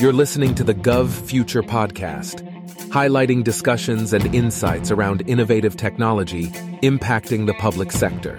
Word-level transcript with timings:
You're 0.00 0.12
listening 0.12 0.54
to 0.54 0.62
the 0.62 0.76
Gov 0.76 1.10
Future 1.10 1.60
Podcast, 1.60 2.48
highlighting 2.90 3.42
discussions 3.42 4.12
and 4.12 4.32
insights 4.32 4.92
around 4.92 5.28
innovative 5.28 5.76
technology 5.76 6.50
impacting 6.84 7.46
the 7.46 7.54
public 7.54 7.90
sector. 7.90 8.38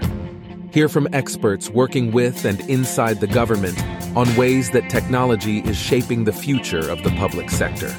Hear 0.72 0.88
from 0.88 1.10
experts 1.12 1.70
working 1.70 2.14
with 2.14 2.46
and 2.46 2.62
inside 2.70 3.20
the 3.20 3.28
government 3.28 3.78
on 4.16 4.34
ways 4.38 4.70
that 4.70 4.90
technology 4.90 5.60
is 5.60 5.76
shaping 5.76 6.24
the 6.24 6.32
future 6.32 6.90
of 6.90 7.04
the 7.04 7.12
public 7.18 7.50
sector. 7.50 7.94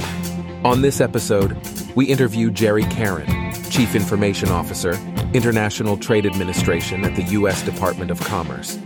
On 0.65 0.81
this 0.81 0.99
episode, 0.99 1.55
we 1.95 2.07
interview 2.07 2.51
Gerry 2.51 2.85
Caron, 2.85 3.53
Chief 3.69 3.95
Information 3.95 4.49
Officer, 4.49 4.95
International 5.35 5.99
Trade 5.99 6.25
Administration 6.25 7.05
at 7.05 7.15
the 7.15 7.25
U.S. 7.25 7.63
Department 7.63 8.11
of 8.11 8.21
Commerce. 8.21 8.79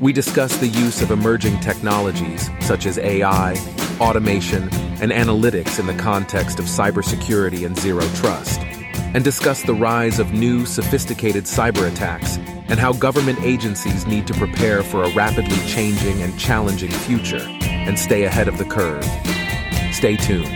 We 0.00 0.12
discuss 0.12 0.54
the 0.58 0.68
use 0.68 1.00
of 1.00 1.10
emerging 1.10 1.60
technologies 1.60 2.50
such 2.60 2.84
as 2.84 2.98
AI, 2.98 3.54
automation, 3.98 4.64
and 5.00 5.10
analytics 5.10 5.78
in 5.78 5.86
the 5.86 5.94
context 5.94 6.58
of 6.58 6.66
cybersecurity 6.66 7.64
and 7.64 7.78
zero 7.78 8.02
trust, 8.14 8.60
and 8.60 9.24
discuss 9.24 9.62
the 9.62 9.74
rise 9.74 10.18
of 10.18 10.32
new 10.32 10.66
sophisticated 10.66 11.44
cyber 11.44 11.90
attacks 11.90 12.36
and 12.68 12.78
how 12.78 12.92
government 12.92 13.38
agencies 13.40 14.06
need 14.06 14.26
to 14.26 14.34
prepare 14.34 14.82
for 14.82 15.02
a 15.02 15.14
rapidly 15.14 15.56
changing 15.66 16.20
and 16.20 16.38
challenging 16.38 16.90
future 16.90 17.46
and 17.70 17.98
stay 17.98 18.24
ahead 18.24 18.48
of 18.48 18.58
the 18.58 18.64
curve. 18.66 19.04
Stay 19.94 20.16
tuned. 20.16 20.46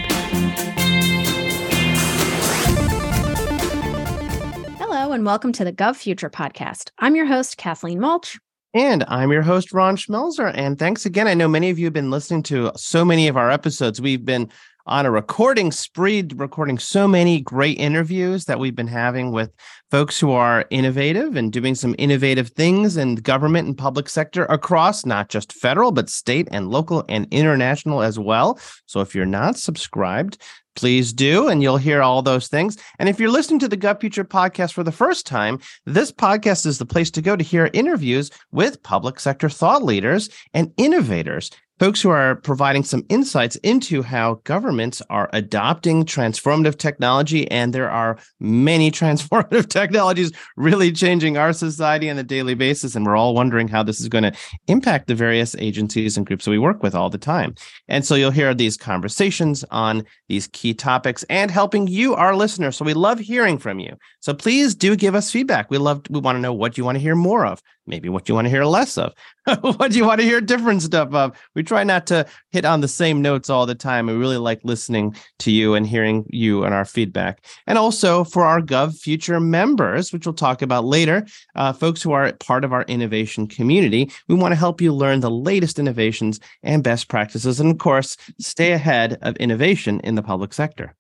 Hello, 4.79 5.13
and 5.13 5.25
welcome 5.25 5.53
to 5.53 5.65
the 5.65 5.73
Gov 5.73 5.97
Future 5.97 6.29
podcast. 6.29 6.91
I'm 6.99 7.17
your 7.17 7.27
host, 7.27 7.57
Kathleen 7.57 8.01
Walch. 8.01 8.39
And 8.73 9.05
I'm 9.09 9.33
your 9.33 9.43
host, 9.43 9.73
Ron 9.73 9.97
Schmelzer. 9.97 10.53
And 10.55 10.79
thanks 10.79 11.05
again. 11.05 11.27
I 11.27 11.35
know 11.35 11.49
many 11.49 11.71
of 11.71 11.79
you 11.79 11.87
have 11.87 11.93
been 11.93 12.11
listening 12.11 12.45
to 12.45 12.71
so 12.77 13.05
many 13.05 13.27
of 13.27 13.37
our 13.37 13.51
episodes. 13.51 14.01
We've 14.01 14.25
been 14.25 14.49
on 14.87 15.07
a 15.07 15.11
recording 15.11 15.73
spree, 15.73 16.25
recording 16.37 16.79
so 16.79 17.09
many 17.09 17.41
great 17.41 17.79
interviews 17.81 18.45
that 18.45 18.61
we've 18.61 18.77
been 18.77 18.87
having 18.87 19.33
with 19.33 19.51
folks 19.91 20.21
who 20.21 20.31
are 20.31 20.67
innovative 20.71 21.35
and 21.35 21.53
doing 21.53 21.75
some 21.75 21.97
innovative 21.99 22.51
things 22.51 22.97
in 22.97 23.17
government 23.17 23.67
and 23.67 23.77
public 23.77 24.09
sector 24.09 24.45
across 24.45 25.05
not 25.05 25.29
just 25.29 25.53
federal, 25.53 25.91
but 25.91 26.09
state 26.09 26.47
and 26.53 26.71
local 26.71 27.05
and 27.09 27.27
international 27.33 28.03
as 28.03 28.21
well. 28.21 28.57
So 28.87 29.01
if 29.01 29.17
you're 29.17 29.27
not 29.27 29.59
subscribed, 29.59 30.39
please 30.81 31.13
do, 31.13 31.47
and 31.47 31.63
you'll 31.63 31.77
hear 31.77 32.01
all 32.01 32.23
those 32.23 32.49
things. 32.49 32.79
And 32.99 33.07
if 33.07 33.21
you're 33.21 33.31
listening 33.31 33.59
to 33.59 33.69
the 33.69 33.77
Gov 33.77 34.01
Future 34.01 34.25
podcast 34.25 34.73
for 34.73 34.83
the 34.83 34.91
first 34.91 35.27
time, 35.27 35.59
this 35.85 36.11
podcast 36.11 36.65
is 36.65 36.79
the 36.79 36.87
place 36.87 37.11
to 37.11 37.21
go 37.21 37.37
to 37.37 37.45
hear 37.45 37.69
interviews 37.75 38.31
with 38.51 38.83
public 38.83 39.21
sector 39.21 39.51
thought 39.51 39.83
leaders 39.83 40.31
and 40.55 40.73
innovators 40.79 41.51
folks 41.81 42.03
who 42.03 42.11
are 42.11 42.37
providing 42.37 42.85
some 42.85 43.07
insights 43.09 43.57
into 43.57 44.03
how 44.03 44.35
governments 44.45 45.01
are 45.09 45.31
adopting 45.33 46.05
transformative 46.05 46.77
technology. 46.77 47.51
And 47.51 47.73
there 47.73 47.91
are 47.91 48.19
many 48.39 48.91
transformative 49.01 49.69
technologies 49.71 50.31
really 50.59 50.93
changing 50.93 51.39
our 51.39 51.55
society 51.55 52.11
on 52.11 52.19
a 52.19 52.23
daily 52.23 52.53
basis. 52.53 52.95
And 52.95 53.07
we're 53.07 53.17
all 53.17 53.35
wondering 53.35 53.67
how 53.67 53.83
this 53.83 53.99
is 53.99 54.09
going 54.09 54.25
to 54.25 54.33
impact 54.69 55.07
the 55.07 55.15
various 55.15 55.57
agencies 55.57 56.19
and 56.19 56.27
groups 56.27 56.45
that 56.45 56.51
we 56.51 56.59
work 56.59 56.83
with 56.83 56.95
all 56.95 57.09
the 57.09 57.17
time. 57.17 57.55
And 57.89 58.05
so 58.05 58.15
you'll 58.15 58.31
hear 58.31 58.53
these 58.53 58.77
conversations 58.77 59.65
on 59.71 60.05
these 60.29 60.49
key 60.49 60.70
topics 60.75 61.25
and 61.31 61.51
helping 61.51 61.87
you, 61.87 62.15
our 62.15 62.35
listeners. 62.35 62.77
So 62.77 62.85
we 62.85 62.95
love 62.95 63.19
hearing 63.19 63.59
from 63.59 63.79
you. 63.79 63.97
So 64.21 64.35
please 64.35 64.75
do 64.75 64.97
give 64.97 65.15
us 65.15 65.31
feedback. 65.31 65.71
We 65.71 65.79
love, 65.79 66.03
we 66.11 66.21
want 66.21 66.37
to 66.37 66.41
know 66.41 66.53
what 66.53 66.79
you 66.79 66.85
want 66.85 66.97
to 66.97 67.03
hear 67.03 67.17
more 67.17 67.47
of 67.47 67.63
maybe 67.87 68.09
what 68.09 68.29
you 68.29 68.35
want 68.35 68.47
to 68.47 68.51
hear 68.51 68.65
less 68.65 68.97
of 68.97 69.13
what 69.61 69.91
do 69.91 69.97
you 69.97 70.05
want 70.05 70.21
to 70.21 70.27
hear 70.27 70.41
different 70.41 70.83
stuff 70.83 71.13
of 71.15 71.37
we 71.55 71.63
try 71.63 71.83
not 71.83 72.07
to 72.07 72.27
hit 72.51 72.65
on 72.65 72.81
the 72.81 72.89
same 72.89 73.23
notes 73.23 73.49
all 73.49 73.65
the 73.65 73.75
time 73.75 74.07
we 74.07 74.13
really 74.13 74.37
like 74.37 74.61
listening 74.65 75.15
to 75.39 75.51
you 75.51 75.75
and 75.75 75.87
hearing 75.87 76.27
you 76.29 76.65
and 76.65 76.75
our 76.75 76.85
feedback 76.85 77.45
and 77.67 77.79
also 77.79 78.23
for 78.25 78.45
our 78.45 78.61
gov 78.61 78.99
future 78.99 79.41
members 79.41 80.13
which 80.13 80.27
we'll 80.27 80.35
talk 80.35 80.61
about 80.63 80.85
later 80.85 81.27
uh, 81.55 81.73
folks 81.73 82.03
who 82.03 82.13
are 82.13 82.33
part 82.35 82.65
of 82.65 82.73
our 82.73 82.83
innovation 82.83 83.47
community 83.47 84.11
we 84.29 84.35
want 84.35 84.53
to 84.53 84.57
help 84.57 84.81
you 84.81 84.93
learn 84.93 85.21
the 85.21 85.31
latest 85.31 85.79
innovations 85.79 86.39
and 86.63 86.85
best 86.85 87.09
practices 87.09 87.61
and 87.61 87.71
of 87.71 87.79
course 87.79 88.17
stay 88.39 88.73
ahead 88.73 89.19
of 89.23 89.37
innovation 89.37 90.01
in 90.01 90.15
the 90.17 90.23
public 90.23 90.53
sector 90.53 90.95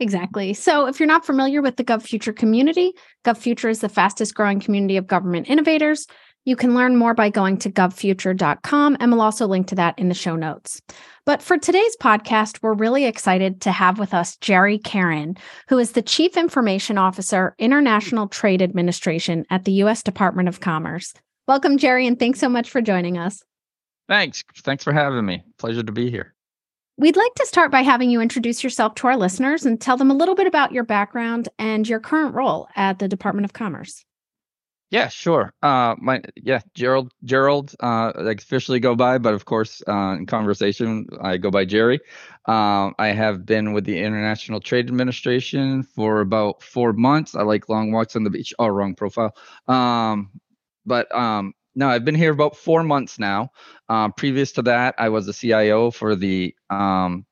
Exactly. 0.00 0.54
So, 0.54 0.86
if 0.86 1.00
you're 1.00 1.08
not 1.08 1.26
familiar 1.26 1.60
with 1.60 1.76
the 1.76 1.82
GovFuture 1.82 2.34
community, 2.34 2.92
GovFuture 3.24 3.68
is 3.68 3.80
the 3.80 3.88
fastest 3.88 4.32
growing 4.32 4.60
community 4.60 4.96
of 4.96 5.08
government 5.08 5.48
innovators. 5.48 6.06
You 6.48 6.56
can 6.56 6.74
learn 6.74 6.96
more 6.96 7.12
by 7.12 7.28
going 7.28 7.58
to 7.58 7.70
govfuture.com, 7.70 8.96
and 8.98 9.12
we'll 9.12 9.20
also 9.20 9.46
link 9.46 9.66
to 9.66 9.74
that 9.74 9.98
in 9.98 10.08
the 10.08 10.14
show 10.14 10.34
notes. 10.34 10.80
But 11.26 11.42
for 11.42 11.58
today's 11.58 11.94
podcast, 12.00 12.62
we're 12.62 12.72
really 12.72 13.04
excited 13.04 13.60
to 13.60 13.70
have 13.70 13.98
with 13.98 14.14
us 14.14 14.38
Gerry 14.38 14.78
Caron, 14.78 15.36
who 15.68 15.76
is 15.76 15.92
the 15.92 16.00
Chief 16.00 16.38
Information 16.38 16.96
Officer, 16.96 17.54
International 17.58 18.28
Trade 18.28 18.62
Administration 18.62 19.44
at 19.50 19.66
the 19.66 19.72
U.S. 19.72 20.02
Department 20.02 20.48
of 20.48 20.60
Commerce. 20.60 21.12
Welcome, 21.46 21.76
Gerry, 21.76 22.06
and 22.06 22.18
thanks 22.18 22.40
so 22.40 22.48
much 22.48 22.70
for 22.70 22.80
joining 22.80 23.18
us. 23.18 23.42
Thanks. 24.08 24.42
Thanks 24.62 24.84
for 24.84 24.94
having 24.94 25.26
me. 25.26 25.44
Pleasure 25.58 25.82
to 25.82 25.92
be 25.92 26.10
here. 26.10 26.34
We'd 26.96 27.18
like 27.18 27.34
to 27.34 27.44
start 27.44 27.70
by 27.70 27.82
having 27.82 28.08
you 28.08 28.22
introduce 28.22 28.64
yourself 28.64 28.94
to 28.94 29.08
our 29.08 29.18
listeners 29.18 29.66
and 29.66 29.78
tell 29.78 29.98
them 29.98 30.10
a 30.10 30.14
little 30.14 30.34
bit 30.34 30.46
about 30.46 30.72
your 30.72 30.84
background 30.84 31.50
and 31.58 31.86
your 31.86 32.00
current 32.00 32.34
role 32.34 32.68
at 32.74 33.00
the 33.00 33.06
Department 33.06 33.44
of 33.44 33.52
Commerce. 33.52 34.06
Yeah, 34.90 35.08
sure. 35.08 35.52
Uh, 35.62 35.96
my 35.98 36.22
yeah, 36.34 36.60
Gerald. 36.74 37.12
Gerald. 37.24 37.74
Uh, 37.78 38.10
I 38.16 38.30
officially 38.30 38.80
go 38.80 38.94
by, 38.96 39.18
but 39.18 39.34
of 39.34 39.44
course, 39.44 39.82
uh, 39.86 40.16
in 40.18 40.24
conversation, 40.24 41.06
I 41.20 41.36
go 41.36 41.50
by 41.50 41.66
Gerry. 41.66 42.00
Uh, 42.46 42.92
I 42.98 43.08
have 43.08 43.44
been 43.44 43.74
with 43.74 43.84
the 43.84 43.98
International 43.98 44.60
Trade 44.60 44.88
Administration 44.88 45.82
for 45.82 46.20
about 46.20 46.62
four 46.62 46.94
months. 46.94 47.34
I 47.34 47.42
like 47.42 47.68
long 47.68 47.92
walks 47.92 48.16
on 48.16 48.24
the 48.24 48.30
beach. 48.30 48.54
Oh, 48.58 48.68
wrong 48.68 48.94
profile. 48.94 49.36
Um, 49.66 50.30
but 50.86 51.14
um, 51.14 51.52
no, 51.74 51.88
I've 51.88 52.06
been 52.06 52.14
here 52.14 52.32
about 52.32 52.56
four 52.56 52.82
months 52.82 53.18
now. 53.18 53.50
Um, 53.90 54.14
previous 54.14 54.52
to 54.52 54.62
that, 54.62 54.94
I 54.96 55.10
was 55.10 55.28
a 55.28 55.34
CIO 55.34 55.90
for 55.90 56.16
the 56.16 56.54
um, 56.70 57.26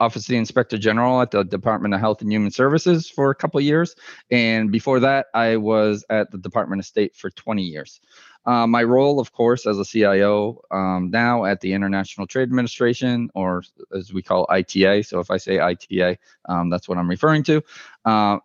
Office 0.00 0.24
of 0.24 0.28
the 0.28 0.36
Inspector 0.36 0.76
General 0.78 1.20
at 1.20 1.30
the 1.30 1.44
Department 1.44 1.94
of 1.94 2.00
Health 2.00 2.22
and 2.22 2.32
Human 2.32 2.50
Services 2.50 3.08
for 3.08 3.30
a 3.30 3.34
couple 3.34 3.60
years, 3.60 3.94
and 4.30 4.72
before 4.72 5.00
that, 5.00 5.26
I 5.34 5.56
was 5.56 6.04
at 6.10 6.30
the 6.30 6.38
Department 6.38 6.80
of 6.80 6.86
State 6.86 7.14
for 7.14 7.30
20 7.30 7.62
years. 7.62 8.00
Uh, 8.46 8.66
my 8.66 8.82
role, 8.82 9.20
of 9.20 9.32
course, 9.32 9.66
as 9.66 9.78
a 9.78 9.84
CIO 9.84 10.62
um, 10.70 11.10
now 11.10 11.44
at 11.44 11.60
the 11.60 11.74
International 11.74 12.26
Trade 12.26 12.44
Administration, 12.44 13.30
or 13.34 13.62
as 13.94 14.12
we 14.12 14.22
call 14.22 14.46
ITA. 14.48 15.02
So 15.02 15.20
if 15.20 15.30
I 15.30 15.36
say 15.36 15.60
ITA, 15.60 16.18
um, 16.48 16.70
that's 16.70 16.88
what 16.88 16.96
I'm 16.96 17.08
referring 17.08 17.42
to. 17.44 17.62
Uh, 18.04 18.38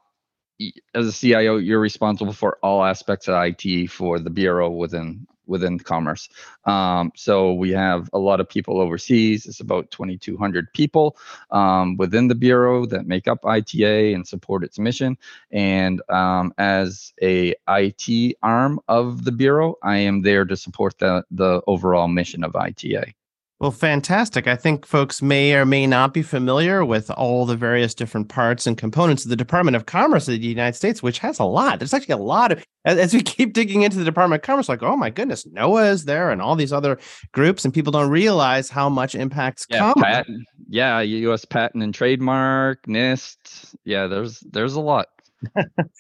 as 0.94 1.08
a 1.08 1.14
CIO, 1.14 1.58
you're 1.58 1.80
responsible 1.80 2.34
for 2.34 2.58
all 2.62 2.84
aspects 2.84 3.28
of 3.28 3.36
IT 3.42 3.88
for 3.90 4.20
the 4.20 4.30
bureau 4.30 4.70
within 4.70 5.28
within 5.48 5.80
commerce. 5.80 6.30
Um, 6.66 7.12
so 7.16 7.54
we 7.54 7.72
have 7.72 8.10
a 8.14 8.20
lot 8.20 8.40
of 8.40 8.50
people 8.50 8.80
overseas. 8.80 9.46
It's 9.46 9.60
about 9.60 9.92
2,200 9.92 10.72
people 10.74 11.18
um, 11.52 11.98
within 11.98 12.28
the 12.28 12.36
bureau 12.36 12.86
that 12.88 13.08
make 13.08 13.28
up 13.28 13.46
ITA 13.46 14.14
and 14.14 14.28
support 14.28 14.64
its 14.64 14.80
mission. 14.80 15.18
And 15.52 16.02
um, 16.10 16.54
as 16.58 17.14
a 17.22 17.54
IT 17.68 18.38
arm 18.44 18.80
of 18.88 19.26
the 19.26 19.32
bureau, 19.32 19.76
I 19.84 19.98
am 19.98 20.22
there 20.22 20.46
to 20.46 20.56
support 20.56 20.98
the 21.00 21.24
the 21.32 21.62
overall 21.68 22.08
mission 22.08 22.44
of 22.44 22.56
ITA. 22.56 23.14
Well, 23.60 23.72
fantastic. 23.72 24.48
I 24.48 24.58
think 24.58 24.86
folks 24.86 25.22
may 25.22 25.54
or 25.54 25.66
may 25.66 25.88
not 25.88 26.14
be 26.14 26.22
familiar 26.22 26.84
with 26.84 27.10
all 27.12 27.46
the 27.46 27.56
various 27.56 27.94
different 27.94 28.28
parts 28.28 28.68
and 28.68 28.78
components 28.78 29.24
of 29.24 29.30
the 29.30 29.38
Department 29.38 29.78
of 29.78 29.86
Commerce 29.86 30.28
of 30.28 30.34
the 30.34 30.46
United 30.46 30.76
States, 30.76 31.02
which 31.02 31.20
has 31.20 31.40
a 31.40 31.46
lot. 31.46 31.80
There's 31.80 31.94
actually 31.94 32.16
a 32.16 32.18
lot 32.18 32.52
of, 32.52 32.66
as 32.84 33.14
we 33.14 33.22
keep 33.24 33.54
digging 33.54 33.84
into 33.84 33.98
the 33.98 34.04
Department 34.04 34.42
of 34.42 34.46
Commerce, 34.46 34.68
like, 34.68 34.84
oh 34.84 34.98
my 34.98 35.10
goodness, 35.10 35.46
NOAA 35.46 35.92
is 35.92 36.04
there 36.04 36.32
and 36.32 36.42
all 36.42 36.58
these 36.58 36.74
other 36.74 37.00
groups, 37.32 37.64
and 37.64 37.74
people 37.74 37.92
don't 37.92 38.10
realize 38.10 38.70
how 38.70 38.90
much 38.90 39.16
impacts 39.16 39.66
yeah, 39.70 39.80
commerce. 39.80 40.04
Patent, 40.04 40.46
yeah, 40.68 41.00
U.S. 41.00 41.46
Patent 41.46 41.82
and 41.82 41.94
Trademark, 41.94 42.84
NIST. 42.88 43.74
Yeah, 43.86 44.08
there's 44.08 44.42
there's 44.52 44.74
a 44.74 44.82
lot. 44.82 45.08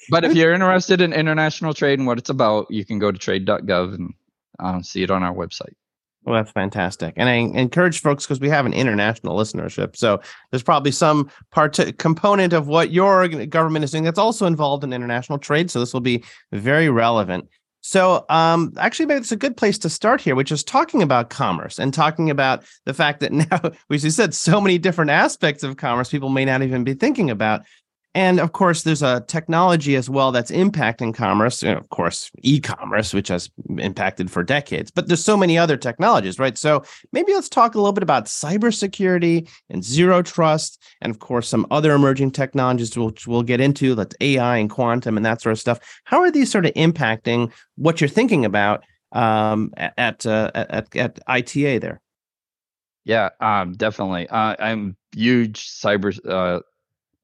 but 0.09 0.25
if 0.25 0.33
you're 0.35 0.53
interested 0.53 0.99
in 0.99 1.13
international 1.13 1.73
trade 1.73 1.99
and 1.99 2.07
what 2.07 2.17
it's 2.17 2.29
about, 2.29 2.69
you 2.69 2.83
can 2.83 2.99
go 2.99 3.11
to 3.13 3.17
trade.gov 3.17 3.93
and 3.93 4.13
uh, 4.59 4.81
see 4.81 5.03
it 5.03 5.11
on 5.11 5.23
our 5.23 5.33
website. 5.33 5.73
Well, 6.25 6.35
that's 6.35 6.51
fantastic. 6.51 7.13
And 7.17 7.29
I 7.29 7.33
encourage 7.33 8.01
folks 8.01 8.25
because 8.25 8.39
we 8.39 8.49
have 8.49 8.65
an 8.65 8.73
international 8.73 9.37
listenership. 9.37 9.95
So 9.95 10.19
there's 10.49 10.63
probably 10.63 10.91
some 10.91 11.29
part 11.51 11.79
component 11.99 12.51
of 12.51 12.67
what 12.67 12.91
your 12.91 13.27
government 13.27 13.85
is 13.85 13.91
doing 13.91 14.03
that's 14.03 14.17
also 14.17 14.47
involved 14.47 14.83
in 14.83 14.91
international 14.91 15.37
trade. 15.37 15.69
So 15.69 15.79
this 15.79 15.93
will 15.93 16.01
be 16.01 16.23
very 16.51 16.89
relevant. 16.89 17.47
So 17.81 18.25
um, 18.29 18.73
actually, 18.77 19.05
maybe 19.05 19.19
it's 19.19 19.31
a 19.31 19.35
good 19.35 19.55
place 19.55 19.77
to 19.77 19.91
start 19.91 20.19
here, 20.19 20.33
which 20.33 20.51
is 20.51 20.63
talking 20.63 21.03
about 21.03 21.29
commerce 21.29 21.77
and 21.77 21.93
talking 21.93 22.31
about 22.31 22.63
the 22.85 22.95
fact 22.95 23.19
that 23.19 23.31
now, 23.51 23.61
you 23.89 24.09
said, 24.09 24.33
so 24.33 24.59
many 24.59 24.79
different 24.79 25.11
aspects 25.11 25.61
of 25.61 25.77
commerce 25.77 26.09
people 26.09 26.29
may 26.29 26.45
not 26.45 26.63
even 26.63 26.83
be 26.83 26.95
thinking 26.95 27.29
about. 27.29 27.61
And 28.15 28.39
of 28.39 28.53
course, 28.53 28.83
there's 28.83 29.03
a 29.03 29.25
technology 29.27 29.97
as 29.97 30.09
well 30.09 30.31
that's 30.31 30.49
impacting 30.49 31.13
commerce. 31.13 31.61
Know, 31.61 31.75
of 31.75 31.89
course, 31.89 32.31
e-commerce, 32.43 33.13
which 33.13 33.27
has 33.27 33.49
impacted 33.77 34.31
for 34.31 34.41
decades. 34.41 34.89
But 34.89 35.07
there's 35.07 35.23
so 35.23 35.35
many 35.35 35.57
other 35.57 35.75
technologies, 35.75 36.39
right? 36.39 36.57
So 36.57 36.85
maybe 37.11 37.33
let's 37.33 37.49
talk 37.49 37.75
a 37.75 37.77
little 37.77 37.91
bit 37.91 38.03
about 38.03 38.25
cybersecurity 38.25 39.49
and 39.69 39.83
zero 39.83 40.21
trust, 40.21 40.81
and 41.01 41.11
of 41.11 41.19
course, 41.19 41.49
some 41.49 41.67
other 41.71 41.91
emerging 41.91 42.31
technologies 42.31 42.97
which 42.97 43.27
we'll 43.27 43.43
get 43.43 43.59
into, 43.59 43.93
like 43.95 44.13
AI 44.21 44.57
and 44.57 44.69
quantum 44.69 45.17
and 45.17 45.25
that 45.25 45.41
sort 45.41 45.51
of 45.51 45.59
stuff. 45.59 45.79
How 46.05 46.21
are 46.21 46.31
these 46.31 46.49
sort 46.49 46.65
of 46.65 46.73
impacting 46.73 47.51
what 47.75 47.99
you're 47.99 48.07
thinking 48.07 48.45
about 48.45 48.85
um, 49.11 49.73
at, 49.75 50.25
uh, 50.25 50.51
at 50.55 50.95
at 50.95 51.19
ITA 51.27 51.79
there? 51.79 51.99
Yeah, 53.03 53.29
um, 53.41 53.73
definitely. 53.73 54.29
Uh, 54.29 54.55
I'm 54.57 54.95
huge 55.13 55.67
cyber 55.67 56.17
uh, 56.25 56.61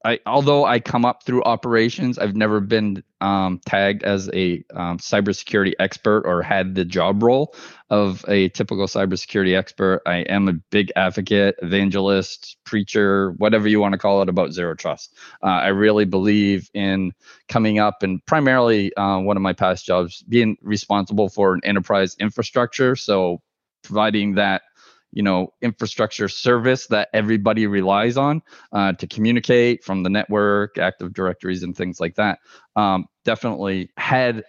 I 0.04 0.18
although 0.26 0.64
I 0.64 0.80
come 0.80 1.04
up 1.04 1.24
through 1.24 1.44
operations, 1.44 2.18
I've 2.18 2.34
never 2.34 2.60
been 2.60 3.02
um, 3.20 3.60
tagged 3.64 4.02
as 4.02 4.28
a 4.32 4.64
um, 4.74 4.98
cybersecurity 4.98 5.74
expert 5.78 6.22
or 6.26 6.42
had 6.42 6.74
the 6.74 6.84
job 6.84 7.22
role 7.22 7.54
of 7.90 8.24
a 8.28 8.48
typical 8.50 8.86
cybersecurity 8.86 9.56
expert. 9.56 10.02
I 10.06 10.16
am 10.22 10.48
a 10.48 10.54
big 10.54 10.90
advocate, 10.96 11.56
evangelist, 11.62 12.56
preacher, 12.64 13.32
whatever 13.32 13.68
you 13.68 13.80
want 13.80 13.92
to 13.92 13.98
call 13.98 14.22
it, 14.22 14.28
about 14.28 14.52
zero 14.52 14.74
trust. 14.74 15.16
Uh, 15.42 15.46
I 15.46 15.68
really 15.68 16.04
believe 16.04 16.68
in 16.74 17.12
coming 17.48 17.78
up 17.78 18.02
and 18.02 18.24
primarily 18.26 18.94
uh, 18.96 19.18
one 19.18 19.36
of 19.36 19.42
my 19.42 19.52
past 19.52 19.86
jobs 19.86 20.22
being 20.22 20.56
responsible 20.62 21.28
for 21.28 21.54
an 21.54 21.60
enterprise 21.64 22.16
infrastructure. 22.18 22.96
So 22.96 23.40
providing 23.82 24.34
that 24.34 24.62
you 25.12 25.22
know 25.22 25.52
infrastructure 25.60 26.28
service 26.28 26.86
that 26.88 27.08
everybody 27.12 27.66
relies 27.66 28.16
on 28.16 28.42
uh, 28.72 28.92
to 28.94 29.06
communicate 29.06 29.84
from 29.84 30.02
the 30.02 30.10
network 30.10 30.78
active 30.78 31.12
directories 31.12 31.62
and 31.62 31.76
things 31.76 32.00
like 32.00 32.14
that. 32.16 32.38
Um, 32.76 33.06
definitely 33.24 33.90
had 33.96 34.44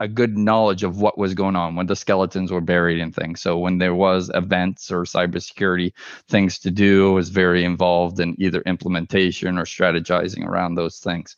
a 0.00 0.08
good 0.08 0.36
knowledge 0.36 0.82
of 0.82 1.00
what 1.00 1.16
was 1.16 1.32
going 1.32 1.56
on 1.56 1.74
when 1.74 1.86
the 1.86 1.96
skeletons 1.96 2.52
were 2.52 2.60
buried 2.60 3.00
and 3.00 3.14
things. 3.14 3.40
So 3.40 3.56
when 3.58 3.78
there 3.78 3.94
was 3.94 4.30
events 4.34 4.90
or 4.90 5.04
cybersecurity 5.04 5.92
things 6.28 6.58
to 6.60 6.70
do 6.70 7.12
was 7.12 7.30
very 7.30 7.64
involved 7.64 8.20
in 8.20 8.34
either 8.38 8.60
implementation 8.62 9.56
or 9.56 9.64
strategizing 9.64 10.44
around 10.44 10.74
those 10.74 10.98
things. 10.98 11.36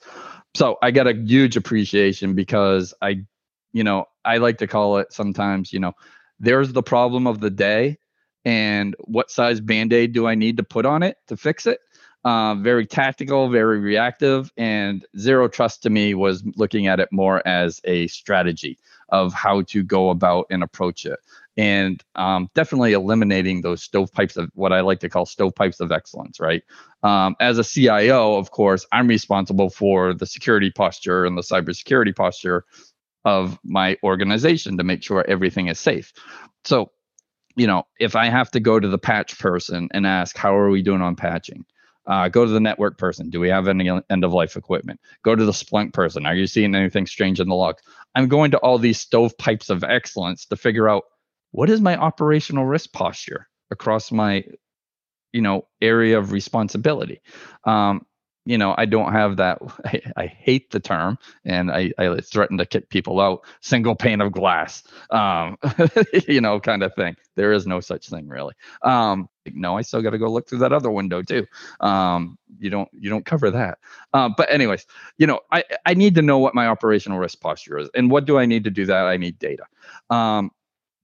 So 0.54 0.76
i 0.82 0.90
got 0.90 1.06
a 1.06 1.14
huge 1.14 1.56
appreciation 1.56 2.34
because 2.34 2.94
i 3.02 3.16
you 3.72 3.84
know 3.84 4.06
i 4.24 4.38
like 4.38 4.58
to 4.58 4.66
call 4.66 4.98
it 4.98 5.12
sometimes 5.12 5.72
you 5.72 5.78
know 5.78 5.92
there's 6.40 6.72
the 6.72 6.82
problem 6.82 7.26
of 7.26 7.40
the 7.40 7.50
day 7.50 7.98
and 8.44 8.94
what 9.00 9.30
size 9.30 9.60
band-aid 9.60 10.12
do 10.12 10.26
i 10.26 10.34
need 10.34 10.56
to 10.56 10.62
put 10.62 10.86
on 10.86 11.02
it 11.02 11.16
to 11.26 11.36
fix 11.36 11.66
it? 11.66 11.80
Uh, 12.24 12.54
very 12.56 12.84
tactical 12.84 13.48
very 13.48 13.78
reactive 13.78 14.52
and 14.56 15.06
zero 15.16 15.48
trust 15.48 15.82
to 15.82 15.90
me 15.90 16.14
was 16.14 16.42
looking 16.56 16.88
at 16.88 16.98
it 16.98 17.08
more 17.12 17.46
as 17.46 17.80
a 17.84 18.06
strategy 18.08 18.76
of 19.10 19.32
how 19.32 19.62
to 19.62 19.82
go 19.82 20.10
about 20.10 20.44
and 20.50 20.62
approach 20.62 21.06
it. 21.06 21.18
And 21.56 22.02
um, 22.16 22.50
definitely 22.54 22.92
eliminating 22.92 23.62
those 23.62 23.82
stovepipes 23.82 24.36
of 24.36 24.50
what 24.54 24.72
i 24.72 24.80
like 24.80 25.00
to 25.00 25.08
call 25.08 25.26
stovepipes 25.26 25.80
of 25.80 25.92
excellence 25.92 26.40
right? 26.40 26.62
Um, 27.04 27.36
as 27.38 27.58
a 27.58 27.64
cio 27.64 28.36
of 28.36 28.50
course 28.50 28.84
i'm 28.92 29.06
responsible 29.06 29.70
for 29.70 30.12
the 30.12 30.26
security 30.26 30.70
posture 30.70 31.24
and 31.24 31.38
the 31.38 31.42
cybersecurity 31.42 32.14
posture 32.14 32.64
of 33.24 33.58
my 33.62 33.96
organization 34.02 34.76
to 34.78 34.84
make 34.84 35.02
sure 35.02 35.24
everything 35.28 35.68
is 35.68 35.78
safe. 35.78 36.12
So 36.64 36.90
you 37.58 37.66
know, 37.66 37.82
if 37.98 38.14
I 38.14 38.26
have 38.26 38.50
to 38.52 38.60
go 38.60 38.78
to 38.78 38.88
the 38.88 38.98
patch 38.98 39.38
person 39.38 39.88
and 39.92 40.06
ask, 40.06 40.36
how 40.36 40.56
are 40.56 40.70
we 40.70 40.80
doing 40.80 41.02
on 41.02 41.16
patching? 41.16 41.64
Uh, 42.06 42.28
go 42.28 42.46
to 42.46 42.50
the 42.50 42.60
network 42.60 42.96
person. 42.96 43.28
Do 43.28 43.40
we 43.40 43.50
have 43.50 43.68
any 43.68 43.90
end 43.90 44.24
of 44.24 44.32
life 44.32 44.56
equipment? 44.56 45.00
Go 45.24 45.34
to 45.34 45.44
the 45.44 45.52
Splunk 45.52 45.92
person. 45.92 46.24
Are 46.24 46.34
you 46.34 46.46
seeing 46.46 46.74
anything 46.74 47.06
strange 47.06 47.40
in 47.40 47.48
the 47.48 47.54
logs? 47.54 47.82
I'm 48.14 48.28
going 48.28 48.52
to 48.52 48.58
all 48.58 48.78
these 48.78 49.00
stovepipes 49.00 49.68
of 49.68 49.84
excellence 49.84 50.46
to 50.46 50.56
figure 50.56 50.88
out 50.88 51.04
what 51.50 51.68
is 51.68 51.80
my 51.80 51.96
operational 51.96 52.64
risk 52.64 52.92
posture 52.92 53.48
across 53.70 54.10
my, 54.10 54.44
you 55.32 55.42
know, 55.42 55.66
area 55.82 56.18
of 56.18 56.32
responsibility. 56.32 57.20
Um, 57.64 58.06
you 58.48 58.56
know, 58.56 58.74
I 58.78 58.86
don't 58.86 59.12
have 59.12 59.36
that. 59.36 59.58
I, 59.84 60.00
I 60.16 60.26
hate 60.26 60.70
the 60.70 60.80
term, 60.80 61.18
and 61.44 61.70
I, 61.70 61.92
I, 61.98 62.18
threaten 62.20 62.56
to 62.56 62.64
kick 62.64 62.88
people 62.88 63.20
out. 63.20 63.44
Single 63.60 63.94
pane 63.94 64.22
of 64.22 64.32
glass, 64.32 64.82
um, 65.10 65.58
you 66.26 66.40
know, 66.40 66.58
kind 66.58 66.82
of 66.82 66.94
thing. 66.94 67.14
There 67.36 67.52
is 67.52 67.66
no 67.66 67.80
such 67.80 68.08
thing, 68.08 68.26
really. 68.26 68.54
Um, 68.82 69.28
no, 69.52 69.76
I 69.76 69.82
still 69.82 70.00
got 70.00 70.10
to 70.10 70.18
go 70.18 70.30
look 70.30 70.48
through 70.48 70.60
that 70.60 70.72
other 70.72 70.90
window 70.90 71.20
too. 71.20 71.46
Um, 71.80 72.38
you 72.58 72.70
don't, 72.70 72.88
you 72.92 73.10
don't 73.10 73.26
cover 73.26 73.50
that. 73.50 73.78
Uh, 74.14 74.30
but 74.34 74.50
anyways, 74.50 74.86
you 75.18 75.26
know, 75.26 75.40
I, 75.52 75.64
I 75.84 75.92
need 75.92 76.14
to 76.14 76.22
know 76.22 76.38
what 76.38 76.54
my 76.54 76.68
operational 76.68 77.18
risk 77.18 77.40
posture 77.40 77.76
is, 77.76 77.90
and 77.94 78.10
what 78.10 78.24
do 78.24 78.38
I 78.38 78.46
need 78.46 78.64
to 78.64 78.70
do 78.70 78.86
that? 78.86 79.04
I 79.04 79.18
need 79.18 79.38
data. 79.38 79.64
Um, 80.08 80.50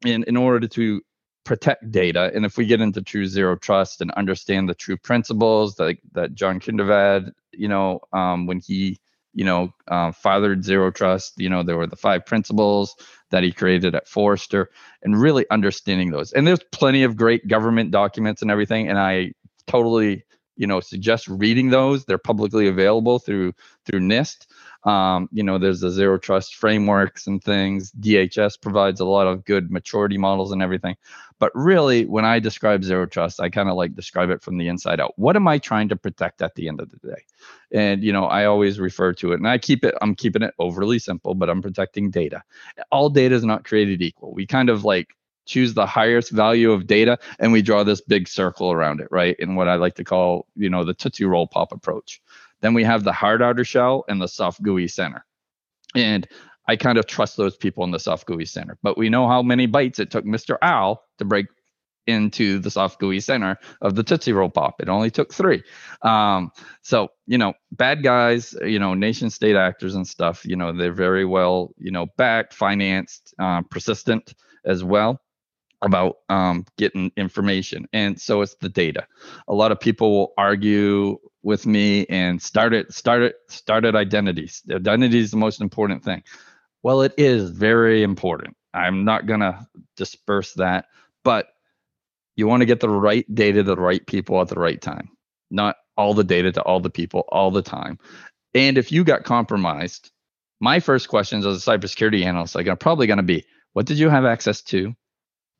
in 0.07 0.25
in 0.25 0.37
order 0.37 0.67
to 0.67 1.03
protect 1.45 1.91
data. 1.91 2.31
And 2.35 2.45
if 2.45 2.57
we 2.57 2.67
get 2.67 2.81
into 2.81 3.03
true 3.03 3.27
zero 3.27 3.57
trust 3.57 4.01
and 4.01 4.11
understand 4.13 4.69
the 4.69 4.75
true 4.75 4.97
principles 4.97 5.77
that 5.77 5.97
that 6.13 6.35
John 6.35 6.61
Kindervag, 6.61 7.33
you 7.53 7.69
know, 7.69 8.01
um, 8.13 8.47
when 8.47 8.61
he, 8.61 8.99
you 9.35 9.45
know, 9.45 9.73
uh, 9.89 10.13
fathered 10.13 10.65
zero 10.65 10.91
trust, 10.91 11.35
you 11.37 11.51
know, 11.51 11.63
there 11.63 11.77
were 11.77 11.87
the 11.87 11.97
five 11.97 12.25
principles 12.25 12.97
that 13.31 13.43
he 13.43 13.53
created 13.53 13.95
at 13.95 14.09
Forrester, 14.09 14.71
and 15.03 15.21
really 15.21 15.45
understanding 15.51 16.11
those. 16.11 16.33
And 16.33 16.47
there's 16.47 16.63
plenty 16.73 17.03
of 17.03 17.17
great 17.17 17.47
government 17.49 17.91
documents 17.91 18.43
and 18.43 18.51
everything, 18.51 18.89
and 18.89 18.99
I 18.99 19.33
totally, 19.67 20.25
you 20.57 20.67
know, 20.67 20.81
suggest 20.81 21.29
reading 21.29 21.71
those. 21.71 22.05
They're 22.05 22.19
publicly 22.19 22.69
available 22.69 23.19
through 23.19 23.53
through 23.85 24.01
NIST. 24.01 24.47
Um, 24.85 25.29
you 25.33 25.43
know, 25.43 25.59
there's 25.59 25.81
the 25.81 25.91
zero 25.91 26.19
trust 26.19 26.57
frameworks 26.57 27.27
and 27.27 27.43
things. 27.43 27.91
DHS 27.93 28.61
provides 28.61 29.01
a 29.01 29.07
lot 29.07 29.27
of 29.27 29.45
good 29.45 29.71
maturity 29.71 30.19
models 30.19 30.53
and 30.53 30.63
everything. 30.63 30.97
But 31.41 31.51
really, 31.55 32.05
when 32.05 32.25
I 32.25 32.39
describe 32.39 32.85
zero 32.85 33.07
trust, 33.07 33.41
I 33.41 33.51
kind 33.51 33.69
of 33.69 33.75
like 33.75 33.95
describe 33.95 34.31
it 34.31 34.43
from 34.43 34.57
the 34.57 34.69
inside 34.69 35.01
out. 35.01 35.13
What 35.17 35.37
am 35.37 35.49
I 35.49 35.59
trying 35.59 35.89
to 35.89 35.97
protect 35.97 36.43
at 36.43 36.55
the 36.55 36.69
end 36.69 36.81
of 36.81 36.91
the 36.91 36.97
day? 36.97 37.25
And 37.73 38.03
you 38.03 38.13
know, 38.13 38.27
I 38.27 38.45
always 38.45 38.79
refer 38.79 39.13
to 39.15 39.33
it, 39.33 39.37
and 39.37 39.49
I 39.49 39.59
keep 39.59 39.85
it. 39.85 39.95
I'm 40.01 40.15
keeping 40.15 40.43
it 40.43 40.55
overly 40.59 40.99
simple, 40.99 41.35
but 41.35 41.51
I'm 41.51 41.63
protecting 41.63 42.11
data. 42.11 42.43
All 42.91 43.11
data 43.11 43.35
is 43.35 43.45
not 43.45 43.65
created 43.65 44.01
equal. 44.01 44.33
We 44.33 44.47
kind 44.47 44.71
of 44.71 44.85
like 44.85 45.09
choose 45.47 45.75
the 45.75 45.87
highest 45.87 46.31
value 46.31 46.73
of 46.73 46.87
data 46.87 47.19
and 47.39 47.53
we 47.53 47.63
draw 47.63 47.85
this 47.85 48.01
big 48.01 48.29
circle 48.29 48.73
around 48.73 49.01
it, 49.01 49.09
right? 49.11 49.37
In 49.39 49.57
what 49.57 49.69
I 49.69 49.75
like 49.75 49.95
to 49.97 50.05
call, 50.05 50.47
you 50.57 50.71
know, 50.71 50.85
the 50.85 50.95
Tootsie 50.95 51.25
Roll 51.25 51.47
Pop 51.47 51.73
approach. 51.73 52.23
Then 52.61 52.75
we 52.75 52.85
have 52.85 53.05
the 53.05 53.13
hard 53.13 53.43
outer 53.43 53.65
shell 53.65 54.05
and 54.09 54.21
the 54.21 54.29
soft 54.29 54.63
gooey 54.63 54.89
center. 54.89 55.25
And 55.95 56.27
I 56.67 56.77
kind 56.77 56.99
of 56.99 57.07
trust 57.07 57.37
those 57.37 57.57
people 57.57 57.85
in 57.85 57.91
the 57.91 57.99
soft 57.99 58.27
gooey 58.27 58.47
center. 58.47 58.79
But 58.83 58.97
we 58.97 59.09
know 59.09 59.29
how 59.29 59.43
many 59.43 59.67
bites 59.67 59.99
it 59.99 60.11
took 60.11 60.25
Mr. 60.25 60.57
Owl 60.63 61.05
to 61.19 61.25
break 61.25 61.47
into 62.07 62.59
the 62.59 62.71
soft 62.71 62.99
gooey 63.01 63.21
center 63.21 63.59
of 63.81 63.95
the 63.95 64.03
Tootsie 64.03 64.33
Roll 64.33 64.51
Pop. 64.51 64.81
It 64.81 64.89
only 64.89 65.11
took 65.11 65.33
three. 65.33 65.63
Um, 66.03 66.53
so, 66.83 67.09
you 67.27 67.39
know, 67.39 67.55
bad 67.73 68.03
guys, 68.03 68.55
you 68.63 68.79
know, 68.79 68.95
nation 68.95 69.31
state 69.31 69.57
actors 69.57 69.95
and 69.95 70.07
stuff, 70.07 70.45
you 70.45 70.57
know, 70.57 70.73
they're 70.73 70.93
very 70.93 71.25
well, 71.25 71.73
you 71.79 71.91
know, 71.91 72.07
backed, 72.17 72.53
financed, 72.53 73.35
uh, 73.39 73.63
persistent 73.63 74.35
as 74.65 74.85
well 74.85 75.21
about 75.83 76.17
um, 76.29 76.65
getting 76.79 77.13
information. 77.17 77.87
And 77.93 78.21
so 78.21 78.41
it's 78.41 78.55
the 78.57 78.69
data. 78.69 79.07
A 79.49 79.55
lot 79.55 79.73
of 79.73 79.81
people 79.81 80.11
will 80.11 80.33
argue 80.39 81.19
with 81.43 81.67
me 81.67 82.07
and 82.07 82.41
started 82.41 82.93
started 82.93 83.35
started 83.49 83.95
identities. 83.95 84.63
Identity 84.71 85.19
is 85.19 85.31
the 85.31 85.37
most 85.37 85.61
important 85.61 86.03
thing. 86.03 86.23
Well, 86.85 87.03
it 87.03 87.15
is 87.19 87.51
very 87.51 88.05
important. 88.05 88.57
I'm 88.73 89.05
not 89.05 89.27
gonna 89.27 89.67
disperse 89.97 90.55
that, 90.55 90.87
but 91.25 91.49
you 92.37 92.47
want 92.47 92.61
to 92.61 92.67
get 92.67 92.81
the 92.81 92.89
right 92.89 93.27
data 93.35 93.65
to 93.65 93.75
the 93.75 93.77
right 93.77 94.07
people 94.07 94.41
at 94.41 94.49
the 94.49 94.61
right 94.61 94.81
time, 94.81 95.09
not 95.51 95.77
all 95.97 96.15
the 96.15 96.25
data 96.25 96.53
to 96.53 96.63
all 96.63 96.81
the 96.81 96.91
people 96.91 97.25
all 97.31 97.51
the 97.51 97.63
time. 97.63 97.99
And 98.55 98.79
if 98.79 98.93
you 98.93 99.05
got 99.05 99.25
compromised, 99.25 100.11
my 100.61 100.81
first 100.81 101.09
questions 101.09 101.47
as 101.47 101.67
a 101.67 101.71
cybersecurity 101.71 102.25
analyst 102.25 102.55
like, 102.55 102.69
are 102.69 102.77
probably 102.77 103.07
going 103.07 103.19
to 103.19 103.25
be, 103.25 103.45
what 103.73 103.87
did 103.87 103.99
you 103.99 104.09
have 104.09 104.25
access 104.25 104.63
to? 104.63 104.95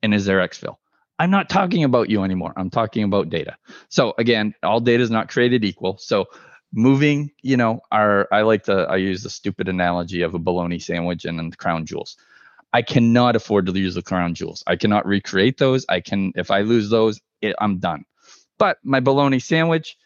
and 0.05 0.15
is 0.15 0.27
there 0.27 0.47
exfil? 0.47 0.77
I'm 1.19 1.31
not 1.31 1.49
talking 1.49 1.83
about 1.83 2.11
you 2.11 2.25
anymore. 2.25 2.53
I'm 2.57 2.71
talking 2.71 3.05
about 3.05 3.31
data. 3.31 3.57
So 3.89 4.15
again, 4.19 4.55
all 4.63 4.81
data 4.81 5.03
is 5.03 5.11
not 5.11 5.31
created 5.31 5.65
equal. 5.65 5.97
So 5.97 6.27
moving, 6.75 7.31
you 7.43 7.57
know, 7.57 7.81
I 7.91 8.43
like 8.43 8.65
to 8.65 8.73
I 8.73 8.97
use 8.97 9.23
the 9.23 9.31
stupid 9.31 9.69
analogy 9.69 10.23
of 10.23 10.35
a 10.35 10.39
bologna 10.39 10.79
sandwich 10.79 11.25
and 11.25 11.39
then 11.39 11.51
the 11.51 11.57
crown 11.57 11.87
jewels. 11.87 12.17
I 12.73 12.83
cannot 12.83 13.37
afford 13.37 13.67
to 13.67 13.73
lose 13.73 13.95
the 13.95 14.03
crown 14.03 14.35
jewels. 14.35 14.65
I 14.67 14.75
cannot 14.77 15.07
recreate 15.07 15.59
those. 15.59 15.87
I 15.89 16.01
can 16.01 16.33
if 16.35 16.51
I 16.51 16.63
lose 16.63 16.91
those, 16.91 17.21
it, 17.41 17.55
I'm 17.61 17.79
done. 17.79 18.05
But 18.59 18.79
my 18.83 19.01
bologna 19.01 19.39
sandwich, 19.39 19.97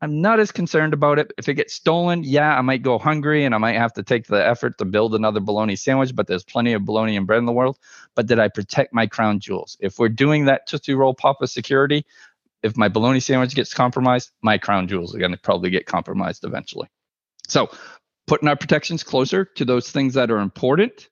I'm 0.00 0.20
not 0.20 0.38
as 0.38 0.52
concerned 0.52 0.94
about 0.94 1.18
it. 1.18 1.32
If 1.38 1.48
it 1.48 1.54
gets 1.54 1.74
stolen, 1.74 2.22
yeah, 2.22 2.56
I 2.56 2.60
might 2.60 2.82
go 2.82 2.98
hungry 2.98 3.44
and 3.44 3.54
I 3.54 3.58
might 3.58 3.74
have 3.76 3.92
to 3.94 4.02
take 4.02 4.26
the 4.26 4.46
effort 4.46 4.78
to 4.78 4.84
build 4.84 5.14
another 5.14 5.40
bologna 5.40 5.74
sandwich, 5.74 6.14
but 6.14 6.26
there's 6.26 6.44
plenty 6.44 6.72
of 6.74 6.84
bologna 6.84 7.16
and 7.16 7.26
bread 7.26 7.38
in 7.38 7.46
the 7.46 7.52
world. 7.52 7.78
But 8.14 8.26
did 8.26 8.38
I 8.38 8.48
protect 8.48 8.94
my 8.94 9.06
crown 9.06 9.40
jewels? 9.40 9.76
If 9.80 9.98
we're 9.98 10.08
doing 10.08 10.44
that 10.44 10.66
Tootsie 10.66 10.94
Roll 10.94 11.14
Papa 11.14 11.48
security, 11.48 12.06
if 12.62 12.76
my 12.76 12.88
bologna 12.88 13.20
sandwich 13.20 13.54
gets 13.54 13.72
compromised, 13.72 14.30
my 14.42 14.58
crown 14.58 14.88
jewels 14.88 15.14
are 15.14 15.18
going 15.18 15.32
to 15.32 15.38
probably 15.38 15.70
get 15.70 15.86
compromised 15.86 16.44
eventually. 16.44 16.88
So 17.46 17.70
putting 18.26 18.48
our 18.48 18.56
protections 18.56 19.02
closer 19.02 19.44
to 19.44 19.64
those 19.64 19.90
things 19.90 20.14
that 20.14 20.30
are 20.30 20.38
important 20.38 21.08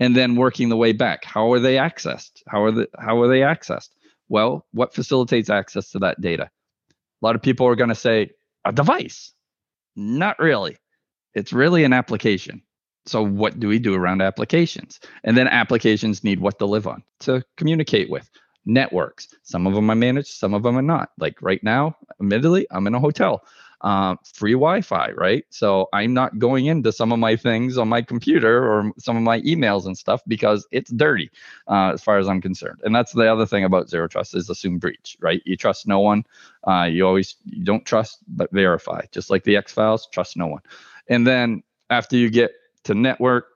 and 0.00 0.16
then 0.16 0.36
working 0.36 0.68
the 0.68 0.76
way 0.76 0.92
back. 0.92 1.24
How 1.24 1.52
are 1.52 1.60
they 1.60 1.76
accessed? 1.76 2.42
How 2.46 2.64
are 2.64 2.72
the 2.72 2.88
how 2.98 3.20
are 3.20 3.28
they 3.28 3.40
accessed? 3.40 3.90
Well, 4.28 4.66
what 4.72 4.94
facilitates 4.94 5.50
access 5.50 5.90
to 5.90 6.00
that 6.00 6.20
data? 6.20 6.50
A 6.90 7.26
lot 7.26 7.34
of 7.34 7.42
people 7.42 7.66
are 7.66 7.76
going 7.76 7.88
to 7.88 7.94
say 7.94 8.30
a 8.64 8.72
device. 8.72 9.32
Not 9.96 10.38
really. 10.38 10.76
It's 11.34 11.52
really 11.52 11.84
an 11.84 11.92
application. 11.92 12.62
So 13.06 13.24
what 13.24 13.58
do 13.58 13.68
we 13.68 13.78
do 13.78 13.94
around 13.94 14.20
applications? 14.20 15.00
And 15.24 15.36
then 15.36 15.48
applications 15.48 16.22
need 16.22 16.40
what 16.40 16.58
to 16.58 16.66
live 16.66 16.86
on, 16.86 17.02
to 17.20 17.42
communicate 17.56 18.10
with. 18.10 18.28
Networks. 18.68 19.28
Some 19.42 19.66
of 19.66 19.74
them 19.74 19.90
I 19.90 19.94
manage, 19.94 20.28
some 20.28 20.54
of 20.54 20.62
them 20.62 20.78
are 20.78 20.82
not. 20.82 21.10
Like 21.18 21.42
right 21.42 21.62
now, 21.64 21.96
admittedly, 22.20 22.66
I'm 22.70 22.86
in 22.86 22.94
a 22.94 23.00
hotel 23.00 23.42
um, 23.82 24.18
free 24.24 24.52
Wi-Fi, 24.52 25.12
right? 25.12 25.44
So 25.50 25.88
I'm 25.92 26.12
not 26.12 26.38
going 26.38 26.66
into 26.66 26.92
some 26.92 27.12
of 27.12 27.18
my 27.18 27.36
things 27.36 27.78
on 27.78 27.88
my 27.88 28.02
computer 28.02 28.64
or 28.64 28.92
some 28.98 29.16
of 29.16 29.22
my 29.22 29.40
emails 29.42 29.86
and 29.86 29.96
stuff 29.96 30.20
because 30.26 30.66
it's 30.72 30.90
dirty, 30.90 31.30
uh, 31.68 31.92
as 31.94 32.02
far 32.02 32.18
as 32.18 32.28
I'm 32.28 32.40
concerned. 32.40 32.80
And 32.82 32.94
that's 32.94 33.12
the 33.12 33.30
other 33.30 33.46
thing 33.46 33.64
about 33.64 33.88
zero 33.88 34.08
trust 34.08 34.34
is 34.34 34.50
assume 34.50 34.78
breach, 34.78 35.16
right? 35.20 35.42
You 35.44 35.56
trust 35.56 35.86
no 35.86 36.00
one. 36.00 36.24
Uh, 36.66 36.84
you 36.84 37.06
always 37.06 37.36
you 37.44 37.64
don't 37.64 37.84
trust 37.84 38.18
but 38.28 38.50
verify, 38.52 39.02
just 39.12 39.30
like 39.30 39.44
the 39.44 39.56
X 39.56 39.72
files. 39.72 40.08
Trust 40.12 40.36
no 40.36 40.46
one. 40.46 40.62
And 41.08 41.26
then 41.26 41.62
after 41.90 42.16
you 42.16 42.30
get 42.30 42.52
to 42.84 42.94
network, 42.94 43.46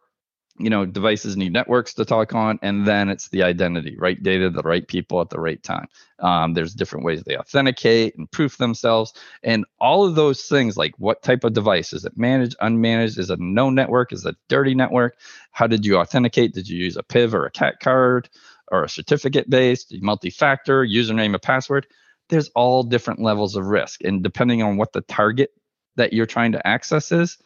you 0.62 0.70
know 0.70 0.86
devices 0.86 1.36
need 1.36 1.52
networks 1.52 1.92
to 1.94 2.04
talk 2.04 2.34
on 2.34 2.58
and 2.62 2.86
then 2.86 3.08
it's 3.08 3.28
the 3.28 3.42
identity 3.42 3.96
right 3.98 4.22
data 4.22 4.48
the 4.48 4.62
right 4.62 4.86
people 4.86 5.20
at 5.20 5.30
the 5.30 5.40
right 5.40 5.62
time. 5.62 5.86
Um, 6.20 6.54
there's 6.54 6.74
different 6.74 7.04
ways 7.04 7.22
they 7.22 7.36
authenticate 7.36 8.16
and 8.16 8.30
proof 8.30 8.56
themselves 8.56 9.12
and 9.42 9.64
all 9.80 10.06
of 10.06 10.14
those 10.14 10.42
things 10.44 10.76
like 10.76 10.94
what 10.98 11.22
type 11.22 11.44
of 11.44 11.52
device 11.52 11.92
is 11.92 12.04
it 12.04 12.16
managed 12.16 12.56
unmanaged 12.62 13.18
is 13.18 13.30
it 13.30 13.38
a 13.38 13.44
no 13.44 13.70
network 13.70 14.12
is 14.12 14.24
it 14.24 14.34
a 14.34 14.38
dirty 14.48 14.74
network? 14.74 15.16
How 15.50 15.66
did 15.66 15.84
you 15.84 15.98
authenticate? 15.98 16.54
Did 16.54 16.68
you 16.68 16.78
use 16.78 16.96
a 16.96 17.02
piv 17.02 17.34
or 17.34 17.44
a 17.46 17.52
CAC 17.52 17.80
card 17.80 18.30
or 18.70 18.84
a 18.84 18.88
certificate 18.88 19.50
based 19.50 19.94
multi-factor 20.00 20.86
username 20.86 21.34
and 21.34 21.42
password? 21.42 21.86
There's 22.28 22.50
all 22.54 22.82
different 22.84 23.20
levels 23.20 23.56
of 23.56 23.66
risk 23.66 24.02
and 24.04 24.22
depending 24.22 24.62
on 24.62 24.76
what 24.76 24.92
the 24.92 25.02
target 25.02 25.50
that 25.96 26.12
you're 26.12 26.26
trying 26.26 26.52
to 26.52 26.66
access 26.66 27.12
is 27.12 27.38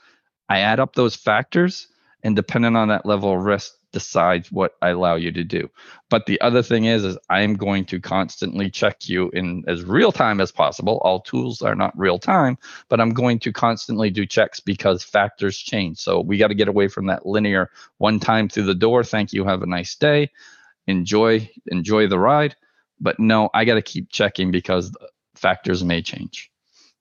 i 0.48 0.60
add 0.60 0.80
up 0.80 0.94
those 0.94 1.16
factors 1.16 1.88
and 2.22 2.34
depending 2.34 2.76
on 2.76 2.88
that 2.88 3.06
level 3.06 3.32
of 3.32 3.44
risk 3.44 3.74
decides 3.92 4.52
what 4.52 4.72
I 4.82 4.90
allow 4.90 5.14
you 5.14 5.32
to 5.32 5.44
do. 5.44 5.70
But 6.10 6.26
the 6.26 6.40
other 6.40 6.62
thing 6.62 6.84
is 6.84 7.04
is 7.04 7.16
I'm 7.30 7.54
going 7.54 7.86
to 7.86 8.00
constantly 8.00 8.70
check 8.70 9.08
you 9.08 9.30
in 9.30 9.64
as 9.66 9.84
real 9.84 10.12
time 10.12 10.40
as 10.40 10.52
possible. 10.52 10.98
All 11.02 11.20
tools 11.20 11.62
are 11.62 11.74
not 11.74 11.98
real 11.98 12.18
time, 12.18 12.58
but 12.88 13.00
I'm 13.00 13.14
going 13.14 13.38
to 13.40 13.52
constantly 13.52 14.10
do 14.10 14.26
checks 14.26 14.60
because 14.60 15.02
factors 15.02 15.56
change. 15.56 15.98
So 15.98 16.20
we 16.20 16.36
got 16.36 16.48
to 16.48 16.54
get 16.54 16.68
away 16.68 16.88
from 16.88 17.06
that 17.06 17.26
linear 17.26 17.70
one 17.98 18.20
time 18.20 18.48
through 18.48 18.64
the 18.64 18.74
door, 18.74 19.04
thank 19.04 19.32
you, 19.32 19.44
have 19.44 19.62
a 19.62 19.66
nice 19.66 19.94
day. 19.94 20.30
Enjoy 20.86 21.48
enjoy 21.68 22.06
the 22.06 22.18
ride. 22.18 22.56
But 23.00 23.18
no, 23.18 23.50
I 23.54 23.64
got 23.64 23.74
to 23.74 23.82
keep 23.82 24.10
checking 24.10 24.50
because 24.50 24.90
factors 25.34 25.84
may 25.84 26.02
change. 26.02 26.50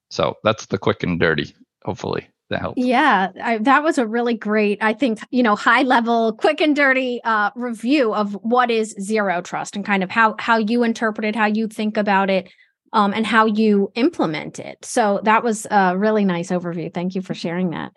So 0.09 0.37
that's 0.43 0.65
the 0.67 0.77
quick 0.77 1.03
and 1.03 1.19
dirty, 1.19 1.55
hopefully 1.83 2.29
that 2.49 2.61
helps. 2.61 2.83
Yeah, 2.83 3.31
I, 3.41 3.57
that 3.59 3.83
was 3.83 3.97
a 3.97 4.05
really 4.05 4.35
great, 4.35 4.77
I 4.81 4.93
think, 4.93 5.19
you 5.31 5.41
know, 5.41 5.55
high 5.55 5.81
level, 5.81 6.33
quick 6.33 6.61
and 6.61 6.75
dirty 6.75 7.19
uh, 7.23 7.49
review 7.55 8.13
of 8.13 8.33
what 8.43 8.69
is 8.69 8.95
zero 8.99 9.41
trust 9.41 9.75
and 9.75 9.85
kind 9.85 10.03
of 10.03 10.11
how 10.11 10.35
how 10.37 10.57
you 10.57 10.83
interpret 10.83 11.25
it, 11.25 11.35
how 11.35 11.47
you 11.47 11.67
think 11.67 11.97
about 11.97 12.29
it, 12.29 12.51
um, 12.93 13.13
and 13.13 13.25
how 13.25 13.45
you 13.45 13.91
implement 13.95 14.59
it. 14.59 14.77
So 14.83 15.21
that 15.23 15.43
was 15.43 15.65
a 15.71 15.97
really 15.97 16.23
nice 16.25 16.51
overview. 16.51 16.93
Thank 16.93 17.15
you 17.15 17.21
for 17.21 17.33
sharing 17.33 17.71
that. 17.71 17.91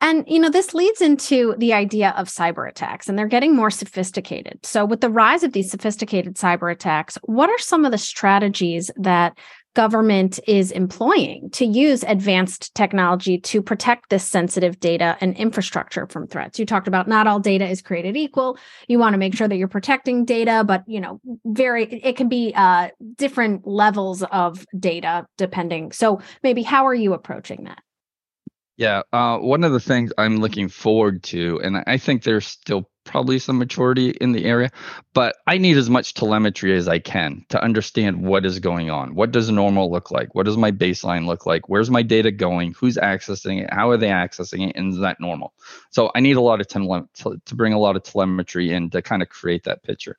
And 0.00 0.24
you 0.28 0.38
know, 0.38 0.50
this 0.50 0.74
leads 0.74 1.00
into 1.00 1.54
the 1.58 1.72
idea 1.72 2.14
of 2.16 2.28
cyber 2.28 2.68
attacks, 2.68 3.08
and 3.08 3.18
they're 3.18 3.26
getting 3.26 3.56
more 3.56 3.70
sophisticated. 3.70 4.64
So, 4.64 4.84
with 4.84 5.00
the 5.00 5.10
rise 5.10 5.42
of 5.42 5.52
these 5.52 5.70
sophisticated 5.70 6.36
cyber 6.36 6.70
attacks, 6.70 7.18
what 7.22 7.50
are 7.50 7.58
some 7.58 7.84
of 7.84 7.90
the 7.90 7.98
strategies 7.98 8.90
that 8.96 9.36
government 9.78 10.40
is 10.48 10.72
employing 10.72 11.48
to 11.50 11.64
use 11.64 12.02
advanced 12.02 12.74
technology 12.74 13.38
to 13.38 13.62
protect 13.62 14.10
this 14.10 14.24
sensitive 14.24 14.80
data 14.80 15.16
and 15.20 15.36
infrastructure 15.36 16.04
from 16.08 16.26
threats. 16.26 16.58
You 16.58 16.66
talked 16.66 16.88
about 16.88 17.06
not 17.06 17.28
all 17.28 17.38
data 17.38 17.64
is 17.64 17.80
created 17.80 18.16
equal. 18.16 18.58
You 18.88 18.98
want 18.98 19.14
to 19.14 19.18
make 19.18 19.36
sure 19.36 19.46
that 19.46 19.54
you're 19.54 19.68
protecting 19.68 20.24
data, 20.24 20.64
but 20.66 20.82
you 20.88 21.00
know, 21.00 21.20
very 21.44 21.84
it 21.84 22.16
can 22.16 22.28
be 22.28 22.52
uh, 22.56 22.88
different 23.14 23.68
levels 23.68 24.24
of 24.24 24.66
data 24.76 25.28
depending. 25.36 25.92
So 25.92 26.22
maybe 26.42 26.64
how 26.64 26.84
are 26.88 26.94
you 26.94 27.12
approaching 27.12 27.62
that? 27.66 27.78
Yeah, 28.78 29.02
uh, 29.12 29.38
one 29.38 29.62
of 29.62 29.70
the 29.70 29.78
things 29.78 30.10
I'm 30.18 30.38
looking 30.38 30.68
forward 30.68 31.22
to, 31.24 31.60
and 31.62 31.84
I 31.86 31.98
think 31.98 32.24
there's 32.24 32.48
still 32.48 32.90
probably 33.08 33.38
some 33.38 33.58
maturity 33.58 34.10
in 34.10 34.32
the 34.32 34.44
area, 34.44 34.70
but 35.14 35.36
I 35.46 35.58
need 35.58 35.76
as 35.76 35.90
much 35.90 36.14
telemetry 36.14 36.76
as 36.76 36.86
I 36.86 36.98
can 37.00 37.44
to 37.48 37.62
understand 37.62 38.22
what 38.24 38.46
is 38.46 38.60
going 38.60 38.90
on. 38.90 39.14
What 39.14 39.32
does 39.32 39.50
normal 39.50 39.90
look 39.90 40.10
like? 40.10 40.34
What 40.34 40.46
does 40.46 40.56
my 40.56 40.70
baseline 40.70 41.26
look 41.26 41.46
like? 41.46 41.68
Where's 41.68 41.90
my 41.90 42.02
data 42.02 42.30
going? 42.30 42.74
Who's 42.74 42.96
accessing 42.96 43.62
it? 43.62 43.72
How 43.72 43.90
are 43.90 43.96
they 43.96 44.08
accessing 44.08 44.68
it? 44.68 44.76
And 44.76 44.92
is 44.92 45.00
that 45.00 45.20
normal? 45.20 45.54
So 45.90 46.10
I 46.14 46.20
need 46.20 46.36
a 46.36 46.40
lot 46.40 46.60
of 46.60 46.68
tele- 46.68 47.08
to, 47.14 47.40
to 47.44 47.54
bring 47.56 47.72
a 47.72 47.78
lot 47.78 47.96
of 47.96 48.04
telemetry 48.04 48.72
in 48.72 48.90
to 48.90 49.02
kind 49.02 49.22
of 49.22 49.28
create 49.28 49.64
that 49.64 49.82
picture. 49.82 50.18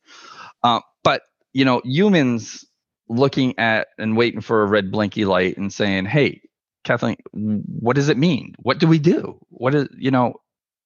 Uh, 0.64 0.82
but 1.04 1.22
you 1.54 1.66
know, 1.66 1.82
humans 1.86 2.66
looking 3.08 3.58
at 3.58 3.88
and 3.98 4.18
waiting 4.18 4.42
for 4.42 4.64
a 4.64 4.66
red 4.68 4.92
blinky 4.92 5.26
light 5.26 5.58
and 5.58 5.72
saying, 5.74 6.06
"Hey, 6.06 6.42
Kathleen, 6.84 7.18
what 7.32 7.96
does 7.96 8.10
it 8.10 8.18
mean? 8.18 8.56
What 8.60 8.80
do 8.80 8.88
we 8.88 9.00
do? 9.00 9.40
What 9.50 9.76
is, 9.76 9.88
you 9.98 10.12
know, 10.12 10.36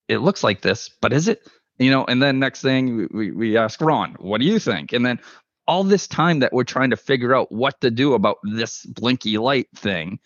it 0.07 0.17
looks 0.19 0.43
like 0.43 0.61
this, 0.61 0.89
but 1.01 1.13
is 1.13 1.27
it? 1.27 1.47
You 1.79 1.89
know, 1.89 2.05
and 2.05 2.21
then 2.21 2.39
next 2.39 2.61
thing 2.61 3.09
we, 3.11 3.31
we 3.31 3.57
ask 3.57 3.81
Ron, 3.81 4.15
what 4.19 4.39
do 4.39 4.45
you 4.45 4.59
think? 4.59 4.93
And 4.93 5.05
then 5.05 5.19
all 5.67 5.83
this 5.83 6.07
time 6.07 6.39
that 6.39 6.53
we're 6.53 6.63
trying 6.63 6.89
to 6.91 6.97
figure 6.97 7.35
out 7.35 7.51
what 7.51 7.79
to 7.81 7.89
do 7.89 8.13
about 8.13 8.37
this 8.43 8.85
blinky 8.85 9.37
light 9.37 9.67
thing 9.75 10.19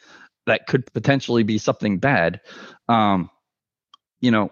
that 0.46 0.68
could 0.68 0.92
potentially 0.94 1.44
be 1.44 1.58
something 1.58 2.00
bad, 2.00 2.42
um, 2.90 3.30
you 4.20 4.32
know, 4.32 4.52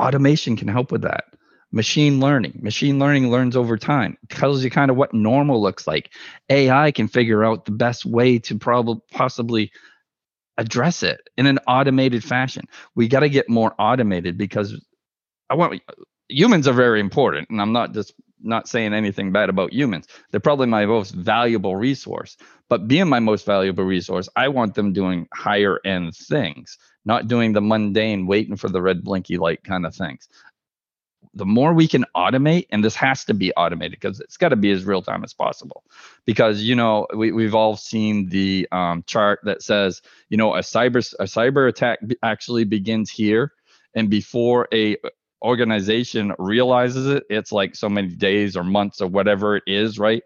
automation 0.00 0.56
can 0.56 0.68
help 0.68 0.92
with 0.92 1.02
that. 1.02 1.24
Machine 1.72 2.20
learning 2.20 2.58
machine 2.62 2.98
learning 2.98 3.30
learns 3.30 3.56
over 3.56 3.76
time. 3.76 4.16
Tells 4.30 4.62
you 4.62 4.70
kind 4.70 4.90
of 4.90 4.96
what 4.96 5.12
normal 5.12 5.60
looks 5.60 5.86
like. 5.86 6.12
Ai 6.48 6.92
can 6.92 7.08
figure 7.08 7.44
out 7.44 7.64
the 7.64 7.72
best 7.72 8.06
way 8.06 8.38
to 8.38 8.56
probably 8.56 9.00
possibly 9.10 9.72
address 10.58 11.02
it 11.02 11.20
in 11.36 11.46
an 11.46 11.58
automated 11.66 12.22
fashion. 12.22 12.64
We 12.94 13.08
got 13.08 13.20
to 13.20 13.28
get 13.28 13.48
more 13.50 13.74
automated 13.78 14.38
because 14.38 14.80
i 15.50 15.54
want 15.54 15.80
humans 16.28 16.66
are 16.68 16.72
very 16.72 17.00
important 17.00 17.48
and 17.50 17.60
i'm 17.60 17.72
not 17.72 17.92
just 17.92 18.14
not 18.42 18.68
saying 18.68 18.92
anything 18.92 19.32
bad 19.32 19.48
about 19.48 19.72
humans. 19.72 20.06
They're 20.30 20.40
probably 20.40 20.66
my 20.66 20.84
most 20.84 21.14
valuable 21.14 21.74
resource. 21.74 22.36
But 22.68 22.86
being 22.86 23.08
my 23.08 23.18
most 23.18 23.46
valuable 23.46 23.84
resource 23.84 24.28
i 24.36 24.48
want 24.48 24.74
them 24.74 24.92
doing 24.92 25.26
higher 25.32 25.80
end 25.84 26.14
things 26.14 26.78
not 27.06 27.28
doing 27.28 27.52
the 27.52 27.62
mundane 27.62 28.26
waiting 28.26 28.56
for 28.56 28.68
the 28.68 28.82
red 28.82 29.02
blinky 29.02 29.38
light 29.38 29.62
kind 29.64 29.86
of 29.86 29.94
things. 29.94 30.28
The 31.34 31.46
more 31.46 31.72
we 31.72 31.86
can 31.86 32.04
automate, 32.16 32.66
and 32.70 32.82
this 32.84 32.96
has 32.96 33.24
to 33.26 33.34
be 33.34 33.52
automated 33.54 34.00
because 34.00 34.20
it's 34.20 34.36
got 34.36 34.50
to 34.50 34.56
be 34.56 34.70
as 34.70 34.84
real 34.84 35.02
time 35.02 35.22
as 35.22 35.34
possible. 35.34 35.84
Because 36.24 36.62
you 36.62 36.74
know 36.74 37.06
we 37.14 37.30
we've 37.30 37.54
all 37.54 37.76
seen 37.76 38.28
the 38.28 38.66
um, 38.72 39.04
chart 39.06 39.40
that 39.44 39.62
says 39.62 40.02
you 40.28 40.36
know 40.36 40.54
a 40.54 40.60
cyber 40.60 41.14
a 41.20 41.24
cyber 41.24 41.68
attack 41.68 42.00
actually 42.22 42.64
begins 42.64 43.10
here, 43.10 43.52
and 43.94 44.08
before 44.10 44.66
a 44.72 44.96
organization 45.42 46.32
realizes 46.38 47.06
it, 47.06 47.24
it's 47.30 47.52
like 47.52 47.74
so 47.74 47.88
many 47.88 48.08
days 48.08 48.56
or 48.56 48.64
months 48.64 49.00
or 49.00 49.08
whatever 49.08 49.56
it 49.56 49.64
is, 49.66 49.98
right? 49.98 50.22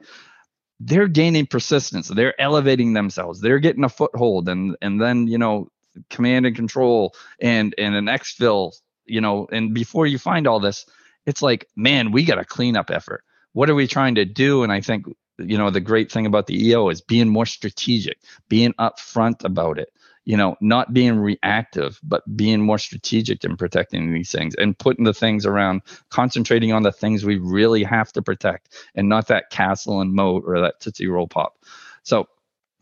They're 0.79 1.09
gaining 1.09 1.47
persistence. 1.47 2.09
They're 2.09 2.41
elevating 2.41 2.95
themselves. 2.95 3.41
They're 3.41 3.59
getting 3.59 3.85
a 3.85 3.89
foothold, 3.89 4.49
and 4.49 4.77
and 4.81 5.01
then 5.01 5.27
you 5.27 5.39
know 5.39 5.69
command 6.09 6.47
and 6.47 6.57
control 6.57 7.15
and 7.41 7.75
and 7.77 7.95
an 7.95 8.07
exfil 8.07 8.73
you 9.07 9.21
know 9.21 9.49
and 9.51 9.75
before 9.75 10.07
you 10.07 10.19
find 10.19 10.47
all 10.47 10.61
this 10.61 10.87
it's 11.27 11.43
like, 11.43 11.69
man, 11.77 12.13
we 12.13 12.25
got 12.25 12.39
a 12.39 12.45
cleanup 12.45 12.91
effort. 12.91 13.25
What 13.53 13.71
are 13.71 13.75
we 13.75 13.87
trying 13.87 14.15
to 14.17 14.25
do? 14.25 14.63
And 14.63 14.73
I 14.73 14.81
think, 14.81 15.07
you 15.39 15.59
know, 15.59 15.71
the 15.71 15.81
great 15.81 16.11
thing 16.11 16.27
about 16.27 16.47
the 16.47 16.69
EO 16.69 16.89
is 16.89 17.01
being 17.01 17.29
more 17.29 17.47
strategic, 17.47 18.19
being 18.49 18.73
upfront 18.75 19.45
about 19.45 19.79
it, 19.79 19.93
you 20.31 20.37
know, 20.37 20.55
not 20.61 20.95
being 20.95 21.19
reactive, 21.19 21.99
but 22.05 22.23
being 22.37 22.61
more 22.61 22.79
strategic 22.79 23.43
in 23.43 23.57
protecting 23.57 24.15
these 24.15 24.31
things 24.31 24.55
and 24.55 24.79
putting 24.79 25.05
the 25.05 25.13
things 25.13 25.45
around, 25.45 25.83
concentrating 26.09 26.71
on 26.71 26.85
the 26.85 26.93
things 26.93 27.25
we 27.25 27.39
really 27.39 27.83
have 27.83 28.13
to 28.13 28.23
protect 28.23 28.69
and 28.95 29.09
not 29.09 29.27
that 29.27 29.51
castle 29.51 30.01
and 30.01 30.15
moat 30.15 30.45
or 30.47 30.61
that 30.61 30.79
Tootsie 30.79 31.09
Roll 31.09 31.27
Pop. 31.27 31.59
So 32.05 32.29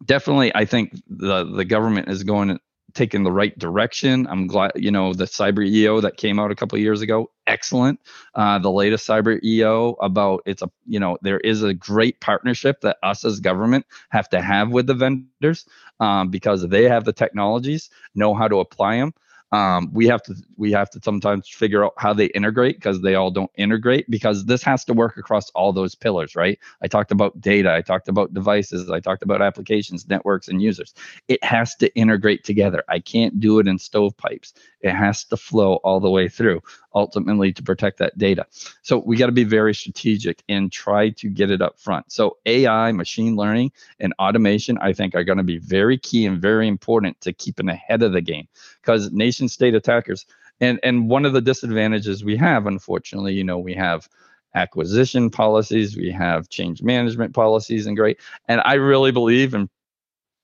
definitely, 0.04 0.54
I 0.54 0.66
think 0.66 0.94
the, 1.08 1.44
the 1.44 1.64
government 1.64 2.10
is 2.10 2.22
going 2.22 2.60
taking 2.94 3.22
the 3.22 3.32
right 3.32 3.56
direction. 3.58 4.26
I'm 4.28 4.46
glad, 4.46 4.72
you 4.74 4.90
know, 4.90 5.12
the 5.12 5.24
cyber 5.24 5.66
EO 5.66 6.00
that 6.00 6.16
came 6.16 6.38
out 6.38 6.50
a 6.50 6.54
couple 6.54 6.78
years 6.78 7.00
ago, 7.00 7.30
excellent. 7.46 8.00
Uh, 8.34 8.58
the 8.58 8.70
latest 8.70 9.06
cyber 9.06 9.42
EO 9.44 9.92
about 10.00 10.42
it's 10.46 10.62
a, 10.62 10.70
you 10.86 10.98
know, 10.98 11.18
there 11.22 11.40
is 11.40 11.62
a 11.62 11.74
great 11.74 12.20
partnership 12.20 12.80
that 12.80 12.98
us 13.02 13.24
as 13.24 13.40
government 13.40 13.86
have 14.10 14.28
to 14.30 14.40
have 14.40 14.70
with 14.70 14.86
the 14.86 14.94
vendors 14.94 15.66
um, 16.00 16.30
because 16.30 16.66
they 16.68 16.84
have 16.84 17.04
the 17.04 17.12
technologies, 17.12 17.90
know 18.14 18.34
how 18.34 18.48
to 18.48 18.60
apply 18.60 18.96
them 18.96 19.12
um, 19.52 19.90
we 19.92 20.06
have 20.06 20.22
to 20.22 20.34
we 20.56 20.72
have 20.72 20.90
to 20.90 21.00
sometimes 21.02 21.48
figure 21.48 21.84
out 21.84 21.94
how 21.96 22.12
they 22.12 22.26
integrate 22.26 22.76
because 22.76 23.00
they 23.00 23.14
all 23.14 23.30
don't 23.30 23.50
integrate 23.56 24.10
because 24.10 24.44
this 24.44 24.62
has 24.62 24.84
to 24.84 24.92
work 24.92 25.16
across 25.16 25.50
all 25.50 25.72
those 25.72 25.94
pillars 25.94 26.36
right? 26.36 26.58
I 26.82 26.88
talked 26.88 27.12
about 27.12 27.40
data 27.40 27.72
i 27.72 27.80
talked 27.80 28.08
about 28.08 28.34
devices 28.34 28.90
i 28.90 29.00
talked 29.00 29.22
about 29.22 29.42
applications 29.42 30.08
networks 30.08 30.48
and 30.48 30.60
users. 30.62 30.94
It 31.28 31.42
has 31.44 31.74
to 31.76 31.94
integrate 31.94 32.44
together. 32.44 32.82
I 32.88 33.00
can't 33.00 33.40
do 33.40 33.58
it 33.58 33.68
in 33.68 33.78
stovepipes. 33.78 34.54
It 34.80 34.92
has 34.92 35.24
to 35.24 35.36
flow 35.36 35.76
all 35.76 36.00
the 36.00 36.10
way 36.10 36.28
through 36.28 36.60
ultimately 36.98 37.52
to 37.52 37.62
protect 37.62 37.98
that 37.98 38.18
data. 38.18 38.44
So 38.82 38.98
we 38.98 39.16
got 39.16 39.26
to 39.26 39.32
be 39.32 39.44
very 39.44 39.72
strategic 39.72 40.42
and 40.48 40.72
try 40.72 41.10
to 41.10 41.28
get 41.28 41.50
it 41.50 41.62
up 41.62 41.78
front. 41.78 42.10
So 42.10 42.38
AI, 42.44 42.90
machine 42.92 43.36
learning, 43.36 43.70
and 44.00 44.12
automation, 44.18 44.76
I 44.78 44.92
think, 44.92 45.14
are 45.14 45.24
going 45.24 45.38
to 45.38 45.44
be 45.44 45.58
very 45.58 45.96
key 45.96 46.26
and 46.26 46.42
very 46.42 46.66
important 46.66 47.20
to 47.20 47.32
keeping 47.32 47.68
ahead 47.68 48.02
of 48.02 48.12
the 48.12 48.20
game 48.20 48.48
because 48.82 49.12
nation 49.12 49.48
state 49.48 49.74
attackers. 49.74 50.26
And, 50.60 50.80
and 50.82 51.08
one 51.08 51.24
of 51.24 51.32
the 51.32 51.40
disadvantages 51.40 52.24
we 52.24 52.36
have, 52.36 52.66
unfortunately, 52.66 53.34
you 53.34 53.44
know, 53.44 53.58
we 53.58 53.74
have 53.74 54.08
acquisition 54.56 55.30
policies, 55.30 55.96
we 55.96 56.10
have 56.10 56.48
change 56.48 56.82
management 56.82 57.32
policies, 57.32 57.86
and 57.86 57.96
great. 57.96 58.18
And 58.48 58.60
I 58.64 58.74
really 58.74 59.12
believe 59.12 59.54
in 59.54 59.70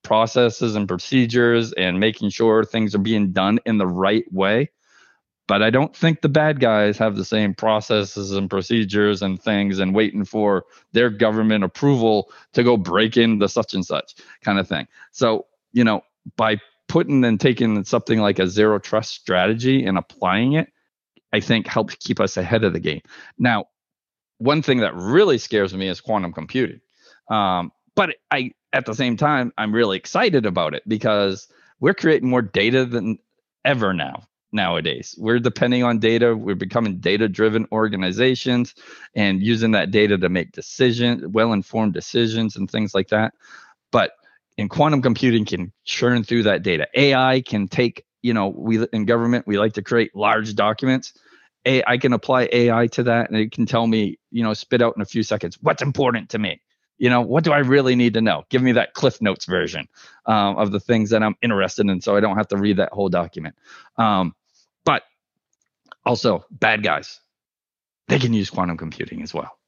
processes 0.04 0.76
and 0.76 0.86
procedures 0.86 1.72
and 1.72 1.98
making 1.98 2.28
sure 2.30 2.62
things 2.64 2.94
are 2.94 2.98
being 2.98 3.32
done 3.32 3.58
in 3.66 3.78
the 3.78 3.86
right 3.86 4.30
way. 4.32 4.70
But 5.46 5.62
I 5.62 5.70
don't 5.70 5.94
think 5.94 6.22
the 6.22 6.28
bad 6.28 6.58
guys 6.58 6.96
have 6.98 7.16
the 7.16 7.24
same 7.24 7.54
processes 7.54 8.32
and 8.32 8.48
procedures 8.48 9.20
and 9.20 9.40
things 9.40 9.78
and 9.78 9.94
waiting 9.94 10.24
for 10.24 10.64
their 10.92 11.10
government 11.10 11.64
approval 11.64 12.32
to 12.54 12.62
go 12.62 12.76
break 12.76 13.16
in 13.16 13.38
the 13.38 13.48
such 13.48 13.74
and 13.74 13.84
such 13.84 14.14
kind 14.42 14.58
of 14.58 14.66
thing. 14.66 14.88
So, 15.12 15.46
you 15.72 15.84
know, 15.84 16.02
by 16.36 16.60
putting 16.88 17.24
and 17.24 17.38
taking 17.38 17.84
something 17.84 18.20
like 18.20 18.38
a 18.38 18.46
zero 18.46 18.78
trust 18.78 19.12
strategy 19.12 19.84
and 19.84 19.98
applying 19.98 20.54
it, 20.54 20.72
I 21.32 21.40
think 21.40 21.66
helps 21.66 21.96
keep 21.96 22.20
us 22.20 22.36
ahead 22.36 22.64
of 22.64 22.72
the 22.72 22.80
game. 22.80 23.02
Now, 23.38 23.66
one 24.38 24.62
thing 24.62 24.78
that 24.80 24.94
really 24.94 25.36
scares 25.36 25.74
me 25.74 25.88
is 25.88 26.00
quantum 26.00 26.32
computing. 26.32 26.80
Um, 27.28 27.70
but 27.94 28.16
I 28.30 28.52
at 28.72 28.86
the 28.86 28.94
same 28.94 29.16
time, 29.16 29.52
I'm 29.58 29.74
really 29.74 29.96
excited 29.96 30.46
about 30.46 30.74
it 30.74 30.82
because 30.88 31.48
we're 31.80 31.94
creating 31.94 32.28
more 32.28 32.42
data 32.42 32.84
than 32.86 33.18
ever 33.64 33.92
now 33.92 34.26
nowadays. 34.54 35.14
We're 35.18 35.40
depending 35.40 35.82
on 35.82 35.98
data. 35.98 36.34
We're 36.34 36.54
becoming 36.54 36.98
data 36.98 37.28
driven 37.28 37.66
organizations 37.72 38.74
and 39.14 39.42
using 39.42 39.72
that 39.72 39.90
data 39.90 40.16
to 40.16 40.28
make 40.28 40.52
decisions, 40.52 41.26
well 41.26 41.52
informed 41.52 41.92
decisions, 41.92 42.56
and 42.56 42.70
things 42.70 42.94
like 42.94 43.08
that. 43.08 43.34
But 43.90 44.12
in 44.56 44.68
quantum 44.68 45.02
computing 45.02 45.44
can 45.44 45.72
churn 45.84 46.24
through 46.24 46.44
that 46.44 46.62
data. 46.62 46.86
AI 46.94 47.42
can 47.42 47.68
take, 47.68 48.04
you 48.22 48.32
know, 48.32 48.48
we 48.48 48.86
in 48.92 49.04
government, 49.04 49.46
we 49.46 49.58
like 49.58 49.74
to 49.74 49.82
create 49.82 50.14
large 50.14 50.54
documents. 50.54 51.12
A, 51.66 51.82
I 51.86 51.98
can 51.98 52.12
apply 52.12 52.48
AI 52.52 52.86
to 52.88 53.02
that 53.04 53.30
and 53.30 53.38
it 53.38 53.50
can 53.50 53.66
tell 53.66 53.86
me, 53.86 54.18
you 54.30 54.42
know, 54.42 54.54
spit 54.54 54.82
out 54.82 54.94
in 54.96 55.02
a 55.02 55.06
few 55.06 55.22
seconds 55.22 55.58
what's 55.60 55.82
important 55.82 56.30
to 56.30 56.38
me 56.38 56.60
you 56.98 57.10
know 57.10 57.20
what 57.20 57.44
do 57.44 57.52
i 57.52 57.58
really 57.58 57.94
need 57.96 58.14
to 58.14 58.20
know 58.20 58.44
give 58.50 58.62
me 58.62 58.72
that 58.72 58.94
cliff 58.94 59.20
notes 59.20 59.44
version 59.46 59.88
um, 60.26 60.56
of 60.56 60.70
the 60.72 60.80
things 60.80 61.10
that 61.10 61.22
i'm 61.22 61.34
interested 61.42 61.86
in 61.88 62.00
so 62.00 62.16
i 62.16 62.20
don't 62.20 62.36
have 62.36 62.48
to 62.48 62.56
read 62.56 62.76
that 62.76 62.92
whole 62.92 63.08
document 63.08 63.54
um, 63.96 64.34
also 66.04 66.44
bad 66.50 66.82
guys 66.82 67.20
they 68.08 68.18
can 68.18 68.32
use 68.32 68.50
quantum 68.50 68.76
computing 68.76 69.22
as 69.22 69.32
well. 69.32 69.58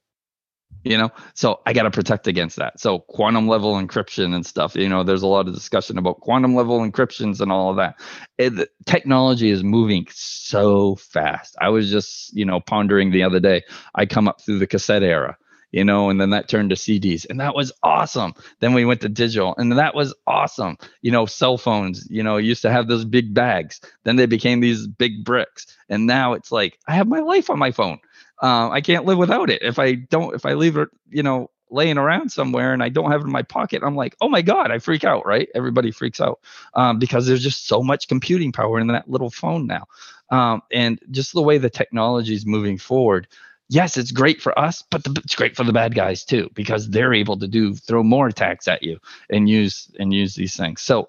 You 0.84 0.98
know? 0.98 1.10
So 1.34 1.60
i 1.64 1.72
got 1.72 1.84
to 1.84 1.90
protect 1.90 2.26
against 2.26 2.56
that. 2.56 2.78
So 2.78 2.98
quantum 2.98 3.48
level 3.48 3.74
encryption 3.74 4.34
and 4.34 4.44
stuff 4.44 4.76
you 4.76 4.88
know 4.88 5.02
there's 5.02 5.22
a 5.22 5.26
lot 5.26 5.48
of 5.48 5.54
discussion 5.54 5.98
about 5.98 6.20
quantum 6.20 6.54
level 6.54 6.80
encryptions 6.80 7.40
and 7.40 7.50
all 7.50 7.70
of 7.70 7.76
that. 7.76 7.98
It, 8.38 8.68
technology 8.84 9.50
is 9.50 9.64
moving 9.64 10.06
so 10.10 10.96
fast. 10.96 11.56
I 11.60 11.70
was 11.70 11.90
just 11.90 12.36
you 12.36 12.44
know 12.44 12.60
pondering 12.60 13.10
the 13.10 13.22
other 13.22 13.40
day 13.40 13.62
i 13.94 14.06
come 14.06 14.28
up 14.28 14.40
through 14.42 14.58
the 14.58 14.66
cassette 14.66 15.02
era 15.02 15.36
you 15.76 15.84
know, 15.84 16.08
and 16.08 16.18
then 16.18 16.30
that 16.30 16.48
turned 16.48 16.70
to 16.70 16.76
CDs, 16.76 17.26
and 17.28 17.38
that 17.38 17.54
was 17.54 17.70
awesome. 17.82 18.32
Then 18.60 18.72
we 18.72 18.86
went 18.86 19.02
to 19.02 19.10
digital, 19.10 19.54
and 19.58 19.70
that 19.72 19.94
was 19.94 20.14
awesome. 20.26 20.78
You 21.02 21.12
know, 21.12 21.26
cell 21.26 21.58
phones, 21.58 22.08
you 22.08 22.22
know, 22.22 22.38
used 22.38 22.62
to 22.62 22.72
have 22.72 22.88
those 22.88 23.04
big 23.04 23.34
bags, 23.34 23.82
then 24.04 24.16
they 24.16 24.24
became 24.24 24.60
these 24.60 24.86
big 24.86 25.22
bricks, 25.22 25.66
and 25.90 26.06
now 26.06 26.32
it's 26.32 26.50
like 26.50 26.78
I 26.88 26.94
have 26.94 27.08
my 27.08 27.20
life 27.20 27.50
on 27.50 27.58
my 27.58 27.72
phone. 27.72 27.98
Uh, 28.42 28.70
I 28.70 28.80
can't 28.80 29.04
live 29.04 29.18
without 29.18 29.50
it. 29.50 29.60
If 29.60 29.78
I 29.78 29.96
don't, 29.96 30.34
if 30.34 30.46
I 30.46 30.54
leave 30.54 30.78
it, 30.78 30.88
you 31.10 31.22
know, 31.22 31.50
laying 31.70 31.98
around 31.98 32.32
somewhere 32.32 32.72
and 32.72 32.82
I 32.82 32.88
don't 32.88 33.10
have 33.10 33.20
it 33.20 33.26
in 33.26 33.32
my 33.32 33.42
pocket, 33.42 33.82
I'm 33.84 33.96
like, 33.96 34.16
oh 34.22 34.30
my 34.30 34.40
God, 34.40 34.70
I 34.70 34.78
freak 34.78 35.04
out, 35.04 35.26
right? 35.26 35.48
Everybody 35.54 35.90
freaks 35.90 36.22
out 36.22 36.40
um, 36.72 36.98
because 36.98 37.26
there's 37.26 37.42
just 37.42 37.66
so 37.66 37.82
much 37.82 38.08
computing 38.08 38.50
power 38.50 38.80
in 38.80 38.86
that 38.86 39.10
little 39.10 39.30
phone 39.30 39.66
now. 39.66 39.84
Um, 40.30 40.62
and 40.72 40.98
just 41.10 41.34
the 41.34 41.42
way 41.42 41.58
the 41.58 41.70
technology 41.70 42.32
is 42.34 42.46
moving 42.46 42.78
forward, 42.78 43.28
yes, 43.68 43.96
it's 43.96 44.12
great 44.12 44.40
for 44.40 44.58
us, 44.58 44.82
but 44.90 45.04
the, 45.04 45.20
it's 45.24 45.34
great 45.34 45.56
for 45.56 45.64
the 45.64 45.72
bad 45.72 45.94
guys 45.94 46.24
too 46.24 46.50
because 46.54 46.88
they're 46.88 47.14
able 47.14 47.38
to 47.38 47.48
do 47.48 47.74
throw 47.74 48.02
more 48.02 48.28
attacks 48.28 48.68
at 48.68 48.82
you 48.82 48.98
and 49.30 49.48
use 49.48 49.90
and 49.98 50.12
use 50.12 50.34
these 50.34 50.56
things. 50.56 50.82
So, 50.82 51.08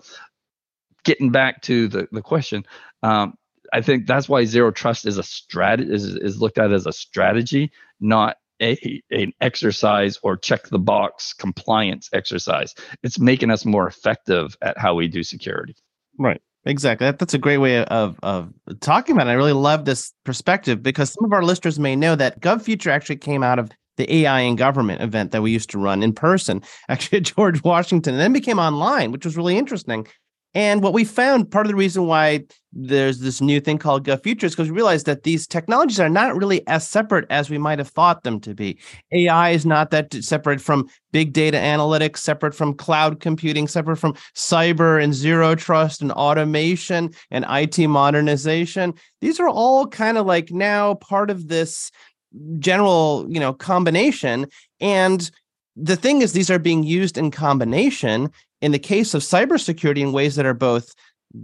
getting 1.04 1.32
back 1.32 1.62
to 1.64 1.88
the 1.88 2.08
the 2.12 2.22
question, 2.22 2.66
um, 3.04 3.38
I 3.74 3.82
think 3.82 4.08
that's 4.08 4.30
why 4.30 4.46
zero 4.46 4.72
trust 4.72 5.06
is 5.06 5.18
a 5.18 5.24
strat 5.24 5.80
is 5.80 6.16
is 6.16 6.42
looked 6.42 6.58
at 6.58 6.72
as 6.72 6.86
a 6.86 6.94
strategy, 6.94 7.72
not 8.00 8.38
a 8.62 9.02
an 9.12 9.34
exercise 9.42 10.18
or 10.24 10.38
check 10.38 10.68
the 10.70 10.80
box 10.80 11.34
compliance 11.34 12.10
exercise. 12.14 12.74
It's 13.04 13.20
making 13.20 13.52
us 13.52 13.66
more 13.66 13.88
effective 13.88 14.58
at 14.62 14.78
how 14.78 14.96
we 14.96 15.08
do 15.08 15.24
security. 15.24 15.76
Right. 16.18 16.42
Exactly. 16.66 17.06
That, 17.06 17.20
that's 17.20 17.34
a 17.34 17.38
great 17.40 17.58
way 17.60 17.84
of 17.86 18.20
of 18.24 18.52
talking 18.82 19.16
about 19.16 19.28
it. 19.28 19.32
I 19.32 19.34
really 19.34 19.54
love 19.54 19.86
this 19.86 20.12
perspective 20.26 20.84
because 20.84 21.12
some 21.14 21.24
of 21.26 21.34
our 21.34 21.44
listeners 21.44 21.80
may 21.80 21.96
know 21.96 22.16
that 22.16 22.42
GovFuture 22.42 22.92
actually 22.92 23.18
came 23.18 23.42
out 23.44 23.60
of 23.60 23.72
the 23.96 24.12
AI 24.14 24.42
in 24.42 24.56
government 24.56 25.02
event 25.02 25.32
that 25.32 25.42
we 25.42 25.52
used 25.52 25.70
to 25.72 25.80
run 25.80 26.04
in 26.04 26.14
person, 26.14 26.62
actually 26.90 27.20
at 27.20 27.24
George 27.24 27.64
Washington, 27.64 28.14
and 28.14 28.22
then 28.22 28.34
became 28.34 28.60
online, 28.60 29.12
which 29.12 29.26
was 29.26 29.38
really 29.38 29.58
interesting. 29.58 30.08
And 30.58 30.82
what 30.82 30.94
we 30.94 31.06
found, 31.06 31.52
part 31.52 31.68
of 31.68 31.72
the 31.72 31.78
reason 31.78 32.08
why 32.08 32.44
there's 32.74 33.20
this 33.20 33.42
new 33.42 33.60
thing 33.60 33.78
called 33.78 34.04
GovFuture 34.04 34.46
is 34.46 34.54
because 34.54 34.72
we 34.72 34.76
realized 34.76 35.06
that 35.06 35.22
these 35.22 35.46
technologies 35.46 36.00
are 36.00 36.10
not 36.10 36.36
really 36.36 36.66
as 36.68 36.88
separate 36.88 37.28
as 37.30 37.48
we 37.48 37.60
might 37.60 37.78
have 37.78 37.90
thought 37.90 38.24
them 38.24 38.40
to 38.40 38.56
be. 38.56 38.80
AI 39.12 39.52
is 39.52 39.68
not 39.68 39.92
that 39.92 40.12
separate 40.24 40.60
from 40.60 40.90
big 41.12 41.32
data 41.32 41.58
analytics, 41.58 42.18
separate 42.18 42.56
from 42.56 42.74
cloud 42.74 43.20
computing, 43.20 43.68
separate 43.68 43.98
from 43.98 44.16
cyber 44.34 45.02
and 45.02 45.14
zero 45.14 45.54
trust 45.54 46.02
and 46.02 46.12
automation 46.14 47.12
and 47.30 47.46
IT 47.48 47.88
modernization. 47.88 48.96
These 49.22 49.40
are 49.40 49.50
all 49.50 49.86
kind 49.86 50.18
of 50.18 50.26
like 50.26 50.50
now 50.50 50.96
part 50.96 51.30
of 51.30 51.50
this 51.50 51.92
general, 52.58 53.28
you 53.30 53.40
know, 53.40 53.54
combination. 53.54 54.48
And 54.80 55.30
the 55.76 55.96
thing 55.96 56.24
is, 56.24 56.34
these 56.34 56.50
are 56.50 56.58
being 56.58 56.82
used 56.82 57.16
in 57.16 57.30
combination 57.30 58.32
in 58.62 58.72
the 58.72 58.80
case 58.80 59.14
of 59.14 59.22
cybersecurity 59.22 60.00
in 60.00 60.12
ways 60.12 60.36
that 60.36 60.46
are 60.46 60.54
both 60.54 60.94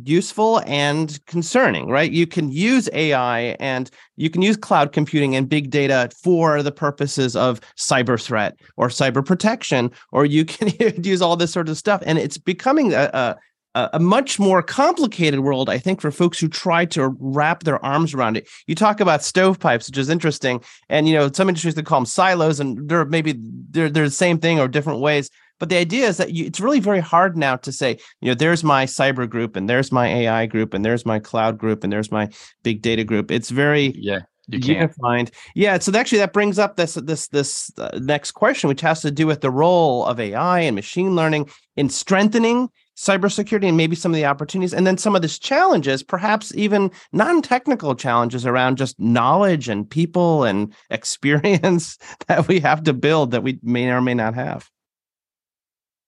useful 0.04 0.62
and 0.66 1.20
concerning, 1.26 1.88
right? 1.88 2.12
You 2.12 2.26
can 2.26 2.52
use 2.52 2.90
AI 2.94 3.56
and 3.60 3.90
you 4.16 4.30
can 4.30 4.42
use 4.42 4.58
cloud 4.58 4.92
computing 4.92 5.36
and 5.36 5.48
big 5.48 5.70
data 5.70 6.10
for 6.24 6.64
the 6.64 6.72
purposes 6.72 7.36
of 7.36 7.60
cyber 7.78 8.22
threat 8.22 8.56
or 8.78 8.88
cyber 8.88 9.26
protection, 9.26 9.92
or 10.12 10.26
you 10.26 10.46
can 10.46 10.72
use 11.04 11.22
all 11.22 11.36
this 11.36 11.52
sort 11.52 11.70
of 11.70 11.78
stuff. 11.78 12.02
And 12.06 12.18
it's 12.18 12.38
becoming 12.38 12.94
a, 12.94 13.10
a 13.14 13.36
a 13.76 14.00
much 14.00 14.40
more 14.40 14.62
complicated 14.62 15.40
world, 15.40 15.68
I 15.68 15.80
think, 15.80 16.00
for 16.00 16.12
folks 16.12 16.40
who 16.40 16.48
try 16.48 16.86
to 16.86 17.16
wrap 17.20 17.64
their 17.64 17.84
arms 17.84 18.14
around 18.14 18.38
it. 18.38 18.48
You 18.68 18.76
talk 18.76 19.00
about 19.00 19.24
stovepipes, 19.24 19.88
which 19.88 19.98
is 19.98 20.10
interesting, 20.10 20.64
and 20.90 21.08
you 21.08 21.16
know 21.16 21.32
some 21.32 21.50
industries 21.50 21.74
they 21.74 21.82
call 21.82 22.00
them 22.00 22.06
silos, 22.06 22.60
and 22.60 22.88
they're 22.88 23.06
maybe 23.06 23.34
they're 23.72 23.90
they're 23.90 24.06
the 24.06 24.12
same 24.12 24.38
thing 24.38 24.60
or 24.60 24.68
different 24.68 25.00
ways. 25.00 25.32
But 25.60 25.70
the 25.70 25.78
idea 25.78 26.08
is 26.08 26.18
that 26.18 26.34
you, 26.34 26.46
it's 26.46 26.60
really 26.60 26.80
very 26.80 27.00
hard 27.00 27.38
now 27.38 27.56
to 27.58 27.72
say, 27.72 27.98
you 28.22 28.30
know, 28.30 28.36
there's 28.36 28.64
my 28.64 28.86
cyber 28.86 29.30
group 29.30 29.56
and 29.56 29.70
there's 29.70 29.92
my 29.92 30.08
AI 30.08 30.46
group 30.46 30.74
and 30.74 30.84
there's 30.84 31.06
my 31.06 31.20
cloud 31.20 31.58
group 31.58 31.84
and 31.84 31.94
there's 31.94 32.12
my 32.12 32.30
big 32.64 32.82
data 32.82 33.04
group. 33.04 33.32
It's 33.32 33.50
very 33.50 33.94
yeah 33.98 34.20
you 34.48 34.60
can't. 34.60 34.94
find 34.96 35.32
yeah 35.56 35.80
so 35.80 35.96
actually 35.98 36.18
that 36.18 36.34
brings 36.34 36.60
up 36.60 36.76
this 36.76 36.96
this 36.96 37.28
this 37.30 37.72
uh, 37.78 37.98
next 38.02 38.32
question 38.32 38.68
which 38.68 38.82
has 38.82 39.02
to 39.02 39.10
do 39.10 39.26
with 39.26 39.42
the 39.42 39.50
role 39.50 40.06
of 40.06 40.20
ai 40.20 40.60
and 40.60 40.76
machine 40.76 41.16
learning 41.16 41.50
in 41.78 41.90
strengthening 41.90 42.70
cybersecurity 42.98 43.68
and 43.68 43.78
maybe 43.78 43.96
some 43.96 44.12
of 44.12 44.16
the 44.16 44.26
opportunities 44.26 44.74
and 44.74 44.86
then 44.86 44.98
some 44.98 45.16
of 45.16 45.22
these 45.22 45.40
challenges 45.40 46.04
perhaps 46.04 46.54
even 46.56 46.92
non-technical 47.14 47.96
challenges 47.96 48.46
around 48.46 48.78
just 48.78 49.00
knowledge 49.00 49.70
and 49.70 49.90
people 49.90 50.44
and 50.44 50.74
experience 50.90 51.98
that 52.28 52.48
we 52.48 52.60
have 52.60 52.84
to 52.84 52.94
build 52.94 53.32
that 53.32 53.44
we 53.44 53.60
may 53.64 53.90
or 53.90 54.02
may 54.02 54.14
not 54.14 54.36
have 54.36 54.70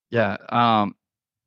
yeah. 0.10 0.38
Um, 0.50 0.96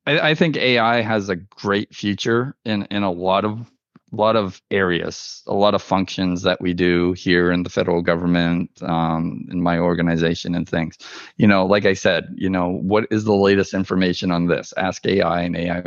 I, 0.06 0.30
I 0.30 0.34
think 0.34 0.56
AI 0.56 1.02
has 1.02 1.28
a 1.28 1.36
great 1.36 1.94
future 1.94 2.56
in 2.64 2.84
in 2.90 3.02
a 3.02 3.10
lot 3.10 3.44
of 3.44 3.70
lot 4.12 4.36
of 4.36 4.62
areas, 4.70 5.42
a 5.46 5.54
lot 5.54 5.74
of 5.74 5.82
functions 5.82 6.42
that 6.42 6.60
we 6.60 6.72
do 6.72 7.12
here 7.12 7.52
in 7.52 7.62
the 7.62 7.70
federal 7.70 8.00
government, 8.02 8.70
um, 8.82 9.46
in 9.50 9.60
my 9.62 9.78
organization 9.78 10.54
and 10.54 10.68
things. 10.68 10.96
You 11.36 11.46
know, 11.46 11.66
like 11.66 11.84
I 11.84 11.92
said, 11.92 12.34
you 12.36 12.48
know, 12.48 12.70
what 12.70 13.06
is 13.10 13.24
the 13.24 13.34
latest 13.34 13.74
information 13.74 14.30
on 14.30 14.46
this? 14.46 14.72
Ask 14.78 15.04
AI 15.06 15.42
and 15.42 15.56
AI. 15.56 15.82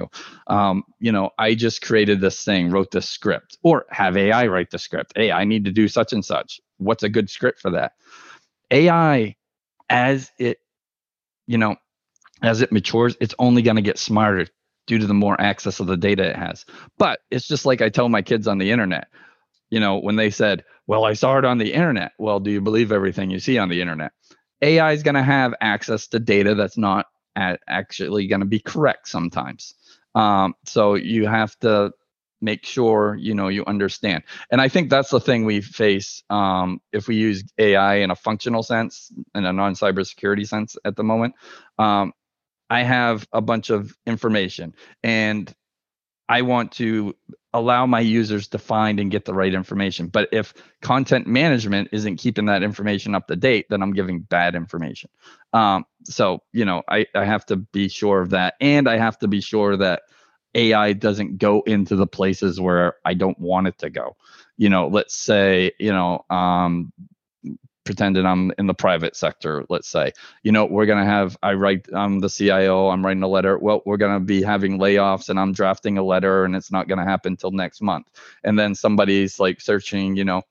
Um, 0.47 0.83
you 0.99 1.11
know, 1.11 1.31
I 1.39 1.55
just 1.55 1.81
created 1.81 2.21
this 2.21 2.43
thing, 2.43 2.69
wrote 2.69 2.91
this 2.91 3.09
script, 3.09 3.57
or 3.63 3.85
have 3.89 4.17
AI 4.17 4.47
write 4.47 4.71
the 4.71 4.79
script. 4.79 5.13
Hey, 5.15 5.31
I 5.31 5.43
need 5.45 5.65
to 5.65 5.71
do 5.71 5.87
such 5.87 6.13
and 6.13 6.23
such. 6.23 6.61
What's 6.77 7.03
a 7.03 7.09
good 7.09 7.29
script 7.29 7.59
for 7.59 7.71
that? 7.71 7.93
AI, 8.69 9.35
as 9.89 10.31
it, 10.37 10.59
you 11.47 11.57
know, 11.57 11.75
as 12.41 12.61
it 12.61 12.71
matures, 12.71 13.15
it's 13.19 13.35
only 13.39 13.61
going 13.61 13.75
to 13.75 13.81
get 13.81 13.97
smarter 13.97 14.47
due 14.87 14.97
to 14.97 15.07
the 15.07 15.13
more 15.13 15.39
access 15.39 15.79
of 15.79 15.87
the 15.87 15.97
data 15.97 16.29
it 16.29 16.35
has. 16.35 16.65
But 16.97 17.19
it's 17.29 17.47
just 17.47 17.65
like 17.65 17.81
I 17.81 17.89
tell 17.89 18.09
my 18.09 18.21
kids 18.21 18.47
on 18.47 18.57
the 18.57 18.71
internet, 18.71 19.07
you 19.69 19.79
know, 19.79 19.99
when 19.99 20.15
they 20.15 20.29
said, 20.29 20.63
Well, 20.87 21.05
I 21.05 21.13
saw 21.13 21.37
it 21.37 21.45
on 21.45 21.57
the 21.57 21.73
internet. 21.73 22.13
Well, 22.17 22.39
do 22.39 22.51
you 22.51 22.61
believe 22.61 22.91
everything 22.91 23.29
you 23.29 23.39
see 23.39 23.57
on 23.57 23.69
the 23.69 23.81
internet? 23.81 24.11
AI 24.61 24.91
is 24.91 25.03
going 25.03 25.15
to 25.15 25.23
have 25.23 25.53
access 25.61 26.07
to 26.07 26.19
data 26.19 26.55
that's 26.55 26.77
not 26.77 27.07
actually 27.35 28.27
going 28.27 28.41
to 28.41 28.45
be 28.45 28.59
correct 28.59 29.07
sometimes. 29.07 29.73
Um, 30.13 30.53
so 30.65 30.95
you 30.95 31.25
have 31.25 31.57
to 31.59 31.91
make 32.41 32.65
sure 32.65 33.15
you 33.19 33.35
know 33.35 33.47
you 33.47 33.63
understand 33.65 34.23
and 34.51 34.59
i 34.59 34.67
think 34.67 34.89
that's 34.89 35.11
the 35.11 35.19
thing 35.19 35.45
we 35.45 35.61
face 35.61 36.23
um, 36.29 36.81
if 36.91 37.07
we 37.07 37.15
use 37.15 37.43
ai 37.59 37.95
in 37.95 38.09
a 38.09 38.15
functional 38.15 38.63
sense 38.63 39.11
in 39.35 39.45
a 39.45 39.53
non-cybersecurity 39.53 40.47
sense 40.47 40.75
at 40.83 40.95
the 40.95 41.03
moment 41.03 41.35
um, 41.77 42.11
I 42.71 42.83
have 42.83 43.27
a 43.33 43.41
bunch 43.41 43.69
of 43.69 43.93
information 44.07 44.73
and 45.03 45.53
I 46.29 46.41
want 46.43 46.71
to 46.73 47.13
allow 47.53 47.85
my 47.85 47.99
users 47.99 48.47
to 48.47 48.57
find 48.57 48.97
and 48.97 49.11
get 49.11 49.25
the 49.25 49.33
right 49.33 49.53
information. 49.53 50.07
But 50.07 50.29
if 50.31 50.53
content 50.81 51.27
management 51.27 51.89
isn't 51.91 52.15
keeping 52.15 52.45
that 52.45 52.63
information 52.63 53.13
up 53.13 53.27
to 53.27 53.35
date, 53.35 53.65
then 53.69 53.83
I'm 53.83 53.91
giving 53.91 54.21
bad 54.21 54.55
information. 54.55 55.09
Um, 55.51 55.83
so, 56.05 56.43
you 56.53 56.63
know, 56.63 56.81
I, 56.87 57.07
I 57.13 57.25
have 57.25 57.45
to 57.47 57.57
be 57.57 57.89
sure 57.89 58.21
of 58.21 58.29
that. 58.29 58.53
And 58.61 58.87
I 58.87 58.97
have 58.97 59.19
to 59.19 59.27
be 59.27 59.41
sure 59.41 59.75
that 59.75 60.03
AI 60.55 60.93
doesn't 60.93 61.39
go 61.39 61.63
into 61.63 61.97
the 61.97 62.07
places 62.07 62.61
where 62.61 62.95
I 63.03 63.15
don't 63.15 63.37
want 63.37 63.67
it 63.67 63.77
to 63.79 63.89
go. 63.89 64.15
You 64.55 64.69
know, 64.69 64.87
let's 64.87 65.13
say, 65.13 65.73
you 65.77 65.91
know, 65.91 66.23
um, 66.29 66.93
pretending 67.83 68.25
I'm 68.25 68.51
in 68.57 68.67
the 68.67 68.73
private 68.73 69.15
sector, 69.15 69.65
let's 69.69 69.87
say, 69.87 70.11
you 70.43 70.51
know, 70.51 70.65
we're 70.65 70.85
going 70.85 71.03
to 71.03 71.09
have, 71.09 71.37
I 71.41 71.53
write, 71.53 71.87
I'm 71.93 72.19
the 72.19 72.29
CIO, 72.29 72.89
I'm 72.89 73.05
writing 73.05 73.23
a 73.23 73.27
letter. 73.27 73.57
Well, 73.57 73.81
we're 73.85 73.97
going 73.97 74.13
to 74.13 74.23
be 74.23 74.41
having 74.41 74.77
layoffs 74.77 75.29
and 75.29 75.39
I'm 75.39 75.53
drafting 75.53 75.97
a 75.97 76.03
letter 76.03 76.45
and 76.45 76.55
it's 76.55 76.71
not 76.71 76.87
going 76.87 76.99
to 76.99 77.05
happen 77.05 77.33
until 77.33 77.51
next 77.51 77.81
month. 77.81 78.07
And 78.43 78.57
then 78.57 78.75
somebody's 78.75 79.39
like 79.39 79.61
searching, 79.61 80.15
you 80.15 80.23
know, 80.23 80.43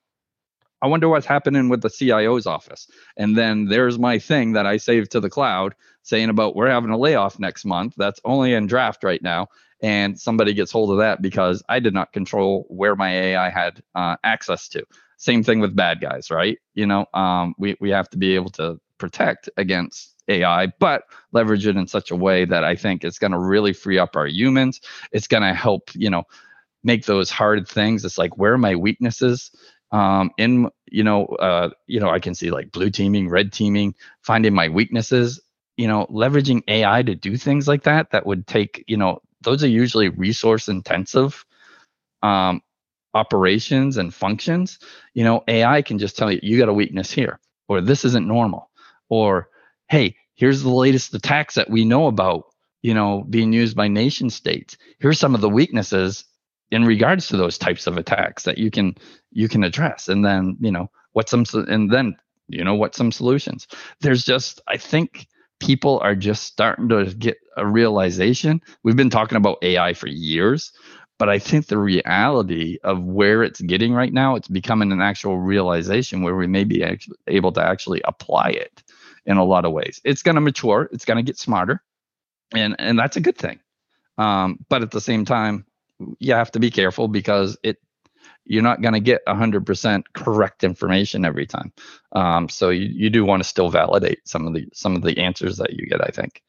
I 0.82 0.86
wonder 0.86 1.08
what's 1.08 1.26
happening 1.26 1.68
with 1.68 1.82
the 1.82 1.90
CIO's 1.90 2.46
office. 2.46 2.88
And 3.16 3.36
then 3.36 3.66
there's 3.66 3.98
my 3.98 4.18
thing 4.18 4.52
that 4.52 4.66
I 4.66 4.78
saved 4.78 5.12
to 5.12 5.20
the 5.20 5.30
cloud 5.30 5.74
saying 6.02 6.30
about 6.30 6.56
we're 6.56 6.70
having 6.70 6.90
a 6.90 6.96
layoff 6.96 7.38
next 7.38 7.64
month. 7.64 7.94
That's 7.96 8.20
only 8.24 8.54
in 8.54 8.66
draft 8.66 9.04
right 9.04 9.22
now. 9.22 9.48
And 9.82 10.18
somebody 10.20 10.54
gets 10.54 10.72
hold 10.72 10.90
of 10.92 10.98
that 10.98 11.22
because 11.22 11.62
I 11.68 11.80
did 11.80 11.94
not 11.94 12.12
control 12.12 12.66
where 12.68 12.96
my 12.96 13.14
AI 13.14 13.50
had 13.50 13.82
uh, 13.94 14.16
access 14.24 14.68
to. 14.70 14.84
Same 15.18 15.42
thing 15.42 15.60
with 15.60 15.76
bad 15.76 16.00
guys, 16.00 16.30
right? 16.30 16.58
You 16.74 16.86
know, 16.86 17.06
um, 17.14 17.54
we 17.58 17.76
we 17.80 17.90
have 17.90 18.08
to 18.10 18.18
be 18.18 18.34
able 18.34 18.50
to 18.52 18.80
protect 18.98 19.50
against 19.56 20.14
AI, 20.28 20.68
but 20.80 21.04
leverage 21.32 21.66
it 21.66 21.76
in 21.76 21.86
such 21.86 22.10
a 22.10 22.16
way 22.16 22.44
that 22.46 22.64
I 22.64 22.76
think 22.76 23.04
it's 23.04 23.18
going 23.18 23.32
to 23.32 23.38
really 23.38 23.72
free 23.72 23.98
up 23.98 24.16
our 24.16 24.26
humans. 24.26 24.80
It's 25.12 25.28
going 25.28 25.42
to 25.42 25.54
help, 25.54 25.90
you 25.94 26.10
know, 26.10 26.24
make 26.84 27.06
those 27.06 27.30
hard 27.30 27.68
things. 27.68 28.04
It's 28.04 28.18
like 28.18 28.38
where 28.38 28.54
are 28.54 28.58
my 28.58 28.76
weaknesses? 28.76 29.50
Um, 29.92 30.30
in 30.38 30.68
you 30.90 31.04
know, 31.04 31.26
uh, 31.26 31.70
you 31.86 32.00
know, 32.00 32.10
I 32.10 32.20
can 32.20 32.34
see 32.34 32.50
like 32.50 32.72
blue 32.72 32.90
teaming, 32.90 33.28
red 33.28 33.52
teaming, 33.52 33.94
finding 34.22 34.54
my 34.54 34.68
weaknesses. 34.68 35.40
You 35.76 35.88
know, 35.88 36.06
leveraging 36.10 36.62
AI 36.68 37.02
to 37.02 37.14
do 37.14 37.36
things 37.38 37.66
like 37.66 37.84
that 37.84 38.10
that 38.10 38.26
would 38.26 38.46
take, 38.46 38.84
you 38.86 38.98
know, 38.98 39.20
those 39.42 39.64
are 39.64 39.68
usually 39.68 40.08
resource 40.08 40.68
intensive. 40.68 41.44
Um, 42.22 42.62
operations 43.14 43.96
and 43.96 44.14
functions, 44.14 44.78
you 45.14 45.24
know, 45.24 45.42
AI 45.48 45.82
can 45.82 45.98
just 45.98 46.16
tell 46.16 46.30
you, 46.30 46.38
you 46.42 46.58
got 46.58 46.68
a 46.68 46.72
weakness 46.72 47.10
here, 47.10 47.40
or 47.68 47.80
this 47.80 48.04
isn't 48.04 48.26
normal, 48.26 48.70
or 49.08 49.48
hey, 49.88 50.16
here's 50.34 50.62
the 50.62 50.70
latest 50.70 51.14
attacks 51.14 51.54
that 51.54 51.68
we 51.68 51.84
know 51.84 52.06
about, 52.06 52.44
you 52.82 52.94
know, 52.94 53.24
being 53.28 53.52
used 53.52 53.76
by 53.76 53.88
nation 53.88 54.30
states. 54.30 54.76
Here's 54.98 55.18
some 55.18 55.34
of 55.34 55.40
the 55.40 55.48
weaknesses 55.48 56.24
in 56.70 56.84
regards 56.84 57.26
to 57.28 57.36
those 57.36 57.58
types 57.58 57.86
of 57.86 57.96
attacks 57.96 58.44
that 58.44 58.58
you 58.58 58.70
can 58.70 58.94
you 59.32 59.48
can 59.48 59.64
address, 59.64 60.08
and 60.08 60.24
then 60.24 60.56
you 60.60 60.70
know 60.70 60.88
what 61.12 61.28
some 61.28 61.44
and 61.68 61.90
then 61.90 62.16
you 62.48 62.62
know 62.64 62.74
what 62.74 62.94
some 62.94 63.10
solutions. 63.10 63.66
There's 64.00 64.24
just 64.24 64.60
I 64.68 64.76
think 64.76 65.26
people 65.60 66.00
are 66.00 66.14
just 66.14 66.44
starting 66.44 66.88
to 66.88 67.04
get 67.14 67.38
a 67.56 67.66
realization. 67.66 68.60
We've 68.82 68.96
been 68.96 69.10
talking 69.10 69.36
about 69.36 69.58
AI 69.62 69.94
for 69.94 70.08
years, 70.08 70.72
but 71.18 71.28
I 71.28 71.38
think 71.38 71.66
the 71.66 71.78
reality 71.78 72.78
of 72.82 73.02
where 73.02 73.42
it's 73.42 73.60
getting 73.60 73.92
right 73.92 74.12
now, 74.12 74.36
it's 74.36 74.48
becoming 74.48 74.90
an 74.90 75.02
actual 75.02 75.38
realization 75.38 76.22
where 76.22 76.34
we 76.34 76.46
may 76.46 76.64
be 76.64 76.84
able 77.26 77.52
to 77.52 77.62
actually 77.62 78.00
apply 78.04 78.50
it 78.50 78.82
in 79.26 79.36
a 79.36 79.44
lot 79.44 79.64
of 79.64 79.72
ways. 79.72 80.00
It's 80.04 80.22
going 80.22 80.36
to 80.36 80.40
mature, 80.40 80.88
it's 80.92 81.04
going 81.04 81.18
to 81.18 81.22
get 81.22 81.38
smarter, 81.38 81.82
and 82.54 82.74
and 82.78 82.98
that's 82.98 83.16
a 83.16 83.20
good 83.20 83.36
thing. 83.36 83.60
Um, 84.18 84.64
but 84.68 84.82
at 84.82 84.90
the 84.90 85.00
same 85.00 85.24
time, 85.24 85.66
you 86.18 86.34
have 86.34 86.52
to 86.52 86.58
be 86.60 86.70
careful 86.70 87.06
because 87.06 87.58
it 87.62 87.78
you're 88.44 88.62
not 88.62 88.82
going 88.82 88.94
to 88.94 89.00
get 89.00 89.24
100% 89.26 90.02
correct 90.14 90.64
information 90.64 91.24
every 91.24 91.46
time. 91.46 91.72
Um, 92.12 92.48
so 92.48 92.70
you, 92.70 92.88
you 92.92 93.10
do 93.10 93.24
want 93.24 93.42
to 93.42 93.48
still 93.48 93.70
validate 93.70 94.26
some 94.26 94.46
of 94.46 94.54
the 94.54 94.66
some 94.72 94.96
of 94.96 95.02
the 95.02 95.18
answers 95.18 95.56
that 95.58 95.74
you 95.74 95.86
get. 95.86 96.00
I 96.02 96.10
think. 96.10 96.42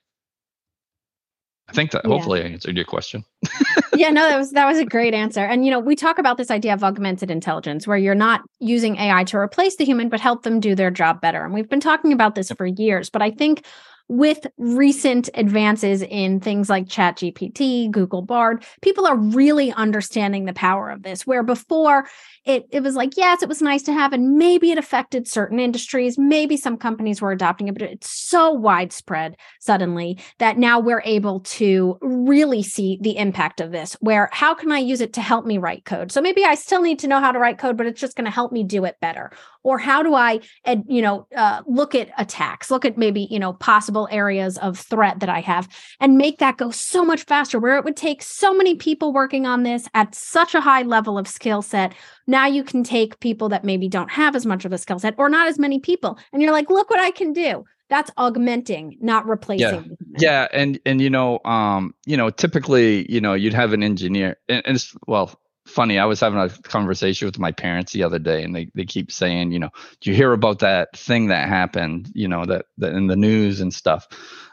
I 1.72 1.74
think 1.74 1.92
that 1.92 2.02
yeah. 2.04 2.12
hopefully 2.12 2.42
I 2.42 2.48
answered 2.48 2.76
your 2.76 2.86
question. 2.86 3.24
yeah, 3.96 4.10
no, 4.10 4.28
that 4.28 4.38
was 4.38 4.52
that 4.52 4.66
was 4.66 4.78
a 4.78 4.86
great 4.86 5.14
answer. 5.14 5.40
And 5.40 5.64
you 5.64 5.72
know, 5.72 5.80
we 5.80 5.96
talk 5.96 6.18
about 6.18 6.38
this 6.38 6.52
idea 6.52 6.74
of 6.74 6.84
augmented 6.84 7.32
intelligence 7.32 7.88
where 7.88 7.98
you're 7.98 8.14
not 8.14 8.42
using 8.60 8.98
AI 8.98 9.24
to 9.26 9.38
replace 9.38 9.78
the 9.78 9.86
human 9.86 10.10
but 10.10 10.20
help 10.20 10.44
them 10.44 10.60
do 10.60 10.76
their 10.76 10.92
job 10.92 11.22
better. 11.22 11.46
And 11.46 11.54
we've 11.54 11.70
been 11.70 11.80
talking 11.80 12.12
about 12.12 12.36
this 12.36 12.52
for 12.52 12.66
years, 12.66 13.10
but 13.10 13.22
I 13.22 13.32
think 13.32 13.66
with 14.12 14.46
recent 14.58 15.30
advances 15.36 16.02
in 16.02 16.42
things 16.42 16.70
like 16.70 16.86
ChatGPT, 16.86 17.90
Google 17.90 18.22
Bard, 18.22 18.66
people 18.82 19.08
are 19.08 19.16
really 19.16 19.72
understanding 19.72 20.44
the 20.44 20.54
power 20.54 20.90
of 20.90 21.04
this. 21.04 21.26
Where 21.26 21.44
before 21.44 22.10
it, 22.44 22.68
it 22.72 22.84
was 22.84 22.96
like, 22.96 23.16
yes, 23.16 23.42
it 23.42 23.48
was 23.48 23.62
nice 23.62 23.84
to 23.84 23.94
have, 23.94 24.12
and 24.12 24.38
maybe 24.38 24.70
it 24.72 24.78
affected 24.78 25.30
certain 25.30 25.62
industries. 25.62 26.18
Maybe 26.18 26.58
some 26.58 26.76
companies 26.76 27.22
were 27.22 27.32
adopting 27.32 27.70
it, 27.70 27.74
but 27.74 27.84
it's 27.84 28.10
so 28.10 28.52
widespread 28.52 29.38
suddenly 29.62 30.20
that 30.40 30.58
now 30.58 30.82
we're 30.82 31.04
able 31.06 31.40
to 31.40 31.98
really 32.02 32.64
see 32.64 32.98
the 33.00 33.16
impact 33.16 33.62
of 33.62 33.72
this. 33.72 33.94
Where 34.02 34.28
how 34.34 34.54
can 34.54 34.74
I 34.74 34.80
use 34.80 35.00
it 35.00 35.14
to 35.14 35.22
help 35.22 35.46
me 35.46 35.58
write 35.58 35.86
code? 35.86 36.12
So 36.12 36.20
maybe 36.20 36.44
I 36.44 36.56
still 36.56 36.82
need 36.82 37.00
to 37.00 37.08
know 37.08 37.22
how 37.22 37.32
to 37.32 37.40
write 37.40 37.60
code, 37.60 37.78
but 37.78 37.86
it's 37.86 38.02
just 38.02 38.18
going 38.18 38.26
to 38.26 38.32
help 38.32 38.52
me 38.52 38.66
do 38.66 38.84
it 38.84 38.98
better. 39.00 39.32
Or 39.64 39.78
how 39.78 40.04
do 40.04 40.16
I, 40.16 40.40
you 40.88 41.02
know, 41.02 41.28
uh, 41.36 41.62
look 41.68 41.94
at 41.96 42.10
attacks, 42.18 42.72
look 42.72 42.86
at 42.86 42.98
maybe, 42.98 43.28
you 43.30 43.40
know, 43.40 43.54
possible 43.54 44.08
areas 44.12 44.58
of 44.58 44.80
threat 44.80 45.20
that 45.20 45.30
I 45.30 45.42
have 45.42 45.68
and 46.00 46.18
make 46.18 46.40
that 46.40 46.58
go 46.58 46.72
so 46.72 47.06
much 47.06 47.24
faster 47.24 47.60
where 47.60 47.78
it 47.78 47.86
would 47.86 47.98
take 47.98 48.24
so 48.24 48.54
many 48.54 48.76
people 48.76 49.14
working 49.14 49.46
on 49.46 49.64
this 49.64 49.88
at 49.94 50.16
such 50.16 50.56
a 50.56 50.62
high 50.62 50.82
level 50.82 51.18
of 51.18 51.28
skill 51.28 51.62
set 51.62 51.94
now 52.28 52.46
you 52.48 52.64
can 52.64 52.84
take 52.84 53.20
people 53.20 53.50
that 53.50 53.64
maybe 53.64 53.88
don't 53.88 54.10
have 54.10 54.36
as 54.36 54.46
much 54.46 54.66
of 54.66 54.72
a 54.72 54.78
skill 54.78 55.00
set 55.00 55.16
or 55.18 55.30
not 55.30 55.48
as 55.48 55.60
many 55.60 55.80
people, 55.80 56.18
and 56.32 56.42
you're 56.42 56.52
like, 56.52 56.70
look 56.70 56.90
what 56.90 57.00
I 57.00 57.12
can 57.12 57.34
do. 57.34 57.66
That's 57.90 58.10
augmenting, 58.16 58.98
not 59.02 59.28
replacing. 59.28 59.98
Yeah, 60.18 60.18
yeah, 60.18 60.48
and 60.54 60.80
and 60.86 61.02
you 61.02 61.10
know, 61.10 61.40
um, 61.44 61.94
you 62.06 62.16
know, 62.16 62.30
typically, 62.30 63.12
you 63.12 63.20
know, 63.20 63.34
you'd 63.34 63.54
have 63.54 63.74
an 63.74 63.84
engineer, 63.84 64.38
and, 64.48 64.62
and 64.66 64.76
it's 64.78 64.96
well, 65.08 65.38
funny. 65.72 65.98
I 65.98 66.06
was 66.06 66.20
having 66.20 66.40
a 66.40 66.50
conversation 66.50 67.26
with 67.26 67.40
my 67.40 67.52
parents 67.52 67.92
the 67.92 68.04
other 68.04 68.20
day, 68.20 68.44
and 68.44 68.56
they, 68.56 68.70
they 68.76 68.86
keep 68.86 69.12
saying, 69.12 69.52
you 69.52 69.60
know, 69.60 69.70
do 70.00 70.10
you 70.10 70.16
hear 70.16 70.34
about 70.34 70.60
that 70.60 70.96
thing 70.96 71.28
that 71.28 71.48
happened, 71.48 72.12
you 72.14 72.28
know, 72.28 72.46
that, 72.46 72.66
that 72.78 72.94
in 72.94 73.08
the 73.08 73.16
news 73.16 73.62
and 73.62 73.74
stuff? 73.74 74.08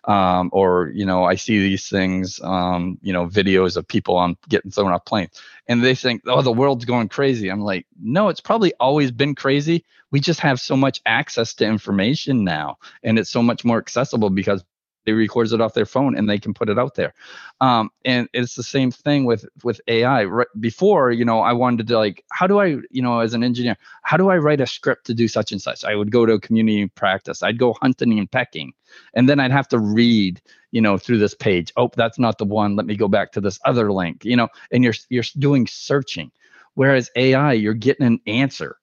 Um, 0.05 0.49
or, 0.53 0.91
you 0.95 1.05
know, 1.05 1.25
I 1.25 1.35
see 1.35 1.59
these 1.59 1.89
things, 1.89 2.41
um, 2.43 2.99
you 3.03 3.13
know, 3.13 3.27
videos 3.27 3.77
of 3.77 3.87
people 3.87 4.17
on 4.17 4.37
getting 4.49 4.71
thrown 4.71 4.93
off 4.93 5.05
planes, 5.05 5.41
and 5.67 5.85
they 5.85 5.95
think, 5.95 6.23
oh, 6.27 6.41
the 6.41 6.53
world's 6.53 6.87
going 6.87 7.09
crazy. 7.09 7.51
I'm 7.51 7.61
like, 7.61 7.87
no, 8.01 8.29
it's 8.29 8.41
probably 8.41 8.73
always 8.81 9.11
been 9.11 9.35
crazy. 9.35 9.85
We 10.11 10.21
just 10.21 10.41
have 10.41 10.61
so 10.61 10.77
much 10.77 11.03
access 11.05 11.53
to 11.55 11.67
information 11.67 12.45
now, 12.45 12.79
and 13.03 13.19
it's 13.19 13.31
so 13.31 13.43
much 13.43 13.65
more 13.65 13.79
accessible 13.79 14.31
because 14.31 14.65
records 15.13 15.53
it 15.53 15.61
off 15.61 15.75
their 15.75 15.87
phone 15.87 16.17
and 16.17 16.29
they 16.29 16.39
can 16.39 16.55
put 16.55 16.69
it 16.69 16.79
out 16.79 16.95
there. 16.95 17.15
Um, 17.61 17.91
and 18.05 18.29
it's 18.33 18.55
the 18.55 18.63
same 18.63 18.91
thing 18.91 19.25
with 19.25 19.45
with 19.65 19.81
ai 19.89 20.25
right 20.25 20.47
before 20.61 21.11
you 21.11 21.25
know 21.25 21.41
i 21.41 21.53
wanted 21.53 21.87
to 21.89 21.99
like 21.99 22.25
how 22.31 22.47
do 22.47 22.61
i 22.61 22.77
you 22.91 23.03
know 23.03 23.21
as 23.21 23.35
an 23.35 23.43
engineer 23.43 23.77
how 24.03 24.17
do 24.17 24.29
i 24.31 24.37
write 24.37 24.61
a 24.61 24.67
script 24.67 25.07
to 25.07 25.15
do 25.15 25.29
such 25.29 25.53
and 25.53 25.61
such? 25.61 25.85
I 25.85 25.95
would 25.95 26.11
go 26.11 26.27
to 26.27 26.35
a 26.35 26.41
community 26.41 26.87
practice. 26.89 27.43
I'd 27.43 27.59
go 27.59 27.75
hunting 27.75 28.19
and 28.19 28.31
pecking. 28.31 28.73
And 29.15 29.29
then 29.29 29.41
i'd 29.41 29.51
have 29.51 29.69
to 29.69 29.79
read 29.79 30.41
you 30.71 30.81
know 30.81 30.99
through 30.99 31.19
this 31.19 31.35
page. 31.35 31.73
Oh 31.77 31.91
that's 31.97 32.19
not 32.19 32.39
the 32.39 32.45
one. 32.45 32.77
Let 32.77 32.87
me 32.87 32.97
go 32.97 33.09
back 33.09 33.33
to 33.33 33.41
this 33.41 33.59
other 33.65 33.93
link 33.93 34.25
you 34.25 34.37
know 34.37 34.49
and 34.71 34.85
you're 34.85 34.95
you're 35.09 35.25
doing 35.39 35.67
searching. 35.67 36.31
Whereas 36.75 37.11
ai 37.17 37.53
you're 37.55 37.75
getting 37.75 38.07
an 38.07 38.21
answer 38.27 38.77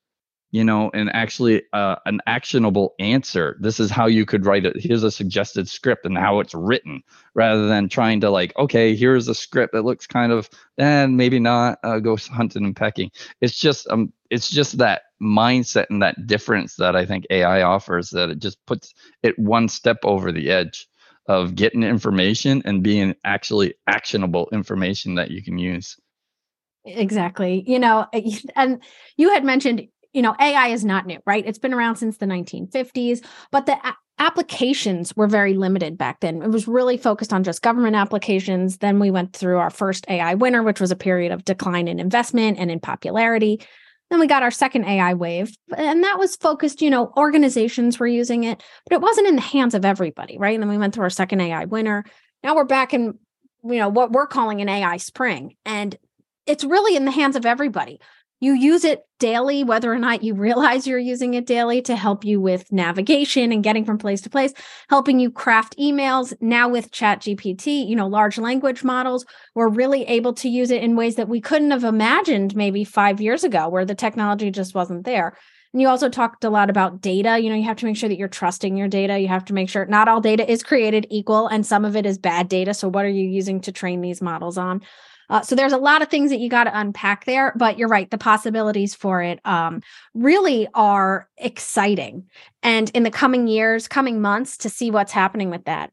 you 0.56 0.64
know, 0.64 0.90
and 0.94 1.14
actually 1.14 1.64
uh, 1.74 1.98
an 2.06 2.22
actionable 2.28 2.96
answer. 2.98 3.58
This 3.60 3.78
is 3.78 3.92
how 3.92 4.06
you 4.06 4.26
could 4.26 4.46
write 4.46 4.66
it. 4.66 4.82
Here's 4.82 5.04
a 5.04 5.12
suggested 5.12 5.68
script 5.68 6.06
and 6.06 6.18
how 6.18 6.40
it's 6.40 6.54
written, 6.54 7.04
rather 7.34 7.68
than 7.68 7.90
trying 7.90 8.22
to 8.22 8.30
like, 8.30 8.58
okay, 8.58 8.96
here's 8.96 9.28
a 9.28 9.36
script 9.36 9.74
that 9.74 9.84
looks 9.84 10.08
kind 10.08 10.32
of, 10.32 10.50
and 10.78 11.12
eh, 11.12 11.14
maybe 11.14 11.40
not. 11.40 11.80
Uh, 11.84 12.00
go 12.00 12.16
hunting 12.16 12.64
and 12.64 12.74
pecking. 12.74 13.12
It's 13.42 13.60
just 13.60 13.86
um, 13.90 14.14
it's 14.30 14.50
just 14.50 14.78
that 14.78 15.02
mindset 15.22 15.88
and 15.90 16.02
that 16.02 16.26
difference 16.26 16.78
that 16.78 16.96
I 16.96 17.06
think 17.06 17.26
AI 17.32 17.62
offers 17.62 18.12
that 18.12 18.30
it 18.30 18.40
just 18.40 18.66
puts 18.66 18.94
it 19.24 19.38
one 19.38 19.68
step 19.68 19.98
over 20.06 20.32
the 20.32 20.52
edge 20.52 20.88
of 21.28 21.56
getting 21.56 21.84
information 21.84 22.62
and 22.64 22.82
being 22.82 23.14
actually 23.26 23.74
actionable 23.88 24.48
information 24.54 25.16
that 25.16 25.32
you 25.32 25.44
can 25.44 25.58
use. 25.58 25.98
Exactly. 26.86 27.64
You 27.68 27.80
know, 27.80 28.06
and 28.56 28.82
you 29.18 29.32
had 29.32 29.44
mentioned 29.44 29.88
you 30.16 30.22
know, 30.22 30.34
AI 30.40 30.70
is 30.70 30.86
not 30.86 31.06
new, 31.06 31.20
right? 31.26 31.44
It's 31.46 31.60
been 31.60 31.74
around 31.74 31.98
since 31.98 32.18
the 32.18 32.26
1950s, 32.26 33.24
but 33.52 33.66
the 33.66 33.74
a- 33.74 33.98
applications 34.18 35.14
were 35.18 35.28
very 35.28 35.54
limited 35.56 35.98
back 35.98 36.22
then. 36.22 36.42
It 36.42 36.52
was 36.52 36.70
really 36.70 36.96
focused 36.96 37.34
on 37.34 37.44
just 37.44 37.62
government 37.62 37.98
applications. 37.98 38.78
Then 38.78 39.00
we 39.00 39.12
went 39.12 39.34
through 39.34 39.58
our 39.58 39.70
first 39.70 40.06
AI 40.08 40.36
winter, 40.36 40.64
which 40.64 40.80
was 40.80 40.90
a 40.90 40.96
period 40.96 41.34
of 41.34 41.44
decline 41.44 41.90
in 41.90 42.00
investment 42.00 42.58
and 42.58 42.72
in 42.72 42.80
popularity. 42.80 43.60
Then 44.10 44.22
we 44.22 44.28
got 44.28 44.42
our 44.42 44.52
second 44.52 44.86
AI 44.86 45.16
wave, 45.16 45.54
and 45.76 46.04
that 46.06 46.18
was 46.18 46.38
focused, 46.38 46.82
you 46.82 46.90
know, 46.90 47.12
organizations 47.18 48.00
were 48.00 48.08
using 48.08 48.46
it, 48.46 48.64
but 48.88 48.96
it 48.96 49.02
wasn't 49.02 49.28
in 49.28 49.36
the 49.36 49.42
hands 49.42 49.74
of 49.74 49.84
everybody, 49.84 50.38
right? 50.38 50.54
And 50.54 50.64
then 50.64 50.70
we 50.70 50.78
went 50.78 50.94
through 50.94 51.04
our 51.04 51.10
second 51.10 51.42
AI 51.42 51.66
winter. 51.66 52.06
Now 52.42 52.56
we're 52.56 52.64
back 52.64 52.94
in, 52.94 53.20
you 53.66 53.80
know, 53.80 53.90
what 53.90 54.12
we're 54.12 54.28
calling 54.28 54.62
an 54.62 54.70
AI 54.70 54.96
spring. 54.96 55.56
And 55.66 55.98
it's 56.46 56.64
really 56.64 56.96
in 56.96 57.04
the 57.04 57.12
hands 57.12 57.36
of 57.36 57.46
everybody 57.46 58.00
you 58.46 58.54
use 58.54 58.86
it 58.86 59.02
daily, 59.18 59.64
whether 59.64 59.92
or 59.92 59.98
not 59.98 60.24
you 60.24 60.36
realize 60.36 60.86
you're 60.86 61.00
using 61.00 61.34
it 61.34 61.48
daily 61.48 61.82
to 61.82 61.96
help 61.96 62.24
you 62.24 62.40
with 62.40 62.72
navigation 62.72 63.52
and 63.52 63.64
getting 63.64 63.84
from 63.84 63.98
place 63.98 64.22
to 64.22 64.30
place, 64.30 64.54
helping 64.88 65.20
you 65.20 65.32
craft 65.32 65.76
emails. 65.80 66.32
Now 66.42 66.70
with 66.70 66.92
Chat 66.92 67.22
GPT, 67.22 67.88
you 67.88 67.96
know, 67.96 68.08
large 68.08 68.38
language 68.38 68.84
models, 68.84 69.26
we're 69.56 69.68
really 69.68 70.04
able 70.04 70.34
to 70.34 70.48
use 70.48 70.70
it 70.70 70.84
in 70.84 70.96
ways 70.96 71.16
that 71.16 71.28
we 71.28 71.42
couldn't 71.42 71.72
have 71.72 71.84
imagined 71.84 72.56
maybe 72.56 72.84
five 72.84 73.20
years 73.20 73.44
ago, 73.44 73.68
where 73.68 73.86
the 73.86 73.96
technology 73.96 74.52
just 74.52 74.76
wasn't 74.76 75.06
there. 75.06 75.36
And 75.74 75.82
you 75.82 75.88
also 75.88 76.08
talked 76.08 76.44
a 76.44 76.50
lot 76.50 76.70
about 76.70 77.02
data. 77.02 77.40
You 77.40 77.50
know, 77.50 77.56
you 77.56 77.64
have 77.64 77.78
to 77.78 77.86
make 77.86 77.98
sure 77.98 78.10
that 78.10 78.18
you're 78.18 78.28
trusting 78.28 78.78
your 78.78 78.88
data. 78.88 79.20
You 79.20 79.28
have 79.28 79.46
to 79.46 79.54
make 79.54 79.70
sure 79.70 79.86
not 79.88 80.08
all 80.08 80.22
data 80.22 80.50
is 80.50 80.64
created 80.64 81.08
equal 81.10 81.48
and 81.48 81.66
some 81.66 81.84
of 81.84 81.96
it 81.96 82.06
is 82.06 82.18
bad 82.18 82.48
data. 82.48 82.74
So, 82.74 82.88
what 82.90 83.06
are 83.06 83.10
you 83.10 83.28
using 83.28 83.60
to 83.62 83.72
train 83.72 84.02
these 84.02 84.22
models 84.22 84.58
on? 84.58 84.82
Uh, 85.30 85.42
so 85.42 85.56
there's 85.56 85.74
a 85.74 85.78
lot 85.78 86.02
of 86.02 86.10
things 86.10 86.30
that 86.30 86.40
you 86.40 86.50
got 86.50 86.66
to 86.66 86.80
unpack 86.80 87.26
there, 87.26 87.54
but 87.56 87.78
you're 87.78 87.88
right. 87.88 88.10
The 88.10 88.18
possibilities 88.18 88.94
for 88.96 89.22
it 89.22 89.40
um, 89.46 89.82
really 90.14 90.68
are 90.74 91.28
exciting. 91.38 92.30
And 92.64 92.92
in 92.94 93.04
the 93.04 93.12
coming 93.12 93.48
years, 93.48 93.88
coming 93.88 94.22
months, 94.22 94.58
to 94.58 94.70
see 94.70 94.92
what's 94.92 95.12
happening 95.12 95.50
with 95.50 95.66
that. 95.66 95.92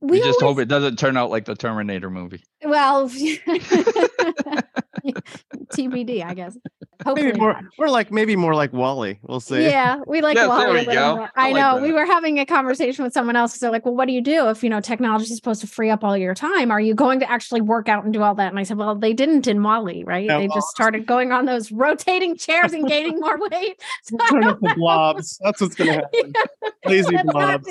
We, 0.00 0.10
we 0.10 0.18
just 0.18 0.42
always, 0.42 0.56
hope 0.56 0.62
it 0.62 0.68
doesn't 0.68 0.98
turn 0.98 1.16
out 1.16 1.30
like 1.30 1.46
the 1.46 1.54
Terminator 1.54 2.10
movie. 2.10 2.44
Well, 2.62 3.10
TBD, 5.74 6.24
I 6.24 6.34
guess. 6.34 6.56
Hopefully 7.04 7.26
maybe 7.26 7.40
more, 7.40 7.60
or 7.78 7.90
like 7.90 8.10
maybe 8.10 8.36
more 8.36 8.54
like 8.54 8.72
WALL-E. 8.72 9.18
We'll 9.22 9.40
see. 9.40 9.62
Yeah, 9.62 10.00
we 10.06 10.22
like 10.22 10.36
yeah, 10.36 10.46
WALL-E. 10.46 10.64
There 10.64 10.74
we 10.74 10.84
go. 10.86 11.28
I, 11.34 11.48
I 11.48 11.52
like 11.52 11.54
know. 11.54 11.74
That. 11.74 11.82
We 11.82 11.92
were 11.92 12.06
having 12.06 12.38
a 12.38 12.46
conversation 12.46 13.04
with 13.04 13.12
someone 13.12 13.36
else 13.36 13.52
because 13.52 13.60
they're 13.60 13.70
like, 13.70 13.84
"Well, 13.84 13.94
what 13.94 14.06
do 14.06 14.12
you 14.12 14.20
do 14.20 14.48
if 14.48 14.62
you 14.62 14.70
know 14.70 14.80
technology 14.80 15.24
is 15.24 15.36
supposed 15.36 15.60
to 15.62 15.66
free 15.66 15.90
up 15.90 16.04
all 16.04 16.16
your 16.16 16.34
time? 16.34 16.70
Are 16.70 16.80
you 16.80 16.94
going 16.94 17.20
to 17.20 17.30
actually 17.30 17.60
work 17.60 17.88
out 17.88 18.04
and 18.04 18.12
do 18.12 18.22
all 18.22 18.34
that?" 18.36 18.48
And 18.48 18.58
I 18.58 18.62
said, 18.62 18.78
"Well, 18.78 18.94
they 18.94 19.12
didn't 19.12 19.46
in 19.46 19.62
WALL-E, 19.62 20.04
right? 20.04 20.24
Yeah, 20.24 20.38
they 20.38 20.48
well, 20.48 20.56
just 20.56 20.68
started 20.68 21.06
going 21.06 21.32
on 21.32 21.44
those 21.46 21.72
rotating 21.72 22.36
chairs 22.36 22.72
and 22.72 22.86
gaining 22.86 23.20
more 23.20 23.38
weight. 23.50 23.80
So 24.04 24.16
turn 24.28 24.44
up 24.44 24.60
the 24.60 24.74
blobs. 24.76 25.38
That's 25.42 25.60
what's 25.60 25.74
going 25.74 25.90
to 25.92 25.94
happen. 25.94 26.32
Yeah. 26.34 26.70
Lazy 26.86 27.16
blobs. 27.24 27.68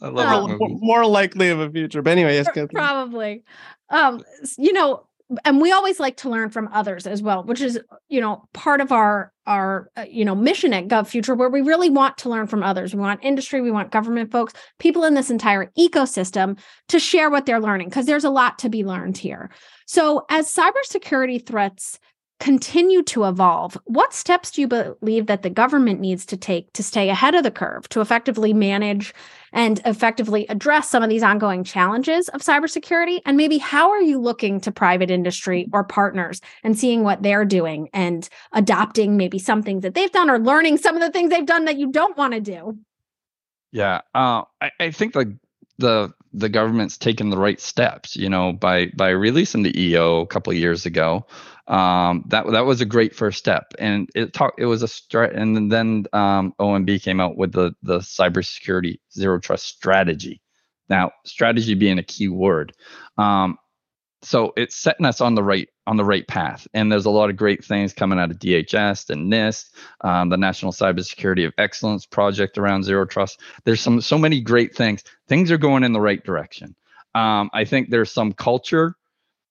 I 0.00 0.08
love 0.08 0.50
um, 0.50 0.58
More 0.60 1.06
likely 1.06 1.48
of 1.48 1.60
a 1.60 1.70
future, 1.70 2.02
but 2.02 2.10
anyway, 2.10 2.34
yes, 2.34 2.48
probably. 2.72 3.42
Um, 3.90 4.22
you 4.56 4.72
know, 4.72 5.04
and 5.44 5.60
we 5.60 5.72
always 5.72 6.00
like 6.00 6.16
to 6.16 6.30
learn 6.30 6.50
from 6.50 6.68
others 6.72 7.06
as 7.06 7.22
well 7.22 7.42
which 7.44 7.60
is 7.60 7.78
you 8.08 8.20
know 8.20 8.48
part 8.52 8.80
of 8.80 8.92
our 8.92 9.32
our 9.48 9.90
uh, 9.96 10.04
you 10.08 10.24
know 10.24 10.34
mission 10.34 10.72
at 10.72 10.86
gov 10.86 11.08
future 11.08 11.34
where 11.34 11.48
we 11.48 11.62
really 11.62 11.90
want 11.90 12.16
to 12.18 12.28
learn 12.28 12.46
from 12.46 12.62
others. 12.62 12.94
We 12.94 13.00
want 13.00 13.24
industry 13.24 13.60
we 13.60 13.70
want 13.70 13.90
government 13.90 14.30
folks 14.30 14.52
people 14.78 15.04
in 15.04 15.14
this 15.14 15.30
entire 15.30 15.72
ecosystem 15.76 16.58
to 16.88 17.00
share 17.00 17.30
what 17.30 17.46
they're 17.46 17.60
learning 17.60 17.88
because 17.88 18.06
there's 18.06 18.24
a 18.24 18.30
lot 18.30 18.58
to 18.60 18.68
be 18.68 18.84
learned 18.84 19.16
here. 19.16 19.50
So 19.86 20.26
as 20.28 20.54
cybersecurity 20.54 21.44
threats 21.44 21.98
continue 22.38 23.02
to 23.02 23.24
evolve, 23.24 23.76
what 23.84 24.14
steps 24.14 24.52
do 24.52 24.60
you 24.60 24.68
believe 24.68 25.26
that 25.26 25.42
the 25.42 25.50
government 25.50 25.98
needs 25.98 26.24
to 26.26 26.36
take 26.36 26.72
to 26.74 26.84
stay 26.84 27.08
ahead 27.08 27.34
of 27.34 27.42
the 27.42 27.50
curve 27.50 27.88
to 27.88 28.00
effectively 28.00 28.52
manage 28.52 29.12
and 29.52 29.80
effectively 29.84 30.46
address 30.48 30.88
some 30.88 31.02
of 31.02 31.08
these 31.08 31.22
ongoing 31.22 31.64
challenges 31.64 32.28
of 32.30 32.42
cybersecurity? 32.42 33.20
And 33.24 33.36
maybe 33.36 33.58
how 33.58 33.90
are 33.90 34.02
you 34.02 34.20
looking 34.20 34.60
to 34.62 34.72
private 34.72 35.10
industry 35.10 35.68
or 35.72 35.84
partners 35.84 36.40
and 36.62 36.78
seeing 36.78 37.02
what 37.02 37.22
they're 37.22 37.44
doing 37.44 37.88
and 37.92 38.28
adopting 38.52 39.16
maybe 39.16 39.38
some 39.38 39.62
things 39.62 39.82
that 39.82 39.94
they've 39.94 40.12
done 40.12 40.30
or 40.30 40.38
learning 40.38 40.78
some 40.78 40.96
of 40.96 41.02
the 41.02 41.10
things 41.10 41.30
they've 41.30 41.46
done 41.46 41.64
that 41.66 41.78
you 41.78 41.90
don't 41.90 42.16
want 42.16 42.34
to 42.34 42.40
do? 42.40 42.78
Yeah, 43.72 44.00
uh, 44.14 44.42
I, 44.60 44.70
I 44.80 44.90
think 44.90 45.12
the 45.12 45.36
the 45.78 46.12
the 46.38 46.48
government's 46.48 46.96
taken 46.98 47.30
the 47.30 47.38
right 47.38 47.60
steps, 47.60 48.16
you 48.16 48.28
know, 48.28 48.52
by 48.52 48.86
by 48.96 49.10
releasing 49.10 49.62
the 49.62 49.78
EO 49.80 50.20
a 50.20 50.26
couple 50.26 50.52
years 50.52 50.86
ago. 50.86 51.26
Um, 51.66 52.24
that 52.28 52.46
that 52.50 52.64
was 52.64 52.80
a 52.80 52.86
great 52.86 53.14
first 53.14 53.38
step, 53.38 53.74
and 53.78 54.08
it 54.14 54.32
talk 54.32 54.54
it 54.58 54.66
was 54.66 54.82
a 54.82 54.86
strat, 54.86 55.36
and 55.36 55.70
then 55.70 56.06
um, 56.12 56.54
OMB 56.60 57.02
came 57.02 57.20
out 57.20 57.36
with 57.36 57.52
the 57.52 57.74
the 57.82 57.98
cybersecurity 57.98 59.00
zero 59.12 59.38
trust 59.38 59.66
strategy. 59.66 60.40
Now, 60.88 61.12
strategy 61.26 61.74
being 61.74 61.98
a 61.98 62.02
key 62.02 62.28
word. 62.28 62.72
Um, 63.18 63.58
so 64.22 64.52
it's 64.56 64.76
setting 64.76 65.06
us 65.06 65.20
on 65.20 65.34
the 65.34 65.42
right 65.42 65.68
on 65.88 65.96
the 65.96 66.04
right 66.04 66.28
path. 66.28 66.68
And 66.74 66.92
there's 66.92 67.06
a 67.06 67.10
lot 67.10 67.30
of 67.30 67.36
great 67.36 67.64
things 67.64 67.94
coming 67.94 68.18
out 68.18 68.30
of 68.30 68.38
dhs 68.38 69.08
and 69.08 69.32
nist 69.32 69.70
um, 70.02 70.28
the 70.28 70.36
national 70.36 70.72
cybersecurity 70.72 71.46
of 71.46 71.54
excellence 71.56 72.04
project 72.04 72.58
around 72.58 72.84
zero 72.84 73.06
trust. 73.06 73.40
There's 73.64 73.80
some 73.80 74.02
so 74.02 74.18
many 74.18 74.40
great 74.42 74.76
things. 74.76 75.02
Things 75.28 75.50
are 75.50 75.56
going 75.56 75.84
in 75.84 75.94
the 75.94 76.00
right 76.00 76.22
direction. 76.22 76.74
Um, 77.14 77.48
i 77.54 77.64
think 77.64 77.88
there's 77.88 78.12
some 78.12 78.34
culture 78.34 78.94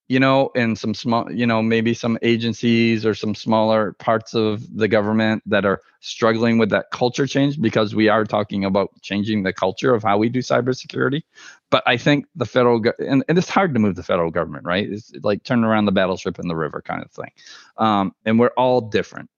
you 0.09 0.19
know, 0.19 0.49
in 0.55 0.75
some 0.75 0.93
small, 0.93 1.29
you 1.31 1.45
know, 1.45 1.61
maybe 1.61 1.93
some 1.93 2.17
agencies 2.21 3.05
or 3.05 3.13
some 3.13 3.35
smaller 3.35 3.93
parts 3.93 4.33
of 4.33 4.63
the 4.75 4.87
government 4.87 5.43
that 5.45 5.65
are 5.65 5.81
struggling 5.99 6.57
with 6.57 6.69
that 6.69 6.91
culture 6.91 7.27
change 7.27 7.59
because 7.59 7.93
we 7.93 8.07
are 8.07 8.23
talking 8.23 8.63
about 8.63 8.89
changing 9.01 9.43
the 9.43 9.51
culture 9.51 9.93
of 9.93 10.03
how 10.03 10.17
we 10.17 10.29
do 10.29 10.39
cybersecurity. 10.39 11.23
But 11.69 11.83
I 11.85 11.97
think 11.97 12.25
the 12.35 12.45
federal, 12.45 12.79
go- 12.79 12.93
and, 12.99 13.23
and 13.27 13.37
it's 13.37 13.49
hard 13.49 13.73
to 13.73 13.79
move 13.81 13.95
the 13.95 14.03
federal 14.03 14.31
government, 14.31 14.65
right? 14.65 14.89
It's 14.89 15.11
like 15.23 15.43
turning 15.43 15.65
around 15.65 15.85
the 15.85 15.91
battleship 15.91 16.39
in 16.39 16.47
the 16.47 16.55
river 16.55 16.81
kind 16.81 17.03
of 17.03 17.11
thing. 17.11 17.31
Um, 17.77 18.13
and 18.25 18.39
we're 18.39 18.53
all 18.55 18.79
different. 18.79 19.29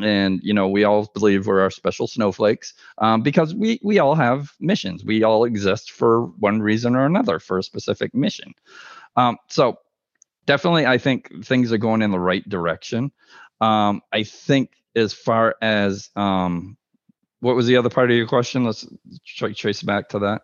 And 0.00 0.40
you 0.42 0.54
know, 0.54 0.68
we 0.68 0.84
all 0.84 1.10
believe 1.14 1.46
we're 1.46 1.60
our 1.60 1.70
special 1.70 2.06
snowflakes 2.06 2.72
um, 2.98 3.20
because 3.20 3.54
we 3.54 3.78
we 3.82 3.98
all 3.98 4.14
have 4.14 4.52
missions. 4.58 5.04
We 5.04 5.22
all 5.22 5.44
exist 5.44 5.90
for 5.90 6.28
one 6.38 6.62
reason 6.62 6.96
or 6.96 7.04
another 7.04 7.38
for 7.38 7.58
a 7.58 7.62
specific 7.62 8.14
mission. 8.14 8.54
Um, 9.16 9.36
so 9.48 9.76
definitely 10.46 10.86
i 10.86 10.98
think 10.98 11.44
things 11.44 11.72
are 11.72 11.78
going 11.78 12.02
in 12.02 12.10
the 12.10 12.20
right 12.20 12.48
direction. 12.48 13.10
Um, 13.60 14.02
i 14.12 14.22
think 14.22 14.70
as 14.94 15.12
far 15.12 15.54
as 15.62 16.10
um, 16.16 16.76
what 17.40 17.56
was 17.56 17.66
the 17.66 17.76
other 17.76 17.88
part 17.88 18.10
of 18.10 18.16
your 18.16 18.26
question? 18.26 18.64
Let's 18.64 18.86
try 19.26 19.52
trace 19.52 19.82
back 19.82 20.08
to 20.10 20.18
that. 20.20 20.42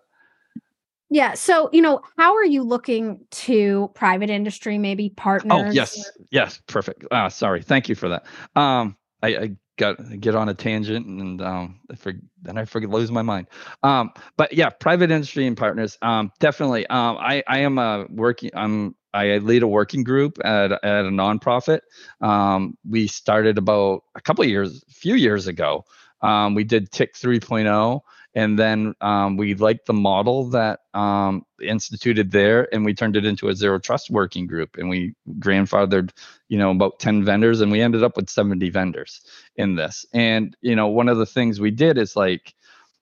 Yeah 1.11 1.35
so 1.35 1.71
you 1.73 1.81
know 1.81 2.01
how 2.17 2.35
are 2.35 2.45
you 2.45 2.63
looking 2.63 3.21
to 3.31 3.91
private 3.95 4.31
industry 4.31 4.79
maybe 4.79 5.11
oh, 5.13 5.15
partners? 5.17 5.53
oh 5.53 5.71
yes 5.71 6.11
yes 6.31 6.61
perfect. 6.67 7.05
Ah, 7.11 7.29
sorry 7.29 7.63
thank 7.63 7.89
you 7.89 7.95
for 7.95 8.09
that. 8.09 8.27
Um, 8.57 8.97
I, 9.23 9.29
I 9.29 9.57
got 9.79 10.21
get 10.21 10.35
on 10.35 10.49
a 10.49 10.55
tangent 10.55 11.07
and 11.07 11.41
um, 11.41 11.81
I 11.91 11.95
for, 11.95 12.13
then 12.43 12.59
I 12.59 12.65
forget 12.67 12.91
lose 12.91 13.11
my 13.11 13.23
mind. 13.23 13.47
Um, 13.83 14.11
but 14.37 14.53
yeah, 14.53 14.69
private 14.69 15.11
industry 15.11 15.47
and 15.47 15.57
partners. 15.57 15.97
Um, 16.03 16.31
definitely. 16.39 16.87
Um, 16.89 17.17
I 17.19 17.43
I 17.47 17.61
am 17.61 17.79
a 17.79 18.07
working. 18.11 18.51
I'm 18.55 18.95
I 19.15 19.39
lead 19.39 19.63
a 19.63 19.69
working 19.69 20.05
group 20.05 20.39
at, 20.45 20.73
at 20.73 21.05
a 21.07 21.11
nonprofit. 21.11 21.81
Um, 22.21 22.77
we 22.89 23.07
started 23.07 23.57
about 23.57 24.05
a 24.15 24.21
couple 24.21 24.45
years, 24.45 24.85
a 24.89 24.93
few 24.93 25.15
years 25.15 25.47
ago. 25.47 25.85
Um, 26.21 26.55
we 26.55 26.65
did 26.65 26.91
TIC 26.91 27.15
3.0, 27.15 28.01
And 28.35 28.59
then 28.59 28.95
um, 29.01 29.37
we 29.37 29.55
liked 29.55 29.87
the 29.87 29.95
model 29.95 30.51
that 30.51 30.81
um, 30.95 31.45
instituted 31.63 32.31
there, 32.31 32.73
and 32.73 32.85
we 32.85 32.95
turned 32.95 33.17
it 33.17 33.25
into 33.25 33.49
a 33.49 33.55
zero 33.55 33.79
trust 33.79 34.11
working 34.11 34.47
group, 34.47 34.77
and 34.77 34.89
we 34.89 35.15
grandfathered, 35.39 36.11
you 36.49 36.59
know, 36.59 36.71
about 36.71 36.99
10 37.01 37.25
vendors, 37.25 37.61
and 37.61 37.73
we 37.73 37.81
ended 37.81 38.05
up 38.05 38.17
with 38.17 38.31
70 38.31 38.71
vendors 38.71 39.23
in 39.57 39.75
this. 39.77 40.05
And 40.13 40.57
you 40.61 40.77
know, 40.77 40.89
one 40.89 41.09
of 41.09 41.19
the 41.19 41.27
things 41.27 41.61
we 41.61 41.71
did 41.71 41.99
is 41.99 42.17
like, 42.17 42.55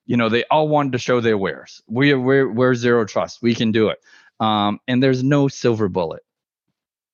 you 0.07 0.17
know, 0.17 0.29
they 0.29 0.45
all 0.45 0.69
wanted 0.69 0.93
to 0.93 0.99
show 0.99 1.21
their 1.21 1.37
wares. 1.39 1.83
We 1.89 2.13
are, 2.13 2.21
we're 2.21 2.51
we're 2.51 2.75
zero 2.75 3.05
trust. 3.05 3.43
We 3.43 3.55
can 3.55 3.73
do 3.73 3.89
it. 3.89 3.99
Um, 4.39 4.81
and 4.87 5.03
there's 5.03 5.25
no 5.25 5.49
silver 5.49 5.89
bullet 5.89 6.23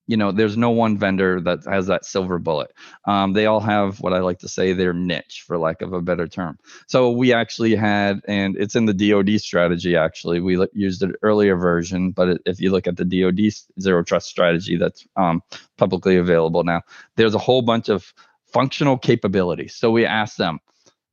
you 0.06 0.16
know 0.16 0.32
there's 0.32 0.56
no 0.56 0.70
one 0.70 0.96
vendor 0.98 1.40
that 1.40 1.64
has 1.64 1.86
that 1.86 2.04
silver 2.04 2.38
bullet. 2.38 2.72
Um, 3.06 3.32
they 3.32 3.46
all 3.46 3.60
have 3.60 4.00
what 4.00 4.12
i 4.12 4.18
like 4.18 4.38
to 4.40 4.48
say 4.48 4.72
their 4.72 4.92
niche 4.92 5.44
for 5.46 5.58
lack 5.58 5.82
of 5.82 5.92
a 5.92 6.02
better 6.02 6.26
term. 6.26 6.58
So 6.88 7.10
we 7.10 7.32
actually 7.32 7.74
had 7.74 8.20
and 8.26 8.56
it's 8.56 8.74
in 8.76 8.86
the 8.86 8.94
dod 8.94 9.30
strategy 9.40 9.96
actually. 9.96 10.40
We 10.40 10.56
l- 10.56 10.66
used 10.72 11.02
an 11.02 11.14
earlier 11.22 11.56
version 11.56 12.10
but 12.10 12.38
if 12.46 12.60
you 12.60 12.70
look 12.70 12.86
at 12.86 12.96
the 12.96 13.04
dod 13.04 13.38
zero 13.80 14.02
trust 14.02 14.28
strategy 14.28 14.76
that's 14.76 15.06
um, 15.16 15.42
publicly 15.78 16.16
available 16.16 16.64
now 16.64 16.82
there's 17.16 17.34
a 17.34 17.38
whole 17.38 17.62
bunch 17.62 17.88
of 17.88 18.12
functional 18.52 18.98
capabilities. 18.98 19.74
So 19.74 19.90
we 19.90 20.04
asked 20.04 20.38
them 20.38 20.58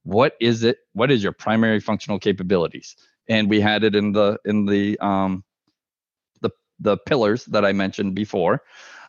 what 0.03 0.33
is 0.39 0.63
it 0.63 0.77
what 0.93 1.11
is 1.11 1.23
your 1.23 1.31
primary 1.33 1.79
functional 1.79 2.19
capabilities? 2.19 2.95
And 3.27 3.49
we 3.49 3.61
had 3.61 3.83
it 3.83 3.95
in 3.95 4.11
the 4.13 4.39
in 4.45 4.65
the 4.65 4.97
um, 4.99 5.43
the 6.79 6.97
pillars 6.97 7.45
that 7.45 7.65
I 7.65 7.73
mentioned 7.73 8.15
before. 8.15 8.61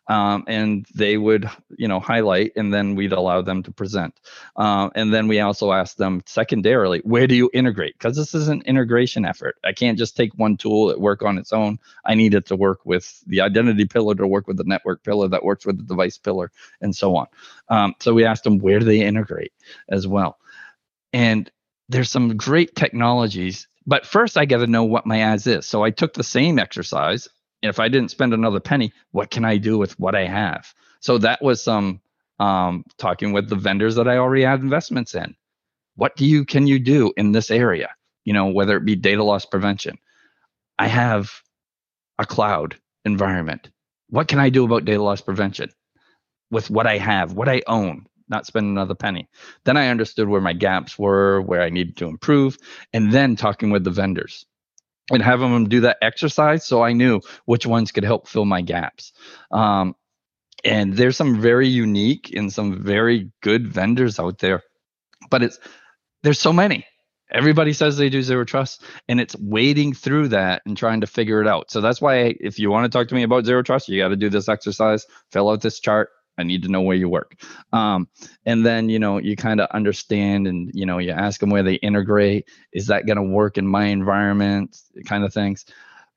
Um, 0.08 0.42
and 0.48 0.86
they 0.92 1.18
would, 1.18 1.48
you 1.76 1.86
know, 1.86 2.00
highlight, 2.00 2.52
and 2.56 2.74
then 2.74 2.96
we'd 2.96 3.12
allow 3.12 3.42
them 3.42 3.62
to 3.62 3.70
present. 3.70 4.18
Uh, 4.56 4.90
and 4.96 5.14
then 5.14 5.28
we 5.28 5.38
also 5.38 5.70
asked 5.70 5.98
them 5.98 6.22
secondarily, 6.26 7.00
where 7.04 7.28
do 7.28 7.36
you 7.36 7.48
integrate? 7.54 7.96
Because 7.96 8.16
this 8.16 8.34
is 8.34 8.48
an 8.48 8.62
integration 8.62 9.24
effort. 9.24 9.56
I 9.62 9.72
can't 9.72 9.96
just 9.96 10.16
take 10.16 10.32
one 10.34 10.56
tool 10.56 10.88
that 10.88 11.00
work 11.00 11.22
on 11.22 11.38
its 11.38 11.52
own. 11.52 11.78
I 12.04 12.16
need 12.16 12.34
it 12.34 12.46
to 12.46 12.56
work 12.56 12.80
with 12.84 13.22
the 13.28 13.40
identity 13.40 13.84
pillar, 13.84 14.16
to 14.16 14.26
work 14.26 14.48
with 14.48 14.56
the 14.56 14.64
network 14.64 15.04
pillar, 15.04 15.28
that 15.28 15.44
works 15.44 15.64
with 15.64 15.76
the 15.76 15.84
device 15.84 16.18
pillar, 16.18 16.50
and 16.80 16.96
so 16.96 17.14
on. 17.14 17.26
Um, 17.68 17.94
so 18.00 18.12
we 18.12 18.24
asked 18.24 18.42
them 18.42 18.58
where 18.58 18.80
do 18.80 18.86
they 18.86 19.02
integrate 19.02 19.52
as 19.90 20.08
well. 20.08 20.38
And 21.12 21.48
there's 21.88 22.10
some 22.10 22.36
great 22.36 22.74
technologies 22.74 23.68
but 23.86 24.06
first 24.06 24.36
I 24.36 24.44
got 24.44 24.58
to 24.58 24.66
know 24.66 24.84
what 24.84 25.06
my 25.06 25.20
as 25.20 25.46
is. 25.46 25.66
So 25.66 25.82
I 25.82 25.90
took 25.90 26.12
the 26.12 26.22
same 26.22 26.58
exercise 26.58 27.28
if 27.62 27.78
I 27.78 27.88
didn't 27.88 28.10
spend 28.10 28.32
another 28.32 28.60
penny, 28.60 28.92
what 29.12 29.30
can 29.30 29.44
I 29.44 29.58
do 29.58 29.78
with 29.78 29.98
what 29.98 30.14
I 30.14 30.26
have? 30.26 30.72
So 31.00 31.18
that 31.18 31.42
was 31.42 31.62
some 31.62 32.00
um, 32.38 32.84
talking 32.98 33.32
with 33.32 33.48
the 33.48 33.56
vendors 33.56 33.94
that 33.96 34.08
I 34.08 34.16
already 34.16 34.42
had 34.42 34.60
investments 34.60 35.14
in. 35.14 35.36
What 35.96 36.16
do 36.16 36.24
you 36.24 36.44
can 36.44 36.66
you 36.66 36.78
do 36.78 37.12
in 37.16 37.32
this 37.32 37.50
area? 37.50 37.90
You 38.24 38.32
know, 38.32 38.46
whether 38.46 38.76
it 38.76 38.84
be 38.84 38.96
data 38.96 39.22
loss 39.22 39.44
prevention. 39.44 39.98
I 40.78 40.86
have 40.86 41.30
a 42.18 42.24
cloud 42.24 42.76
environment. 43.04 43.70
What 44.08 44.28
can 44.28 44.38
I 44.38 44.48
do 44.48 44.64
about 44.64 44.84
data 44.84 45.02
loss 45.02 45.20
prevention 45.20 45.70
with 46.50 46.70
what 46.70 46.86
I 46.86 46.98
have, 46.98 47.34
what 47.34 47.48
I 47.48 47.62
own? 47.66 48.06
Not 48.28 48.46
spend 48.46 48.66
another 48.66 48.94
penny. 48.94 49.28
Then 49.64 49.76
I 49.76 49.88
understood 49.88 50.28
where 50.28 50.40
my 50.40 50.52
gaps 50.52 50.98
were, 50.98 51.42
where 51.42 51.62
I 51.62 51.68
needed 51.68 51.96
to 51.98 52.06
improve, 52.06 52.56
and 52.92 53.12
then 53.12 53.36
talking 53.36 53.70
with 53.70 53.84
the 53.84 53.90
vendors 53.90 54.46
and 55.10 55.22
having 55.22 55.52
them 55.52 55.68
do 55.68 55.80
that 55.80 55.98
exercise 56.02 56.64
so 56.64 56.82
I 56.82 56.92
knew 56.92 57.20
which 57.44 57.66
ones 57.66 57.92
could 57.92 58.04
help 58.04 58.28
fill 58.28 58.44
my 58.44 58.62
gaps. 58.62 59.12
Um, 59.50 59.94
and 60.64 60.94
there's 60.94 61.16
some 61.16 61.40
very 61.40 61.68
unique 61.68 62.32
and 62.34 62.52
some 62.52 62.82
very 62.82 63.30
good 63.42 63.66
vendors 63.66 64.18
out 64.18 64.38
there, 64.38 64.62
but 65.30 65.42
it's 65.42 65.58
there's 66.22 66.38
so 66.38 66.52
many. 66.52 66.86
Everybody 67.32 67.72
says 67.72 67.96
they 67.96 68.08
do 68.08 68.22
zero 68.22 68.44
trust, 68.44 68.82
and 69.08 69.20
it's 69.20 69.36
wading 69.36 69.94
through 69.94 70.28
that 70.28 70.62
and 70.66 70.76
trying 70.76 71.00
to 71.02 71.06
figure 71.06 71.40
it 71.40 71.46
out. 71.46 71.70
So 71.70 71.80
that's 71.80 72.00
why, 72.00 72.34
if 72.40 72.58
you 72.58 72.70
want 72.70 72.90
to 72.90 72.98
talk 72.98 73.06
to 73.08 73.14
me 73.14 73.22
about 73.22 73.46
zero 73.46 73.62
trust, 73.62 73.88
you 73.88 74.02
got 74.02 74.08
to 74.08 74.16
do 74.16 74.28
this 74.28 74.48
exercise, 74.48 75.06
fill 75.30 75.48
out 75.48 75.60
this 75.60 75.78
chart, 75.78 76.10
I 76.40 76.44
need 76.44 76.62
to 76.62 76.68
know 76.68 76.80
where 76.80 76.96
you 76.96 77.08
work. 77.08 77.36
Um, 77.72 78.08
and 78.44 78.66
then, 78.66 78.88
you 78.88 78.98
know, 78.98 79.18
you 79.18 79.36
kind 79.36 79.60
of 79.60 79.68
understand 79.70 80.46
and, 80.46 80.70
you 80.74 80.86
know, 80.86 80.98
you 80.98 81.12
ask 81.12 81.40
them 81.40 81.50
where 81.50 81.62
they 81.62 81.74
integrate. 81.74 82.48
Is 82.72 82.86
that 82.88 83.06
going 83.06 83.16
to 83.16 83.22
work 83.22 83.58
in 83.58 83.66
my 83.66 83.84
environment? 83.84 84.76
Kind 85.06 85.24
of 85.24 85.32
things. 85.32 85.66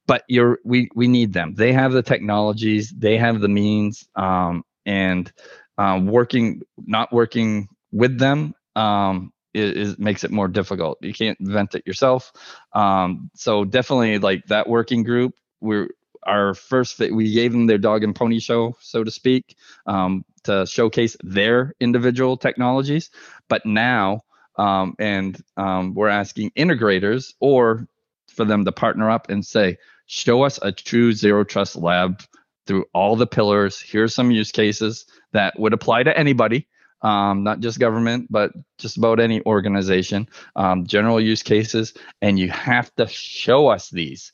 But 0.07 0.23
you're, 0.27 0.59
we, 0.65 0.89
we 0.95 1.07
need 1.07 1.33
them. 1.33 1.55
They 1.55 1.73
have 1.73 1.93
the 1.93 2.03
technologies, 2.03 2.91
they 2.91 3.17
have 3.17 3.39
the 3.39 3.47
means, 3.47 4.07
um, 4.15 4.63
and 4.85 5.31
um, 5.77 6.07
working, 6.07 6.61
not 6.77 7.13
working 7.13 7.69
with 7.91 8.19
them 8.19 8.53
um, 8.75 9.31
is, 9.53 9.71
is, 9.71 9.99
makes 9.99 10.23
it 10.23 10.31
more 10.31 10.49
difficult. 10.49 10.97
You 11.01 11.13
can't 11.13 11.39
invent 11.39 11.75
it 11.75 11.87
yourself. 11.87 12.33
Um, 12.73 13.29
so 13.35 13.63
definitely 13.63 14.19
like 14.19 14.45
that 14.47 14.67
working 14.67 15.03
group, 15.03 15.35
we're 15.61 15.87
our 16.25 16.53
first 16.53 16.99
we 16.99 17.33
gave 17.33 17.51
them 17.51 17.67
their 17.67 17.77
dog 17.77 18.03
and 18.03 18.15
pony 18.15 18.39
show 18.39 18.75
so 18.79 19.03
to 19.03 19.11
speak 19.11 19.55
um, 19.85 20.23
to 20.43 20.65
showcase 20.65 21.15
their 21.23 21.73
individual 21.79 22.37
technologies 22.37 23.09
but 23.49 23.65
now 23.65 24.21
um, 24.57 24.95
and 24.99 25.41
um, 25.57 25.93
we're 25.93 26.09
asking 26.09 26.51
integrators 26.51 27.33
or 27.39 27.87
for 28.27 28.45
them 28.45 28.65
to 28.65 28.71
partner 28.71 29.09
up 29.09 29.29
and 29.29 29.45
say 29.45 29.77
show 30.05 30.43
us 30.43 30.59
a 30.61 30.71
true 30.71 31.13
zero 31.13 31.43
trust 31.43 31.75
lab 31.75 32.21
through 32.65 32.85
all 32.93 33.15
the 33.15 33.27
pillars 33.27 33.79
here's 33.79 34.13
some 34.13 34.31
use 34.31 34.51
cases 34.51 35.05
that 35.31 35.57
would 35.59 35.73
apply 35.73 36.03
to 36.03 36.17
anybody 36.17 36.67
um, 37.03 37.43
not 37.43 37.59
just 37.59 37.79
government, 37.79 38.27
but 38.31 38.53
just 38.77 38.97
about 38.97 39.19
any 39.19 39.45
organization, 39.45 40.27
um, 40.55 40.85
general 40.87 41.19
use 41.19 41.43
cases. 41.43 41.93
And 42.21 42.39
you 42.39 42.49
have 42.49 42.95
to 42.95 43.07
show 43.07 43.67
us 43.67 43.89
these. 43.89 44.31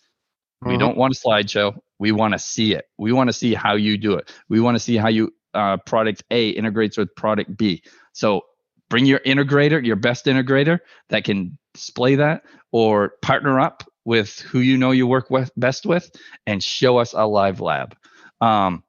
We 0.62 0.72
mm-hmm. 0.72 0.80
don't 0.80 0.98
want 0.98 1.16
a 1.16 1.28
slideshow. 1.28 1.78
We 2.00 2.12
want 2.12 2.34
to 2.34 2.40
see 2.40 2.74
it. 2.74 2.86
We 2.98 3.12
want 3.12 3.30
to 3.30 3.34
see 3.34 3.54
how 3.54 3.76
you 3.76 3.98
do 3.98 4.14
it. 4.14 4.32
We 4.50 4.60
want 4.60 4.76
to 4.76 4.80
see 4.80 4.98
how 4.98 5.08
you 5.08 5.34
uh, 5.54 5.78
product 5.78 6.24
A 6.32 6.50
integrates 6.50 6.98
with 6.98 7.14
product 7.16 7.58
B. 7.58 7.82
So 8.14 8.42
bring 8.90 9.06
your 9.06 9.20
integrator, 9.20 9.84
your 9.86 9.96
best 9.96 10.26
integrator 10.26 10.80
that 11.10 11.24
can 11.24 11.58
display 11.74 12.16
that, 12.16 12.44
or 12.72 13.14
partner 13.22 13.60
up 13.60 13.84
with 14.06 14.40
who 14.40 14.60
you 14.60 14.78
know 14.78 14.92
you 14.92 15.08
work 15.08 15.30
with 15.30 15.52
best 15.56 15.86
with, 15.86 16.12
and 16.46 16.64
show 16.64 16.98
us 16.98 17.14
a 17.14 17.26
live 17.26 17.62
lab. 17.62 17.96
Um, 18.42 18.84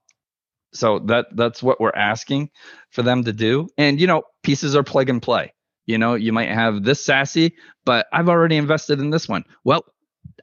so 0.72 1.00
that 1.00 1.26
that's 1.36 1.62
what 1.62 1.80
we're 1.80 1.90
asking 1.90 2.50
for 2.90 3.02
them 3.02 3.24
to 3.24 3.32
do. 3.32 3.68
And 3.76 4.00
you 4.00 4.06
know, 4.06 4.22
pieces 4.42 4.74
are 4.74 4.82
plug 4.82 5.08
and 5.08 5.20
play. 5.20 5.52
You 5.86 5.98
know, 5.98 6.14
you 6.14 6.32
might 6.32 6.50
have 6.50 6.84
this 6.84 7.04
SASE, 7.04 7.52
but 7.84 8.06
I've 8.12 8.28
already 8.28 8.56
invested 8.56 9.00
in 9.00 9.10
this 9.10 9.28
one. 9.28 9.44
Well, 9.64 9.84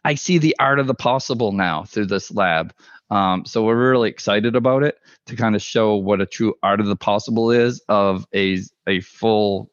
I 0.03 0.15
see 0.15 0.37
the 0.37 0.55
art 0.59 0.79
of 0.79 0.87
the 0.87 0.93
possible 0.93 1.51
now 1.51 1.83
through 1.83 2.07
this 2.07 2.31
lab. 2.31 2.73
Um, 3.09 3.45
so 3.45 3.63
we're 3.63 3.89
really 3.91 4.09
excited 4.09 4.55
about 4.55 4.83
it 4.83 4.97
to 5.27 5.35
kind 5.35 5.55
of 5.55 5.61
show 5.61 5.95
what 5.95 6.21
a 6.21 6.25
true 6.25 6.55
art 6.61 6.79
of 6.79 6.87
the 6.87 6.95
possible 6.95 7.51
is 7.51 7.81
of 7.87 8.25
a 8.33 8.59
a 8.85 8.99
full 9.01 9.71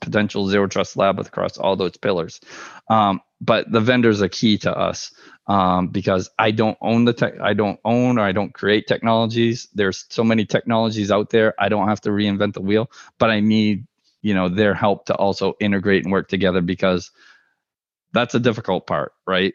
potential 0.00 0.48
zero 0.48 0.66
trust 0.66 0.96
lab 0.96 1.18
across 1.18 1.56
all 1.56 1.76
those 1.76 1.96
pillars. 1.96 2.40
Um, 2.90 3.20
but 3.40 3.70
the 3.70 3.80
vendors 3.80 4.22
are 4.22 4.28
key 4.28 4.58
to 4.58 4.76
us 4.76 5.12
um, 5.46 5.88
because 5.88 6.30
I 6.38 6.50
don't 6.50 6.78
own 6.80 7.04
the 7.04 7.12
tech, 7.12 7.34
I 7.40 7.54
don't 7.54 7.80
own 7.84 8.18
or 8.18 8.22
I 8.22 8.32
don't 8.32 8.54
create 8.54 8.86
technologies. 8.86 9.68
There's 9.74 10.04
so 10.08 10.22
many 10.22 10.44
technologies 10.44 11.10
out 11.10 11.30
there. 11.30 11.54
I 11.58 11.68
don't 11.68 11.88
have 11.88 12.00
to 12.02 12.10
reinvent 12.10 12.54
the 12.54 12.60
wheel, 12.60 12.90
but 13.18 13.30
I 13.30 13.40
need 13.40 13.86
you 14.22 14.34
know 14.34 14.48
their 14.48 14.74
help 14.74 15.06
to 15.06 15.16
also 15.16 15.54
integrate 15.60 16.04
and 16.04 16.12
work 16.12 16.28
together 16.28 16.60
because 16.60 17.10
that's 18.12 18.34
a 18.34 18.40
difficult 18.40 18.86
part, 18.86 19.12
right? 19.26 19.54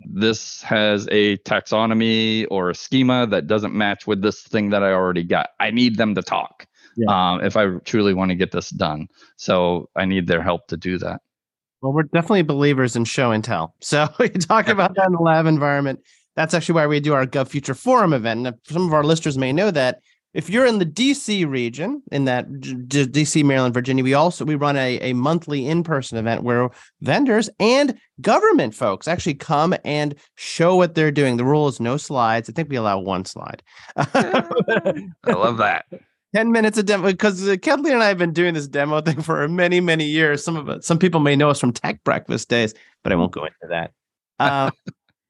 This 0.00 0.62
has 0.62 1.08
a 1.10 1.38
taxonomy 1.38 2.46
or 2.50 2.70
a 2.70 2.74
schema 2.74 3.26
that 3.28 3.46
doesn't 3.46 3.74
match 3.74 4.06
with 4.06 4.22
this 4.22 4.42
thing 4.42 4.70
that 4.70 4.82
I 4.82 4.92
already 4.92 5.24
got. 5.24 5.50
I 5.58 5.70
need 5.70 5.96
them 5.96 6.14
to 6.14 6.22
talk 6.22 6.66
yeah. 6.96 7.32
um, 7.32 7.44
if 7.44 7.56
I 7.56 7.76
truly 7.84 8.14
want 8.14 8.30
to 8.30 8.34
get 8.34 8.52
this 8.52 8.70
done. 8.70 9.08
So 9.36 9.88
I 9.96 10.04
need 10.04 10.26
their 10.26 10.42
help 10.42 10.68
to 10.68 10.76
do 10.76 10.98
that. 10.98 11.20
Well, 11.80 11.92
we're 11.92 12.04
definitely 12.04 12.42
believers 12.42 12.96
in 12.96 13.04
show 13.04 13.30
and 13.30 13.44
tell. 13.44 13.74
So 13.80 14.08
we 14.18 14.28
talk 14.30 14.68
about 14.68 14.94
that 14.96 15.06
in 15.06 15.12
the 15.12 15.22
lab 15.22 15.46
environment. 15.46 16.00
That's 16.34 16.52
actually 16.52 16.74
why 16.74 16.86
we 16.86 17.00
do 17.00 17.14
our 17.14 17.26
GovFuture 17.26 17.76
Forum 17.76 18.12
event. 18.12 18.46
And 18.46 18.56
some 18.64 18.86
of 18.86 18.92
our 18.92 19.04
listeners 19.04 19.38
may 19.38 19.52
know 19.52 19.70
that 19.70 20.00
if 20.34 20.50
you're 20.50 20.66
in 20.66 20.78
the 20.78 20.86
DC 20.86 21.48
region, 21.48 22.02
in 22.12 22.26
that 22.26 22.60
D- 22.60 23.06
DC, 23.06 23.42
Maryland, 23.44 23.74
Virginia, 23.74 24.04
we 24.04 24.14
also 24.14 24.44
we 24.44 24.54
run 24.54 24.76
a, 24.76 24.98
a 25.00 25.12
monthly 25.14 25.66
in-person 25.66 26.18
event 26.18 26.42
where 26.42 26.68
vendors 27.00 27.48
and 27.58 27.98
government 28.20 28.74
folks 28.74 29.08
actually 29.08 29.34
come 29.34 29.74
and 29.84 30.14
show 30.34 30.76
what 30.76 30.94
they're 30.94 31.10
doing. 31.10 31.36
The 31.36 31.44
rule 31.44 31.68
is 31.68 31.80
no 31.80 31.96
slides. 31.96 32.50
I 32.50 32.52
think 32.52 32.68
we 32.68 32.76
allow 32.76 32.98
one 32.98 33.24
slide. 33.24 33.62
I 33.96 34.44
love 35.26 35.56
that. 35.58 35.86
10 36.34 36.52
minutes 36.52 36.76
of 36.76 36.84
demo 36.84 37.06
because 37.06 37.48
uh, 37.48 37.56
Kathleen 37.62 37.94
and 37.94 38.02
I 38.02 38.08
have 38.08 38.18
been 38.18 38.34
doing 38.34 38.52
this 38.52 38.68
demo 38.68 39.00
thing 39.00 39.22
for 39.22 39.48
many, 39.48 39.80
many 39.80 40.04
years. 40.04 40.44
Some 40.44 40.56
of 40.56 40.68
it, 40.68 40.84
some 40.84 40.98
people 40.98 41.20
may 41.20 41.34
know 41.34 41.48
us 41.48 41.58
from 41.58 41.72
tech 41.72 42.04
breakfast 42.04 42.50
days, 42.50 42.74
but 43.02 43.10
I 43.10 43.16
won't 43.16 43.32
go 43.32 43.44
into 43.44 43.56
that. 43.70 43.92
Uh, 44.38 44.70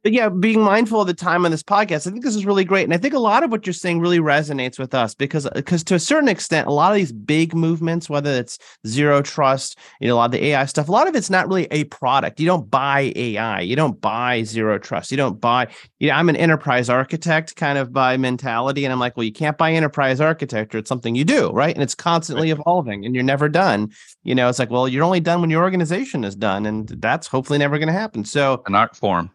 but 0.07 0.13
yeah, 0.13 0.29
being 0.29 0.63
mindful 0.63 1.01
of 1.01 1.09
the 1.09 1.15
time 1.15 1.45
on 1.45 1.51
this 1.51 1.65
podcast, 1.65 2.07
I 2.07 2.13
think 2.13 2.23
this 2.23 2.37
is 2.37 2.47
really 2.47 2.63
great. 2.65 2.85
And 2.85 2.95
I 2.95 2.97
think 2.97 3.13
a 3.13 3.19
lot 3.19 3.43
of 3.43 3.51
what 3.51 3.67
you're 3.67 3.73
saying 3.73 3.99
really 3.99 4.21
resonates 4.21 4.79
with 4.79 4.95
us 4.95 5.17
because 5.17 5.47
uh, 5.47 5.51
because 5.53 5.83
to 5.83 5.97
a 5.97 5.99
certain 5.99 6.29
extent, 6.29 6.69
a 6.69 6.73
lot 6.73 6.93
of 6.93 6.97
these 6.97 7.11
big 7.11 7.57
movements, 7.57 8.09
whether 8.09 8.31
it's 8.31 8.57
zero 8.87 9.21
trust, 9.21 9.77
you 10.01 10.07
know, 10.07 10.15
a 10.15 10.19
lot 10.19 10.27
of 10.27 10.31
the 10.31 10.47
AI 10.47 10.65
stuff, 10.67 10.89
a 10.89 10.93
lot 10.93 11.09
of 11.09 11.17
it's 11.17 11.29
not 11.29 11.49
really 11.49 11.67
a 11.73 11.83
product. 11.87 12.39
You 12.39 12.47
don't 12.47 12.71
buy 12.71 13.13
AI, 13.17 13.63
you 13.63 13.75
don't 13.75 14.01
buy 14.01 14.45
zero 14.45 14.79
trust, 14.79 15.11
you 15.11 15.17
don't 15.17 15.41
buy, 15.41 15.67
you 15.99 16.07
know, 16.07 16.15
I'm 16.15 16.29
an 16.29 16.37
enterprise 16.37 16.89
architect 16.89 17.57
kind 17.57 17.77
of 17.77 17.93
by 17.93 18.17
mentality. 18.17 18.85
And 18.85 18.93
I'm 18.93 19.01
like, 19.01 19.17
well, 19.17 19.25
you 19.25 19.33
can't 19.33 19.59
buy 19.59 19.73
enterprise 19.73 20.21
architecture. 20.21 20.79
It's 20.79 20.89
something 20.89 21.17
you 21.17 21.25
do, 21.25 21.51
right? 21.51 21.75
And 21.75 21.83
it's 21.83 21.97
constantly 21.97 22.53
evolving 22.53 23.05
and 23.05 23.13
you're 23.13 23.25
never 23.25 23.49
done. 23.49 23.91
You 24.23 24.37
know, 24.37 24.49
it's 24.49 24.61
like, 24.61 24.71
well, 24.71 24.87
you're 24.87 25.03
only 25.03 25.19
done 25.19 25.41
when 25.41 25.51
your 25.51 25.65
organization 25.65 26.23
is 26.23 26.37
done. 26.37 26.65
And 26.65 26.87
that's 26.89 27.27
hopefully 27.27 27.59
never 27.59 27.77
going 27.77 27.89
to 27.89 27.93
happen. 27.93 28.25
So 28.25 28.63
an 28.67 28.77
art 28.77 28.95
form. 28.95 29.33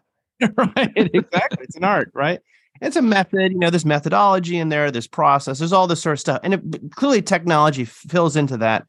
right? 0.56 0.92
Exactly. 0.96 1.64
it's 1.64 1.76
an 1.76 1.84
art, 1.84 2.10
right? 2.14 2.40
It's 2.80 2.96
a 2.96 3.02
method, 3.02 3.52
you 3.52 3.58
know, 3.58 3.70
there's 3.70 3.84
methodology 3.84 4.58
in 4.58 4.68
there, 4.68 4.90
there's 4.90 5.06
process, 5.06 5.58
there's 5.58 5.72
all 5.72 5.86
this 5.86 6.02
sort 6.02 6.14
of 6.14 6.20
stuff. 6.20 6.40
And 6.42 6.54
it, 6.54 6.92
clearly 6.94 7.22
technology 7.22 7.84
fills 7.84 8.34
into 8.34 8.56
that 8.58 8.86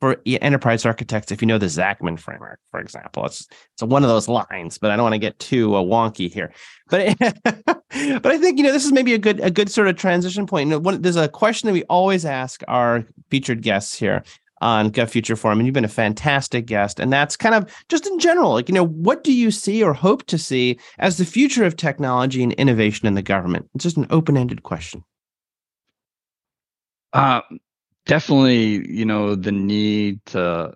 for 0.00 0.20
enterprise 0.26 0.84
architects. 0.84 1.32
If 1.32 1.40
you 1.40 1.46
know 1.46 1.58
the 1.58 1.66
Zachman 1.66 2.18
framework, 2.18 2.60
for 2.70 2.80
example, 2.80 3.24
it's 3.24 3.46
it's 3.74 3.82
one 3.82 4.02
of 4.02 4.08
those 4.08 4.28
lines, 4.28 4.78
but 4.78 4.90
I 4.90 4.96
don't 4.96 5.04
want 5.04 5.14
to 5.14 5.18
get 5.18 5.38
too 5.38 5.74
uh, 5.74 5.82
wonky 5.82 6.32
here. 6.32 6.52
But 6.90 7.16
but 7.18 8.26
I 8.26 8.38
think 8.38 8.58
you 8.58 8.64
know 8.64 8.72
this 8.72 8.84
is 8.84 8.92
maybe 8.92 9.14
a 9.14 9.18
good 9.18 9.40
a 9.40 9.50
good 9.50 9.70
sort 9.70 9.88
of 9.88 9.96
transition 9.96 10.46
point. 10.46 10.66
You 10.68 10.72
know, 10.72 10.78
one, 10.80 11.00
there's 11.00 11.16
a 11.16 11.28
question 11.28 11.66
that 11.68 11.72
we 11.72 11.84
always 11.84 12.24
ask 12.24 12.62
our 12.68 13.04
featured 13.30 13.62
guests 13.62 13.98
here, 13.98 14.22
on 14.60 14.90
GovFuture 14.90 15.38
Forum, 15.38 15.58
and 15.58 15.66
you've 15.66 15.74
been 15.74 15.84
a 15.84 15.88
fantastic 15.88 16.66
guest. 16.66 16.98
And 16.98 17.12
that's 17.12 17.36
kind 17.36 17.54
of 17.54 17.70
just 17.88 18.06
in 18.06 18.18
general, 18.18 18.52
like, 18.52 18.68
you 18.68 18.74
know, 18.74 18.86
what 18.86 19.24
do 19.24 19.32
you 19.32 19.50
see 19.50 19.82
or 19.82 19.92
hope 19.92 20.24
to 20.26 20.38
see 20.38 20.78
as 20.98 21.18
the 21.18 21.24
future 21.24 21.64
of 21.64 21.76
technology 21.76 22.42
and 22.42 22.52
innovation 22.54 23.06
in 23.06 23.14
the 23.14 23.22
government? 23.22 23.68
It's 23.74 23.84
just 23.84 23.96
an 23.96 24.06
open 24.10 24.36
ended 24.36 24.62
question. 24.62 25.04
Uh, 27.12 27.40
definitely, 28.06 28.90
you 28.90 29.04
know, 29.04 29.34
the 29.34 29.52
need 29.52 30.24
to 30.26 30.74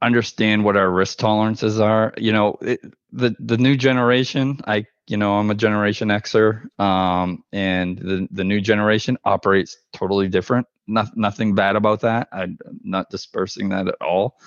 understand 0.00 0.64
what 0.64 0.76
our 0.76 0.90
risk 0.90 1.18
tolerances 1.18 1.80
are. 1.80 2.14
You 2.16 2.32
know, 2.32 2.56
it, 2.60 2.80
the 3.12 3.34
the 3.38 3.56
new 3.56 3.76
generation, 3.76 4.60
I 4.66 4.84
you 5.06 5.16
know, 5.16 5.38
I'm 5.38 5.50
a 5.50 5.54
Generation 5.54 6.08
Xer, 6.08 6.68
um, 6.78 7.42
and 7.52 7.98
the 7.98 8.28
the 8.30 8.44
new 8.44 8.60
generation 8.60 9.16
operates 9.24 9.76
totally 9.92 10.28
different 10.28 10.66
not, 10.88 11.16
nothing 11.16 11.54
bad 11.54 11.76
about 11.76 12.00
that. 12.00 12.28
I'm 12.32 12.58
not 12.82 13.10
dispersing 13.10 13.70
that 13.70 13.88
at 13.88 13.96
all. 14.00 14.38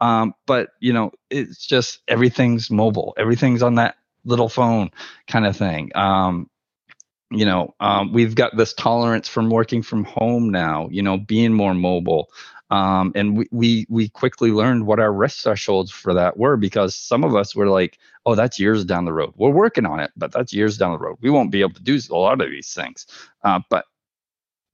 Um, 0.00 0.34
but 0.46 0.70
you 0.80 0.92
know, 0.92 1.12
it's 1.28 1.66
just 1.66 2.00
everything's 2.08 2.70
mobile. 2.70 3.14
Everything's 3.18 3.62
on 3.62 3.74
that 3.76 3.96
little 4.24 4.48
phone 4.48 4.90
kind 5.28 5.46
of 5.46 5.56
thing. 5.56 5.90
Um, 5.94 6.48
you 7.30 7.44
know, 7.44 7.74
um, 7.80 8.12
we've 8.12 8.34
got 8.34 8.56
this 8.56 8.74
tolerance 8.74 9.28
from 9.28 9.50
working 9.50 9.82
from 9.82 10.04
home 10.04 10.50
now. 10.50 10.88
You 10.90 11.02
know, 11.02 11.18
being 11.18 11.52
more 11.52 11.74
mobile. 11.74 12.30
Um, 12.70 13.12
and 13.16 13.36
we, 13.36 13.48
we 13.50 13.86
we 13.88 14.08
quickly 14.08 14.52
learned 14.52 14.86
what 14.86 15.00
our 15.00 15.12
risk 15.12 15.42
thresholds 15.42 15.90
for 15.90 16.14
that 16.14 16.36
were 16.36 16.56
because 16.56 16.94
some 16.94 17.24
of 17.24 17.34
us 17.34 17.54
were 17.54 17.68
like, 17.68 17.98
oh, 18.26 18.36
that's 18.36 18.60
years 18.60 18.84
down 18.84 19.04
the 19.04 19.12
road. 19.12 19.32
We're 19.36 19.50
working 19.50 19.86
on 19.86 20.00
it, 20.00 20.12
but 20.16 20.32
that's 20.32 20.52
years 20.52 20.78
down 20.78 20.92
the 20.92 20.98
road. 20.98 21.18
We 21.20 21.30
won't 21.30 21.50
be 21.50 21.62
able 21.62 21.74
to 21.74 21.82
do 21.82 21.98
a 22.10 22.14
lot 22.14 22.40
of 22.40 22.48
these 22.50 22.72
things. 22.72 23.06
Uh, 23.42 23.60
but 23.70 23.86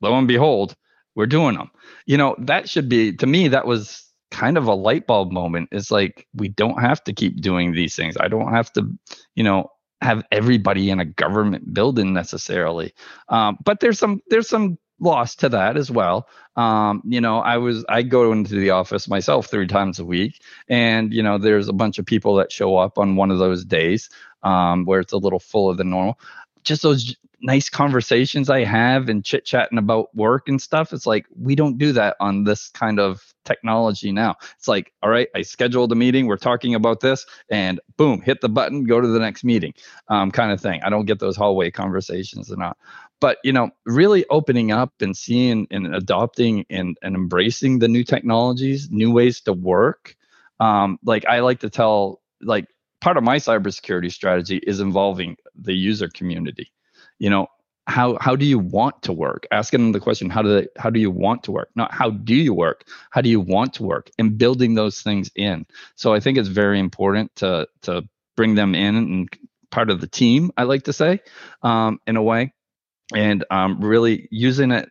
lo 0.03 0.15
and 0.17 0.29
behold, 0.29 0.77
we're 1.17 1.27
doing 1.27 1.57
them. 1.57 1.71
You 2.07 2.17
know, 2.17 2.37
that 2.39 2.69
should 2.69 2.89
be 2.89 3.13
to 3.17 3.27
me 3.27 3.49
that 3.49 3.67
was 3.67 4.05
kind 4.31 4.57
of 4.57 4.67
a 4.67 4.75
light 4.75 5.07
bulb 5.07 5.33
moment. 5.33 5.71
It's 5.73 5.91
like 5.91 6.29
we 6.35 6.49
don't 6.49 6.81
have 6.81 7.03
to 7.05 7.13
keep 7.13 7.41
doing 7.41 7.73
these 7.73 7.97
things. 7.97 8.17
I 8.21 8.29
don't 8.29 8.53
have 8.53 8.73
to, 8.75 8.89
you 9.35 9.43
know, 9.43 9.71
have 10.03 10.25
everybody 10.31 10.91
in 10.91 11.01
a 11.01 11.05
government 11.05 11.73
building 11.73 12.13
necessarily. 12.13 12.93
Um, 13.29 13.59
but 13.65 13.81
there's 13.81 13.99
some 13.99 14.21
there's 14.29 14.49
some 14.49 14.79
loss 15.01 15.35
to 15.37 15.49
that 15.49 15.77
as 15.77 15.91
well. 15.91 16.29
Um, 16.57 17.03
you 17.05 17.21
know, 17.21 17.39
I 17.39 17.57
was 17.57 17.85
I 17.89 18.03
go 18.03 18.33
into 18.33 18.55
the 18.55 18.71
office 18.71 19.09
myself 19.09 19.47
three 19.47 19.67
times 19.67 19.99
a 19.99 20.05
week, 20.05 20.43
and 20.69 21.13
you 21.13 21.23
know, 21.23 21.39
there's 21.39 21.69
a 21.69 21.73
bunch 21.73 21.99
of 21.99 22.07
people 22.07 22.37
that 22.37 22.53
show 22.53 22.77
up 22.77 22.99
on 22.99 23.17
one 23.17 23.31
of 23.31 23.39
those 23.39 23.65
days 23.65 24.11
um, 24.43 24.85
where 24.85 25.01
it's 25.01 25.13
a 25.13 25.19
little 25.19 25.41
fuller 25.41 25.75
than 25.75 25.91
normal. 25.91 26.19
Just 26.63 26.83
those 26.83 27.17
nice 27.41 27.69
conversations 27.69 28.49
I 28.49 28.65
have 28.65 29.09
and 29.09 29.25
chit 29.25 29.45
chatting 29.45 29.79
about 29.79 30.15
work 30.15 30.49
and 30.49 30.61
stuff. 30.61 30.93
It's 30.93 31.07
like 31.07 31.27
we 31.37 31.55
don't 31.55 31.79
do 31.79 31.93
that 31.93 32.17
on 32.21 32.45
this 32.45 32.69
kind 32.69 32.99
of 32.99 33.23
technology 33.45 34.11
now. 34.13 34.37
It's 34.57 34.69
like, 34.69 34.93
all 35.03 35.11
right, 35.11 35.29
I 35.35 35.43
scheduled 35.43 35.93
a 35.93 35.95
meeting, 35.95 36.27
we're 36.27 36.37
talking 36.37 36.75
about 36.75 37.01
this, 37.01 37.27
and 37.51 37.81
boom, 37.97 38.21
hit 38.21 38.41
the 38.41 38.49
button, 38.49 38.85
go 38.85 39.01
to 39.01 39.09
the 39.09 39.19
next 39.19 39.45
meeting, 39.45 39.75
um, 40.09 40.31
kind 40.31 40.51
of 40.51 40.61
thing. 40.61 40.81
I 40.83 40.91
don't 40.91 41.07
get 41.07 41.19
those 41.19 41.37
hallway 41.37 41.71
conversations 41.71 42.51
and 42.51 42.59
not. 42.59 42.77
But 43.21 43.39
you 43.45 43.53
know, 43.53 43.71
really 43.85 44.25
opening 44.31 44.73
up 44.73 44.93
and 45.01 45.17
seeing 45.17 45.67
and 45.71 45.95
adopting 45.95 46.67
and, 46.71 46.97
and 47.03 47.15
embracing 47.15 47.79
the 47.79 47.89
new 47.89 48.05
technologies, 48.05 48.91
new 48.91 49.13
ways 49.13 49.41
to 49.43 49.53
work. 49.53 50.17
Um, 50.61 50.99
like 51.05 51.25
I 51.27 51.41
like 51.41 51.61
to 51.61 51.71
tell, 51.71 52.21
like 52.43 52.67
part 53.01 53.17
of 53.17 53.25
my 53.25 53.37
cybersecurity 53.37 54.13
strategy 54.13 54.57
is 54.67 54.81
involving 54.81 55.37
the 55.55 55.75
user 55.75 56.09
community 56.09 56.73
you 57.19 57.31
know 57.31 57.49
how 57.87 58.19
how 58.21 58.35
do 58.35 58.45
you 58.45 58.59
want 58.59 59.03
to 59.03 59.13
work? 59.13 59.47
Asking 59.53 59.81
them 59.81 59.93
the 59.93 60.01
question 60.01 60.29
how 60.31 60.43
do 60.43 60.61
they 60.61 60.69
how 60.77 60.91
do 60.91 60.99
you 61.01 61.11
want 61.11 61.45
to 61.45 61.53
work? 61.53 61.71
Not 61.77 61.93
how 61.93 62.11
do 62.11 62.35
you 62.35 62.53
work 62.55 62.85
how 63.11 63.21
do 63.21 63.29
you 63.29 63.41
want 63.41 63.75
to 63.75 63.85
work? 63.85 64.11
And 64.19 64.37
building 64.39 64.75
those 64.75 65.01
things 65.03 65.31
in. 65.37 65.67
So 65.95 66.13
i 66.13 66.21
think 66.21 66.39
it's 66.39 66.49
very 66.49 66.79
important 66.81 67.35
to 67.37 67.69
to 67.83 68.03
bring 68.37 68.55
them 68.55 68.75
in 68.75 68.97
and 68.97 69.29
part 69.71 69.91
of 69.91 70.01
the 70.01 70.07
team 70.07 70.51
i 70.57 70.63
like 70.65 70.85
to 70.85 70.93
say 70.93 71.21
um, 71.63 72.01
in 72.07 72.17
a 72.17 72.23
way. 72.23 72.53
And 73.15 73.45
um, 73.51 73.81
really 73.81 74.29
using 74.33 74.73
it 74.73 74.91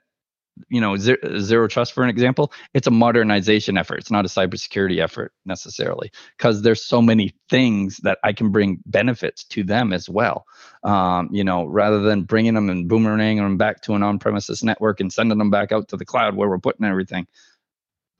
you 0.69 0.79
know 0.79 0.95
zero, 0.97 1.17
zero, 1.39 1.67
trust 1.67 1.93
for 1.93 2.03
an 2.03 2.09
example 2.09 2.51
it's 2.73 2.87
a 2.87 2.91
modernization 2.91 3.77
effort. 3.77 3.97
It's 3.97 4.11
not 4.11 4.25
a 4.25 4.29
cybersecurity 4.29 5.01
effort 5.01 5.33
necessarily 5.45 6.11
because 6.37 6.61
there's 6.61 6.83
so 6.83 7.01
many 7.01 7.33
things 7.49 7.97
that 8.03 8.17
i 8.23 8.33
can 8.33 8.51
bring 8.51 8.79
benefits 8.85 9.43
to 9.45 9.63
them 9.63 9.93
as 9.93 10.09
well. 10.09 10.45
Um, 10.83 11.29
you 11.31 11.43
know 11.43 11.65
rather 11.65 11.99
than 12.01 12.23
bringing 12.23 12.53
them 12.53 12.69
and 12.69 12.89
boomeranging 12.89 13.37
them 13.37 13.57
back 13.57 13.81
to 13.83 13.93
an 13.93 14.03
on-premises 14.03 14.63
network 14.63 14.99
and 14.99 15.11
sending 15.11 15.37
them 15.37 15.49
back 15.49 15.71
out 15.71 15.87
to 15.89 15.97
the 15.97 16.05
cloud 16.05 16.35
where 16.35 16.49
we're 16.49 16.59
putting 16.59 16.85
everything 16.85 17.27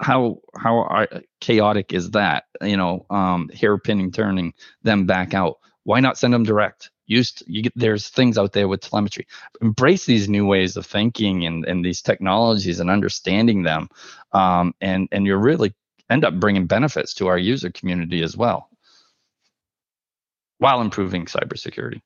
how 0.01 0.39
how 0.57 1.07
chaotic 1.39 1.93
is 1.93 2.11
that? 2.11 2.45
You 2.61 2.77
know 2.77 3.05
um 3.09 3.49
hairpinning 3.53 4.13
turning 4.13 4.53
them 4.83 5.05
back 5.05 5.33
out 5.33 5.57
why 5.85 5.99
not 5.99 6.17
send 6.17 6.33
them 6.33 6.43
direct 6.43 6.91
used 7.05 7.43
you 7.47 7.61
get 7.61 7.73
there's 7.75 8.09
things 8.09 8.37
out 8.37 8.51
there 8.51 8.67
with 8.67 8.81
telemetry 8.81 9.25
embrace 9.61 10.05
these 10.05 10.27
new 10.27 10.45
ways 10.45 10.75
of 10.75 10.85
thinking 10.85 11.45
and 11.45 11.65
and 11.65 11.85
these 11.85 12.01
technologies 12.01 12.79
and 12.79 12.89
understanding 12.89 13.63
them 13.63 13.87
um, 14.33 14.73
and 14.81 15.07
and 15.11 15.25
you 15.25 15.35
really 15.37 15.73
end 16.09 16.25
up 16.25 16.39
bringing 16.39 16.67
benefits 16.67 17.13
to 17.13 17.27
our 17.27 17.37
user 17.37 17.71
community 17.71 18.21
as 18.21 18.35
well 18.35 18.69
while 20.57 20.81
improving 20.81 21.25
cybersecurity 21.25 22.01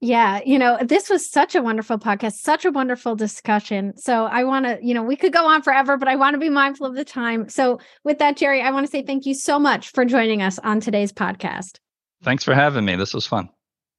yeah, 0.00 0.40
you 0.46 0.60
know, 0.60 0.78
this 0.80 1.10
was 1.10 1.28
such 1.28 1.56
a 1.56 1.62
wonderful 1.62 1.98
podcast, 1.98 2.34
such 2.34 2.64
a 2.64 2.70
wonderful 2.70 3.16
discussion. 3.16 3.96
So 3.96 4.26
I 4.26 4.44
want 4.44 4.64
to, 4.64 4.78
you 4.80 4.94
know, 4.94 5.02
we 5.02 5.16
could 5.16 5.32
go 5.32 5.44
on 5.48 5.60
forever, 5.62 5.96
but 5.96 6.06
I 6.06 6.14
want 6.14 6.34
to 6.34 6.38
be 6.38 6.48
mindful 6.48 6.86
of 6.86 6.94
the 6.94 7.04
time. 7.04 7.48
So 7.48 7.80
with 8.04 8.20
that, 8.20 8.36
Gerry, 8.36 8.62
I 8.62 8.70
want 8.70 8.86
to 8.86 8.90
say 8.92 9.02
thank 9.02 9.26
you 9.26 9.34
so 9.34 9.58
much 9.58 9.90
for 9.90 10.04
joining 10.04 10.40
us 10.40 10.60
on 10.60 10.78
today's 10.78 11.12
podcast. 11.12 11.80
Thanks 12.22 12.44
for 12.44 12.54
having 12.54 12.84
me. 12.84 12.96
This 12.96 13.14
was 13.14 13.26
fun. 13.26 13.48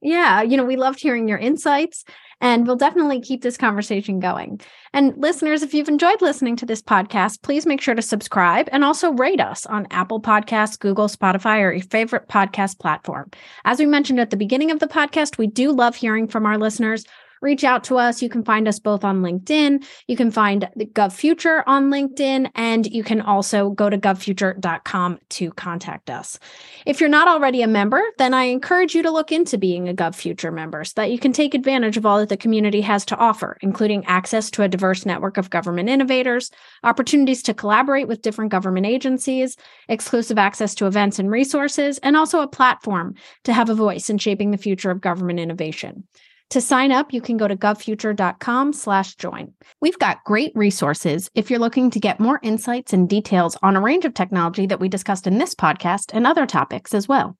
Yeah, 0.01 0.41
you 0.41 0.55
know, 0.55 0.65
we 0.65 0.77
loved 0.77 1.01
hearing 1.01 1.27
your 1.27 1.37
insights 1.37 2.05
and 2.41 2.65
we'll 2.65 2.77
definitely 2.77 3.19
keep 3.19 3.41
this 3.41 3.57
conversation 3.57 4.19
going. 4.19 4.61
And 4.93 5.13
listeners, 5.17 5.61
if 5.61 5.73
you've 5.73 5.89
enjoyed 5.89 6.21
listening 6.21 6.55
to 6.57 6.65
this 6.65 6.81
podcast, 6.81 7.41
please 7.41 7.65
make 7.65 7.81
sure 7.81 7.95
to 7.95 8.01
subscribe 8.01 8.69
and 8.71 8.85
also 8.85 9.11
rate 9.11 9.41
us 9.41 9.65
on 9.65 9.87
Apple 9.91 10.21
Podcasts, 10.21 10.79
Google, 10.79 11.07
Spotify, 11.07 11.59
or 11.59 11.73
your 11.73 11.83
favorite 11.83 12.29
podcast 12.29 12.79
platform. 12.79 13.29
As 13.65 13.79
we 13.79 13.85
mentioned 13.85 14.21
at 14.21 14.29
the 14.29 14.37
beginning 14.37 14.71
of 14.71 14.79
the 14.79 14.87
podcast, 14.87 15.37
we 15.37 15.47
do 15.47 15.71
love 15.71 15.95
hearing 15.95 16.27
from 16.27 16.45
our 16.45 16.57
listeners 16.57 17.03
reach 17.41 17.63
out 17.63 17.83
to 17.85 17.97
us. 17.97 18.21
You 18.21 18.29
can 18.29 18.43
find 18.43 18.67
us 18.67 18.79
both 18.79 19.03
on 19.03 19.21
LinkedIn. 19.21 19.85
You 20.07 20.15
can 20.15 20.31
find 20.31 20.69
the 20.75 20.85
GovFuture 20.85 21.63
on 21.67 21.89
LinkedIn, 21.89 22.49
and 22.55 22.85
you 22.85 23.03
can 23.03 23.21
also 23.21 23.69
go 23.71 23.89
to 23.89 23.97
govfuture.com 23.97 25.19
to 25.29 25.51
contact 25.51 26.09
us. 26.09 26.39
If 26.85 26.99
you're 26.99 27.09
not 27.09 27.27
already 27.27 27.61
a 27.61 27.67
member, 27.67 28.01
then 28.17 28.33
I 28.33 28.43
encourage 28.43 28.95
you 28.95 29.03
to 29.03 29.11
look 29.11 29.31
into 29.31 29.57
being 29.57 29.87
a 29.87 29.93
GovFuture 29.93 30.53
member 30.53 30.83
so 30.83 30.93
that 30.97 31.11
you 31.11 31.19
can 31.19 31.33
take 31.33 31.53
advantage 31.53 31.97
of 31.97 32.05
all 32.05 32.19
that 32.19 32.29
the 32.29 32.37
community 32.37 32.81
has 32.81 33.05
to 33.05 33.17
offer, 33.17 33.57
including 33.61 34.05
access 34.05 34.49
to 34.51 34.63
a 34.63 34.67
diverse 34.67 35.05
network 35.05 35.37
of 35.37 35.49
government 35.49 35.89
innovators, 35.89 36.51
opportunities 36.83 37.43
to 37.43 37.53
collaborate 37.53 38.07
with 38.07 38.21
different 38.21 38.51
government 38.51 38.85
agencies, 38.85 39.55
exclusive 39.87 40.37
access 40.37 40.75
to 40.75 40.87
events 40.87 41.19
and 41.19 41.31
resources, 41.31 41.97
and 41.99 42.15
also 42.15 42.41
a 42.41 42.47
platform 42.47 43.15
to 43.43 43.53
have 43.53 43.69
a 43.69 43.75
voice 43.75 44.09
in 44.09 44.17
shaping 44.17 44.51
the 44.51 44.57
future 44.57 44.91
of 44.91 45.01
government 45.01 45.39
innovation. 45.39 46.03
To 46.51 46.61
sign 46.61 46.91
up, 46.91 47.13
you 47.13 47.21
can 47.21 47.37
go 47.37 47.47
to 47.47 47.55
govfuture.com 47.55 48.73
slash 48.73 49.15
join. 49.15 49.53
We've 49.81 49.99
got 49.99 50.23
great 50.23 50.51
resources 50.55 51.29
if 51.35 51.49
you're 51.49 51.59
looking 51.59 51.91
to 51.91 51.99
get 51.99 52.19
more 52.19 52.39
insights 52.41 52.91
and 52.91 53.07
details 53.07 53.55
on 53.61 53.75
a 53.75 53.81
range 53.81 54.03
of 54.03 54.15
technology 54.15 54.65
that 54.65 54.79
we 54.79 54.89
discussed 54.89 55.27
in 55.27 55.37
this 55.37 55.53
podcast 55.53 56.09
and 56.11 56.25
other 56.25 56.47
topics 56.47 56.95
as 56.95 57.07
well. 57.07 57.37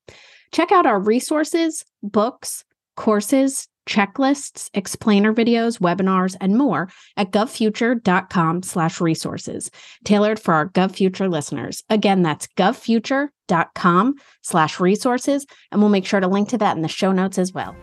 Check 0.52 0.72
out 0.72 0.86
our 0.86 1.00
resources, 1.00 1.84
books, 2.04 2.64
courses, 2.96 3.68
checklists, 3.88 4.70
explainer 4.76 5.34
videos, 5.34 5.80
webinars, 5.80 6.36
and 6.40 6.56
more 6.56 6.88
at 7.18 7.32
govfuture.com 7.32 8.62
slash 8.62 9.02
resources, 9.02 9.72
tailored 10.06 10.40
for 10.40 10.54
our 10.54 10.70
GovFuture 10.70 11.32
listeners. 11.32 11.84
Again, 11.90 12.22
that's 12.22 12.46
govfuture.com 12.56 14.16
slash 14.44 14.80
resources, 14.80 15.48
and 15.72 15.82
we'll 15.82 15.90
make 15.90 16.06
sure 16.06 16.20
to 16.20 16.28
link 16.28 16.50
to 16.50 16.60
that 16.60 16.76
in 16.76 16.84
the 16.84 16.88
show 16.88 17.12
notes 17.12 17.40
as 17.40 17.52
well. 17.52 17.76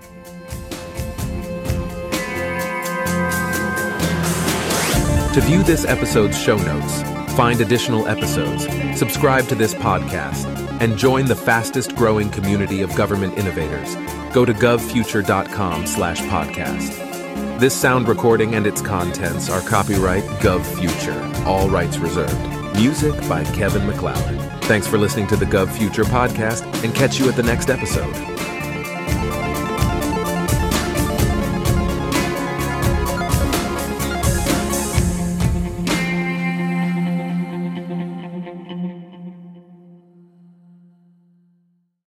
To 5.36 5.42
view 5.42 5.62
this 5.62 5.84
episode's 5.84 6.40
show 6.40 6.56
notes, 6.56 7.02
find 7.34 7.60
additional 7.60 8.08
episodes, 8.08 8.66
subscribe 8.98 9.46
to 9.48 9.54
this 9.54 9.74
podcast, 9.74 10.46
and 10.80 10.96
join 10.96 11.26
the 11.26 11.36
fastest 11.36 11.94
growing 11.94 12.30
community 12.30 12.80
of 12.80 12.94
government 12.94 13.36
innovators, 13.36 13.96
go 14.32 14.46
to 14.46 14.54
govfuture.com 14.54 15.86
slash 15.86 16.22
podcast. 16.22 17.60
This 17.60 17.74
sound 17.74 18.08
recording 18.08 18.54
and 18.54 18.66
its 18.66 18.80
contents 18.80 19.50
are 19.50 19.60
copyright 19.60 20.24
GovFuture, 20.40 21.44
all 21.44 21.68
rights 21.68 21.98
reserved. 21.98 22.74
Music 22.74 23.14
by 23.28 23.44
Kevin 23.44 23.86
MacLeod. 23.86 24.64
Thanks 24.64 24.86
for 24.86 24.96
listening 24.96 25.26
to 25.26 25.36
the 25.36 25.44
GovFuture 25.44 26.04
podcast 26.04 26.64
and 26.82 26.94
catch 26.94 27.18
you 27.18 27.28
at 27.28 27.36
the 27.36 27.42
next 27.42 27.68
episode. 27.68 28.35